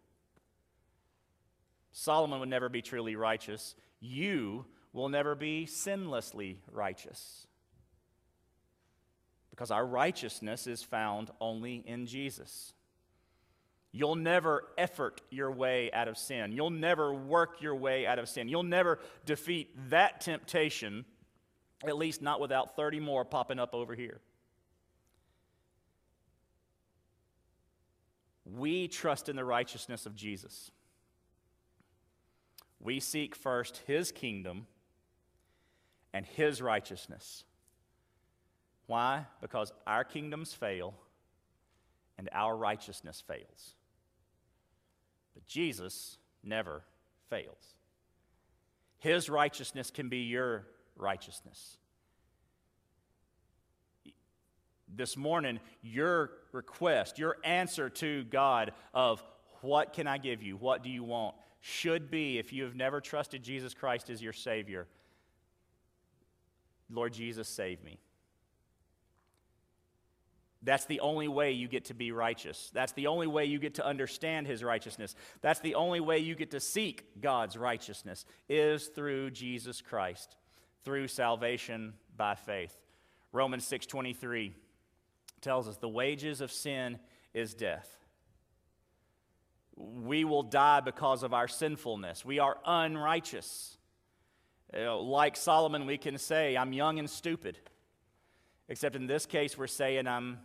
Solomon 1.91 2.39
would 2.41 2.49
never 2.49 2.69
be 2.69 2.83
truly 2.83 3.15
righteous, 3.15 3.73
you 3.99 4.65
will 4.91 5.09
never 5.09 5.33
be 5.33 5.65
sinlessly 5.65 6.57
righteous. 6.71 7.47
Because 9.53 9.69
our 9.69 9.85
righteousness 9.85 10.65
is 10.65 10.81
found 10.81 11.29
only 11.39 11.83
in 11.85 12.07
Jesus. 12.07 12.73
You'll 13.91 14.15
never 14.15 14.63
effort 14.79 15.21
your 15.29 15.51
way 15.51 15.91
out 15.91 16.07
of 16.07 16.17
sin. 16.17 16.51
You'll 16.51 16.71
never 16.71 17.13
work 17.13 17.61
your 17.61 17.75
way 17.75 18.07
out 18.07 18.17
of 18.17 18.27
sin. 18.27 18.49
You'll 18.49 18.63
never 18.63 18.97
defeat 19.27 19.69
that 19.91 20.21
temptation, 20.21 21.05
at 21.85 21.95
least 21.95 22.19
not 22.19 22.39
without 22.39 22.75
30 22.75 22.99
more 22.99 23.23
popping 23.23 23.59
up 23.59 23.75
over 23.75 23.93
here. 23.93 24.19
We 28.43 28.87
trust 28.87 29.29
in 29.29 29.35
the 29.35 29.45
righteousness 29.45 30.07
of 30.07 30.15
Jesus. 30.15 30.71
We 32.79 32.99
seek 32.99 33.35
first 33.35 33.83
his 33.85 34.11
kingdom 34.11 34.65
and 36.11 36.25
his 36.25 36.59
righteousness. 36.59 37.43
Why? 38.87 39.25
Because 39.41 39.71
our 39.87 40.03
kingdoms 40.03 40.53
fail 40.53 40.93
and 42.17 42.29
our 42.31 42.55
righteousness 42.55 43.23
fails. 43.25 43.75
But 45.33 45.45
Jesus 45.45 46.17
never 46.43 46.83
fails. 47.29 47.75
His 48.99 49.29
righteousness 49.29 49.89
can 49.89 50.09
be 50.09 50.19
your 50.19 50.67
righteousness. 50.95 51.77
This 54.95 55.17
morning, 55.17 55.59
your 55.81 56.31
request, 56.51 57.17
your 57.17 57.37
answer 57.43 57.89
to 57.89 58.23
God 58.25 58.73
of 58.93 59.23
what 59.61 59.93
can 59.93 60.07
I 60.07 60.17
give 60.17 60.43
you? 60.43 60.55
What 60.55 60.83
do 60.83 60.89
you 60.89 61.03
want? 61.03 61.35
should 61.65 62.11
be 62.11 62.37
if 62.37 62.51
you 62.51 62.63
have 62.65 62.75
never 62.75 62.99
trusted 62.99 63.41
Jesus 63.41 63.73
Christ 63.73 64.09
as 64.09 64.21
your 64.21 64.33
Savior 64.33 64.85
Lord 66.89 67.13
Jesus, 67.13 67.47
save 67.47 67.83
me. 67.83 67.97
That's 70.63 70.85
the 70.85 71.01
only 71.01 71.27
way 71.27 71.51
you 71.51 71.67
get 71.67 71.85
to 71.85 71.93
be 71.93 72.11
righteous. 72.11 72.71
That's 72.73 72.93
the 72.93 73.07
only 73.07 73.27
way 73.27 73.45
you 73.45 73.59
get 73.59 73.75
to 73.75 73.85
understand 73.85 74.47
his 74.47 74.63
righteousness. 74.63 75.15
That's 75.41 75.59
the 75.59 75.75
only 75.75 75.99
way 75.99 76.19
you 76.19 76.35
get 76.35 76.51
to 76.51 76.59
seek 76.59 77.21
God's 77.21 77.57
righteousness 77.57 78.25
is 78.47 78.87
through 78.87 79.31
Jesus 79.31 79.81
Christ, 79.81 80.37
through 80.85 81.07
salvation 81.07 81.93
by 82.15 82.35
faith. 82.35 82.75
Romans 83.31 83.65
6:23 83.65 84.53
tells 85.41 85.67
us 85.67 85.77
the 85.77 85.89
wages 85.89 86.39
of 86.39 86.51
sin 86.51 86.99
is 87.33 87.53
death 87.53 88.03
we 89.75 90.23
will 90.23 90.43
die 90.43 90.79
because 90.79 91.23
of 91.23 91.33
our 91.33 91.47
sinfulness. 91.47 92.23
We 92.23 92.39
are 92.39 92.57
unrighteous. 92.65 93.77
You 94.73 94.83
know, 94.83 94.99
like 95.01 95.35
Solomon, 95.35 95.85
we 95.85 95.97
can 95.97 96.17
say, 96.17 96.57
I'm 96.57 96.73
young 96.73 96.99
and 96.99 97.09
stupid. 97.09 97.57
Except 98.69 98.95
in 98.95 99.07
this 99.07 99.25
case, 99.25 99.57
we're 99.57 99.67
saying, 99.67 100.07
I'm, 100.07 100.39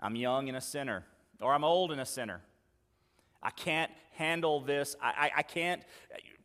I'm 0.00 0.16
young 0.16 0.48
and 0.48 0.56
a 0.56 0.60
sinner, 0.60 1.04
or 1.40 1.52
I'm 1.52 1.64
old 1.64 1.92
and 1.92 2.00
a 2.00 2.06
sinner. 2.06 2.40
I 3.42 3.50
can't 3.50 3.90
handle 4.12 4.60
this. 4.60 4.96
I, 5.00 5.08
I, 5.08 5.30
I 5.38 5.42
can't. 5.42 5.82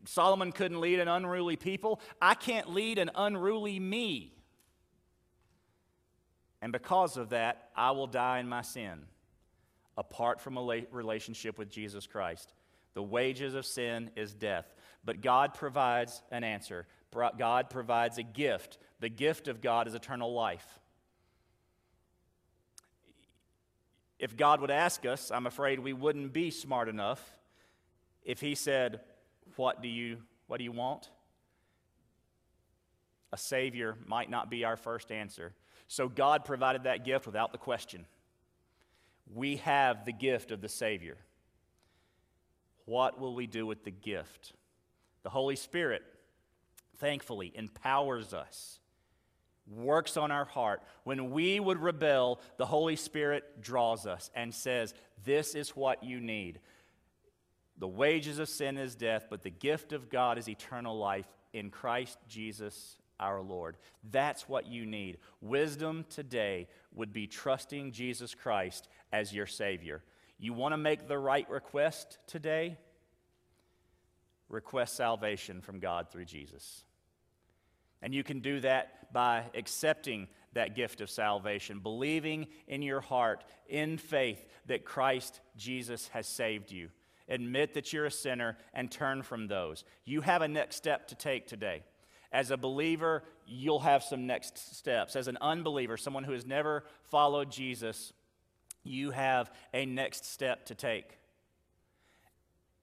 Solomon 0.06 0.52
couldn't 0.52 0.82
lead 0.82 1.00
an 1.00 1.08
unruly 1.08 1.56
people. 1.56 2.02
I 2.22 2.36
can't 2.36 2.70
lead 2.74 2.98
an 2.98 3.12
unruly 3.16 3.80
me. 3.80 4.34
And 6.62 6.72
because 6.72 7.18
of 7.18 7.30
that, 7.30 7.70
I 7.76 7.92
will 7.92 8.08
die 8.08 8.40
in 8.40 8.50
my 8.50 8.62
sin 8.62 9.06
apart 9.98 10.40
from 10.40 10.58
a 10.58 10.84
relationship 10.92 11.58
with 11.58 11.70
Jesus 11.70 12.08
Christ. 12.08 12.54
The 12.94 13.04
wages 13.04 13.54
of 13.54 13.66
sin 13.66 14.12
is 14.16 14.34
death. 14.34 14.74
But 15.04 15.22
God 15.22 15.54
provides 15.54 16.22
an 16.32 16.44
answer. 16.44 16.88
God 17.38 17.70
provides 17.70 18.18
a 18.18 18.24
gift. 18.24 18.78
The 19.00 19.10
gift 19.10 19.48
of 19.48 19.62
God 19.62 19.88
is 19.88 19.96
eternal 19.96 20.34
life. 20.34 20.79
If 24.20 24.36
God 24.36 24.62
would 24.62 24.72
ask 24.72 25.06
us, 25.06 25.32
I'm 25.32 25.48
afraid 25.48 25.80
we 25.80 25.94
wouldn't 25.94 26.34
be 26.34 26.52
smart 26.52 26.90
enough 26.90 27.38
if 28.24 28.42
He 28.42 28.54
said, 28.54 29.00
What 29.56 29.82
do 29.82 29.88
you, 29.88 30.18
what 30.48 30.58
do 30.58 30.64
you 30.64 30.74
want? 30.74 31.10
A 33.32 33.38
Savior 33.38 33.96
might 34.06 34.30
not 34.30 34.50
be 34.50 34.66
our 34.66 34.76
first 34.76 35.12
answer. 35.12 35.54
So 35.88 36.10
God 36.10 36.46
provided 36.46 36.84
that 36.84 37.06
gift 37.06 37.26
without 37.26 37.52
the 37.52 37.58
question 37.58 38.06
we 39.34 39.58
have 39.58 40.06
the 40.06 40.12
gift 40.12 40.52
of 40.52 40.62
the 40.62 40.70
Savior. 40.70 41.18
What 42.86 43.20
will 43.20 43.36
we 43.36 43.46
do 43.46 43.66
with 43.66 43.84
the 43.84 43.92
gift? 43.92 44.54
The 45.22 45.30
Holy 45.30 45.56
Spirit, 45.56 46.02
thankfully, 46.98 47.52
empowers 47.54 48.34
us, 48.34 48.79
works 49.70 50.18
on 50.18 50.32
our 50.32 50.46
heart. 50.46 50.82
When 51.04 51.32
we 51.32 51.60
would 51.60 51.80
rebel, 51.80 52.42
the 52.58 52.66
Holy 52.66 52.96
Spirit 52.96 53.62
draws 53.62 54.06
us 54.06 54.30
and 54.36 54.54
says, 54.54 54.94
This 55.24 55.56
is 55.56 55.76
what 55.76 56.04
you 56.04 56.20
need. 56.20 56.60
The 57.78 57.88
wages 57.88 58.40
of 58.40 58.50
sin 58.50 58.78
is 58.78 58.96
death, 58.96 59.28
but 59.30 59.44
the 59.44 59.50
gift 59.50 59.94
of 59.94 60.10
God 60.10 60.38
is 60.38 60.50
eternal 60.50 60.98
life 60.98 61.28
in 61.54 61.70
Christ 61.70 62.18
Jesus 62.28 62.98
our 63.20 63.42
Lord. 63.42 63.78
That's 64.12 64.48
what 64.48 64.68
you 64.68 64.86
need. 64.86 65.18
Wisdom 65.42 66.06
today 66.10 66.68
would 66.94 67.14
be 67.14 67.28
trusting 67.28 67.92
Jesus 67.92 68.34
Christ 68.34 68.88
as 69.12 69.34
your 69.34 69.46
Savior. 69.46 70.04
You 70.38 70.54
want 70.54 70.74
to 70.74 70.78
make 70.78 71.08
the 71.08 71.18
right 71.18 71.50
request 71.50 72.18
today? 72.28 72.78
Request 74.48 74.96
salvation 74.96 75.62
from 75.62 75.80
God 75.80 76.08
through 76.12 76.26
Jesus. 76.26 76.84
And 78.02 78.14
you 78.14 78.24
can 78.24 78.40
do 78.40 78.60
that 78.62 79.12
by 79.12 79.44
accepting 79.54 80.28
that 80.54 80.76
gift 80.76 81.02
of 81.02 81.10
salvation, 81.10 81.80
believing 81.80 82.48
in 82.68 82.82
your 82.82 83.02
heart, 83.02 83.44
in 83.68 83.98
faith, 83.98 84.46
that 84.68 84.86
Christ 84.86 85.40
Jesus 85.58 86.08
has 86.10 86.28
saved 86.28 86.72
you. 86.72 86.90
Admit 87.28 87.76
that 87.76 87.94
you're 87.94 88.06
a 88.06 88.12
sinner 88.12 88.58
and 88.74 88.90
turn 88.90 89.22
from 89.22 89.48
those. 89.48 89.84
You 90.06 90.22
have 90.22 90.42
a 90.42 90.48
next 90.48 90.78
step 90.78 91.08
to 91.10 91.16
take 91.16 91.48
today. 91.48 91.84
As 92.32 92.52
a 92.52 92.58
believer, 92.58 93.24
you'll 93.46 93.80
have 93.80 94.04
some 94.04 94.28
next 94.28 94.76
steps. 94.78 95.16
As 95.16 95.28
an 95.28 95.38
unbeliever, 95.42 95.98
someone 95.98 96.24
who 96.24 96.34
has 96.34 96.46
never 96.46 96.84
followed 97.10 97.52
Jesus, 97.52 98.14
you 98.84 99.12
have 99.12 99.52
a 99.74 99.86
next 99.86 100.26
step 100.26 100.66
to 100.68 100.76
take. 100.76 101.18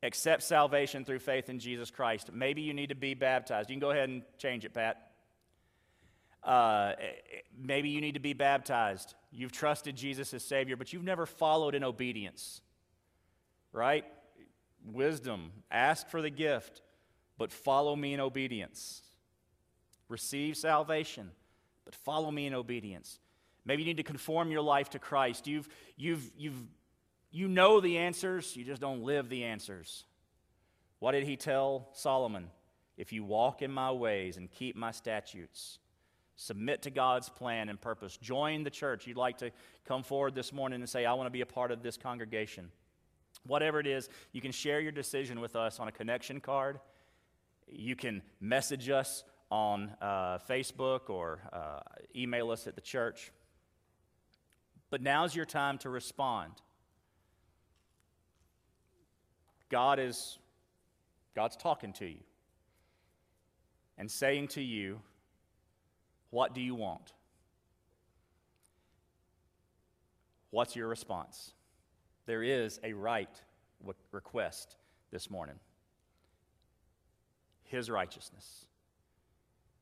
Accept 0.03 0.43
salvation 0.43 1.05
through 1.05 1.21
faith 1.21 1.49
in 1.49 1.59
Jesus 1.59 1.91
Christ. 1.91 2.31
Maybe 2.33 2.63
you 2.63 2.75
need 2.75 2.91
to 2.91 2.95
be 2.95 3.15
baptized. 3.15 3.71
You 3.71 3.75
can 3.75 3.81
go 3.81 3.91
ahead 3.91 4.09
and 4.09 4.23
change 4.39 4.65
it, 4.65 4.75
Pat. 4.75 5.06
Uh, 6.47 6.93
maybe 7.61 7.89
you 7.89 8.01
need 8.01 8.15
to 8.15 8.21
be 8.21 8.33
baptized. 8.33 9.15
You've 9.33 9.51
trusted 9.51 9.97
Jesus 9.97 10.33
as 10.33 10.45
Savior, 10.45 10.77
but 10.77 10.93
you've 10.93 11.03
never 11.03 11.27
followed 11.27 11.75
in 11.75 11.83
obedience. 11.83 12.63
Right? 13.73 14.05
Wisdom. 14.85 15.51
Ask 15.73 16.09
for 16.09 16.23
the 16.23 16.31
gift, 16.31 16.83
but 17.37 17.51
follow 17.51 17.97
me 17.97 18.15
in 18.15 18.21
obedience. 18.21 19.03
Receive 20.09 20.57
salvation, 20.57 21.33
but 21.85 21.97
follow 21.97 22.31
me 22.31 22.47
in 22.47 22.55
obedience. 22.55 23.19
Maybe 23.65 23.83
you 23.83 23.89
need 23.89 23.97
to 23.97 24.05
conform 24.05 24.53
your 24.53 24.63
life 24.63 24.91
to 24.91 25.01
Christ. 25.01 25.49
You've, 25.49 25.69
you've, 25.97 26.31
you've, 26.39 26.63
you 27.33 27.49
know 27.49 27.81
the 27.81 27.99
answers, 27.99 28.55
you 28.55 28.65
just 28.65 28.81
don't 28.81 29.03
live 29.03 29.29
the 29.29 29.43
answers. 29.43 30.05
What 31.01 31.13
did 31.13 31.25
he 31.25 31.37
tell 31.37 31.89
Solomon? 31.93 32.51
If 32.97 33.13
you 33.13 33.25
walk 33.25 33.63
in 33.63 33.73
my 33.73 33.91
ways 33.91 34.37
and 34.37 34.49
keep 34.49 34.77
my 34.77 34.93
statutes, 34.93 35.81
submit 36.37 36.83
to 36.83 36.91
God's 36.91 37.29
plan 37.29 37.69
and 37.69 37.81
purpose, 37.81 38.17
join 38.17 38.63
the 38.63 38.71
church. 38.71 39.07
You'd 39.07 39.17
like 39.17 39.39
to 39.39 39.51
come 39.87 40.03
forward 40.03 40.35
this 40.35 40.53
morning 40.53 40.81
and 40.81 40.89
say, 40.89 41.05
I 41.05 41.15
want 41.15 41.27
to 41.27 41.33
be 41.33 41.41
a 41.41 41.47
part 41.47 41.71
of 41.71 41.83
this 41.83 41.97
congregation. 41.97 42.71
Whatever 43.47 43.81
it 43.81 43.87
is, 43.87 44.09
you 44.33 44.41
can 44.41 44.53
share 44.53 44.81
your 44.81 44.93
decision 44.93 45.41
with 45.41 45.57
us 45.57 45.81
on 45.81 45.89
a 45.89 45.93
connection 45.93 46.41
card. 46.41 46.79
You 47.69 47.97
can 47.97 48.23
message 48.41 48.89
us 48.89 49.25
on 49.51 49.93
uh, 50.01 50.39
Facebook 50.49 51.09
or 51.09 51.41
uh, 51.53 51.81
email 52.15 52.51
us 52.51 52.67
at 52.67 52.75
the 52.75 52.81
church. 52.81 53.33
But 54.91 55.03
now's 55.03 55.35
your 55.35 55.45
time 55.45 55.79
to 55.79 55.91
respond. 55.91 56.53
God 59.69 59.99
is 59.99 60.39
God's 61.35 61.57
talking 61.57 61.93
to 61.95 62.07
you 62.07 62.21
and 63.99 64.11
saying 64.11 64.49
to 64.49 64.63
you, 64.63 65.01
What 66.31 66.55
do 66.55 66.61
you 66.61 66.75
want? 66.75 67.13
What's 70.51 70.77
your 70.77 70.89
response? 70.89 71.53
There 72.27 72.43
is 72.43 72.81
a 72.83 72.93
right 72.93 73.31
request 74.13 74.77
this 75.11 75.31
morning 75.31 75.57
His 77.65 77.91
righteousness 77.91 78.67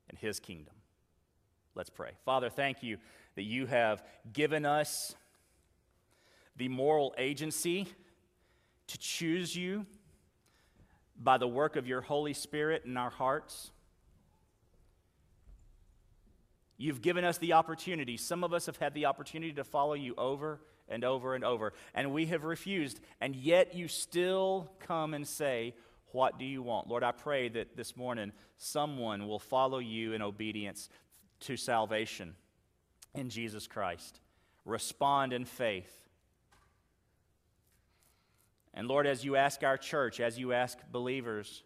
and 0.09 0.19
His 0.19 0.41
kingdom. 0.41 0.75
Let's 1.75 1.91
pray. 1.91 2.11
Father, 2.25 2.51
thank 2.51 2.83
you 2.83 2.99
that 3.35 3.43
you 3.43 3.67
have 3.67 4.03
given 4.33 4.65
us 4.65 5.15
the 6.57 6.69
moral 6.69 7.15
agency 7.19 7.89
to 8.87 8.99
choose 8.99 9.57
you, 9.57 9.87
by 11.17 11.39
the 11.39 11.49
work 11.49 11.77
of 11.77 11.87
your 11.87 12.01
Holy 12.01 12.33
Spirit 12.33 12.85
in 12.85 12.97
our 12.97 13.11
hearts. 13.11 13.71
You've 16.77 17.03
given 17.03 17.25
us 17.25 17.39
the 17.39 17.53
opportunity. 17.53 18.17
Some 18.17 18.43
of 18.43 18.53
us 18.53 18.67
have 18.67 18.77
had 18.79 18.95
the 18.95 19.07
opportunity 19.07 19.53
to 19.55 19.65
follow 19.65 19.95
you 19.95 20.15
over 20.17 20.61
and 20.89 21.05
over 21.05 21.35
and 21.35 21.45
over, 21.45 21.73
and 21.95 22.13
we 22.13 22.27
have 22.27 22.45
refused, 22.45 23.01
and 23.21 23.35
yet 23.35 23.75
you 23.75 23.89
still 23.89 24.71
come 24.81 25.15
and 25.15 25.27
say, 25.27 25.75
What 26.13 26.39
do 26.39 26.45
you 26.45 26.63
want? 26.63 26.89
Lord, 26.89 27.03
I 27.03 27.13
pray 27.13 27.49
that 27.51 27.77
this 27.77 27.97
morning 27.97 28.33
someone 28.57 29.27
will 29.27 29.39
follow 29.39 29.79
you 29.79 30.13
in 30.13 30.21
obedience 30.21 30.89
to 31.41 31.57
salvation 31.57 32.35
in 33.15 33.31
Jesus 33.31 33.67
Christ. 33.67 34.21
Respond 34.65 35.33
in 35.33 35.45
faith. 35.45 36.09
And 38.75 38.89
Lord, 38.89 39.07
as 39.07 39.25
you 39.25 39.37
ask 39.37 39.63
our 39.63 39.79
church, 39.79 40.21
as 40.21 40.39
you 40.39 40.53
ask 40.53 40.79
believers, 40.91 41.63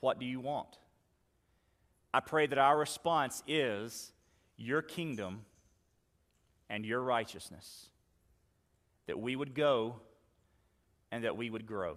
what 0.00 0.18
do 0.18 0.26
you 0.26 0.40
want? 0.40 0.78
I 2.12 2.20
pray 2.20 2.46
that 2.46 2.58
our 2.58 2.78
response 2.78 3.42
is 3.46 4.12
your 4.56 4.82
kingdom 4.82 5.44
and 6.70 6.84
your 6.84 7.00
righteousness. 7.00 7.88
That 9.06 9.18
we 9.18 9.36
would 9.36 9.54
go 9.54 9.96
and 11.10 11.24
that 11.24 11.36
we 11.36 11.50
would 11.50 11.66
grow. 11.66 11.96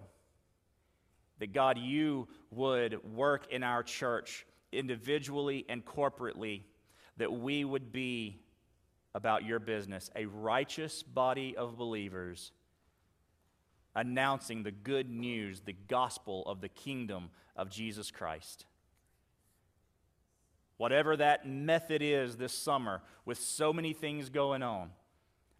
That 1.38 1.52
God, 1.52 1.78
you 1.78 2.28
would 2.50 3.02
work 3.14 3.52
in 3.52 3.62
our 3.62 3.82
church 3.82 4.46
individually 4.70 5.64
and 5.68 5.84
corporately, 5.84 6.62
that 7.16 7.32
we 7.32 7.64
would 7.64 7.92
be 7.92 8.40
about 9.14 9.44
your 9.44 9.58
business, 9.58 10.10
a 10.16 10.26
righteous 10.26 11.02
body 11.02 11.56
of 11.56 11.76
believers 11.76 12.52
announcing 13.94 14.62
the 14.62 14.70
good 14.70 15.10
news, 15.10 15.60
the 15.60 15.76
gospel 15.88 16.42
of 16.46 16.60
the 16.60 16.68
kingdom 16.68 17.28
of 17.56 17.68
Jesus 17.68 18.10
Christ. 18.10 18.64
Whatever 20.82 21.16
that 21.16 21.46
method 21.46 22.02
is 22.02 22.36
this 22.36 22.52
summer, 22.52 23.02
with 23.24 23.38
so 23.38 23.72
many 23.72 23.92
things 23.92 24.30
going 24.30 24.64
on 24.64 24.90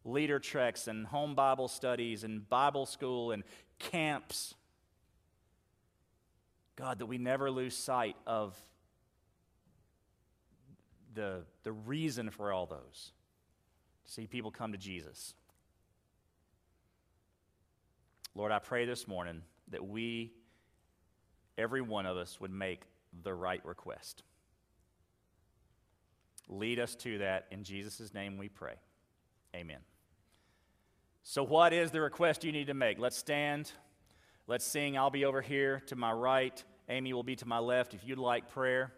leader 0.04 0.40
treks 0.40 0.88
and 0.88 1.06
home 1.06 1.36
Bible 1.36 1.68
studies 1.68 2.24
and 2.24 2.50
Bible 2.50 2.86
school 2.86 3.30
and 3.30 3.44
camps. 3.78 4.54
God, 6.74 6.98
that 6.98 7.06
we 7.06 7.18
never 7.18 7.52
lose 7.52 7.76
sight 7.76 8.16
of 8.26 8.56
the, 11.14 11.44
the 11.62 11.70
reason 11.70 12.30
for 12.30 12.52
all 12.52 12.66
those. 12.66 13.12
See 14.04 14.26
people 14.26 14.50
come 14.50 14.72
to 14.72 14.78
Jesus. 14.78 15.34
Lord, 18.34 18.50
I 18.50 18.58
pray 18.58 18.86
this 18.86 19.06
morning 19.06 19.42
that 19.68 19.86
we, 19.86 20.32
every 21.56 21.80
one 21.80 22.06
of 22.06 22.16
us, 22.16 22.40
would 22.40 22.50
make 22.50 22.82
the 23.22 23.32
right 23.32 23.64
request. 23.64 24.24
Lead 26.52 26.78
us 26.78 26.94
to 26.96 27.18
that. 27.18 27.46
In 27.50 27.64
Jesus' 27.64 28.12
name 28.12 28.36
we 28.36 28.48
pray. 28.48 28.74
Amen. 29.56 29.78
So, 31.22 31.42
what 31.42 31.72
is 31.72 31.90
the 31.90 32.00
request 32.00 32.44
you 32.44 32.52
need 32.52 32.66
to 32.66 32.74
make? 32.74 32.98
Let's 32.98 33.16
stand. 33.16 33.72
Let's 34.46 34.64
sing. 34.64 34.98
I'll 34.98 35.10
be 35.10 35.24
over 35.24 35.40
here 35.40 35.82
to 35.86 35.96
my 35.96 36.12
right. 36.12 36.62
Amy 36.88 37.12
will 37.12 37.22
be 37.22 37.36
to 37.36 37.46
my 37.46 37.58
left. 37.58 37.94
If 37.94 38.04
you'd 38.04 38.18
like 38.18 38.48
prayer, 38.48 38.92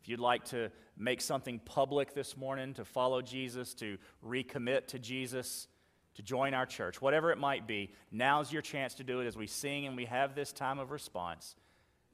if 0.00 0.08
you'd 0.08 0.20
like 0.20 0.44
to 0.46 0.70
make 0.96 1.20
something 1.20 1.58
public 1.64 2.14
this 2.14 2.36
morning, 2.36 2.74
to 2.74 2.84
follow 2.84 3.20
Jesus, 3.20 3.74
to 3.74 3.98
recommit 4.24 4.86
to 4.88 4.98
Jesus, 4.98 5.66
to 6.14 6.22
join 6.22 6.54
our 6.54 6.64
church, 6.64 7.02
whatever 7.02 7.32
it 7.32 7.38
might 7.38 7.66
be, 7.66 7.92
now's 8.12 8.52
your 8.52 8.62
chance 8.62 8.94
to 8.94 9.04
do 9.04 9.20
it 9.20 9.26
as 9.26 9.36
we 9.36 9.46
sing 9.46 9.86
and 9.86 9.96
we 9.96 10.04
have 10.04 10.34
this 10.34 10.52
time 10.52 10.78
of 10.78 10.90
response. 10.90 11.56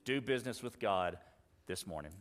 Do 0.05 0.21
business 0.21 0.63
with 0.63 0.81
God 0.81 1.19
this 1.67 1.87
morning. 1.87 2.13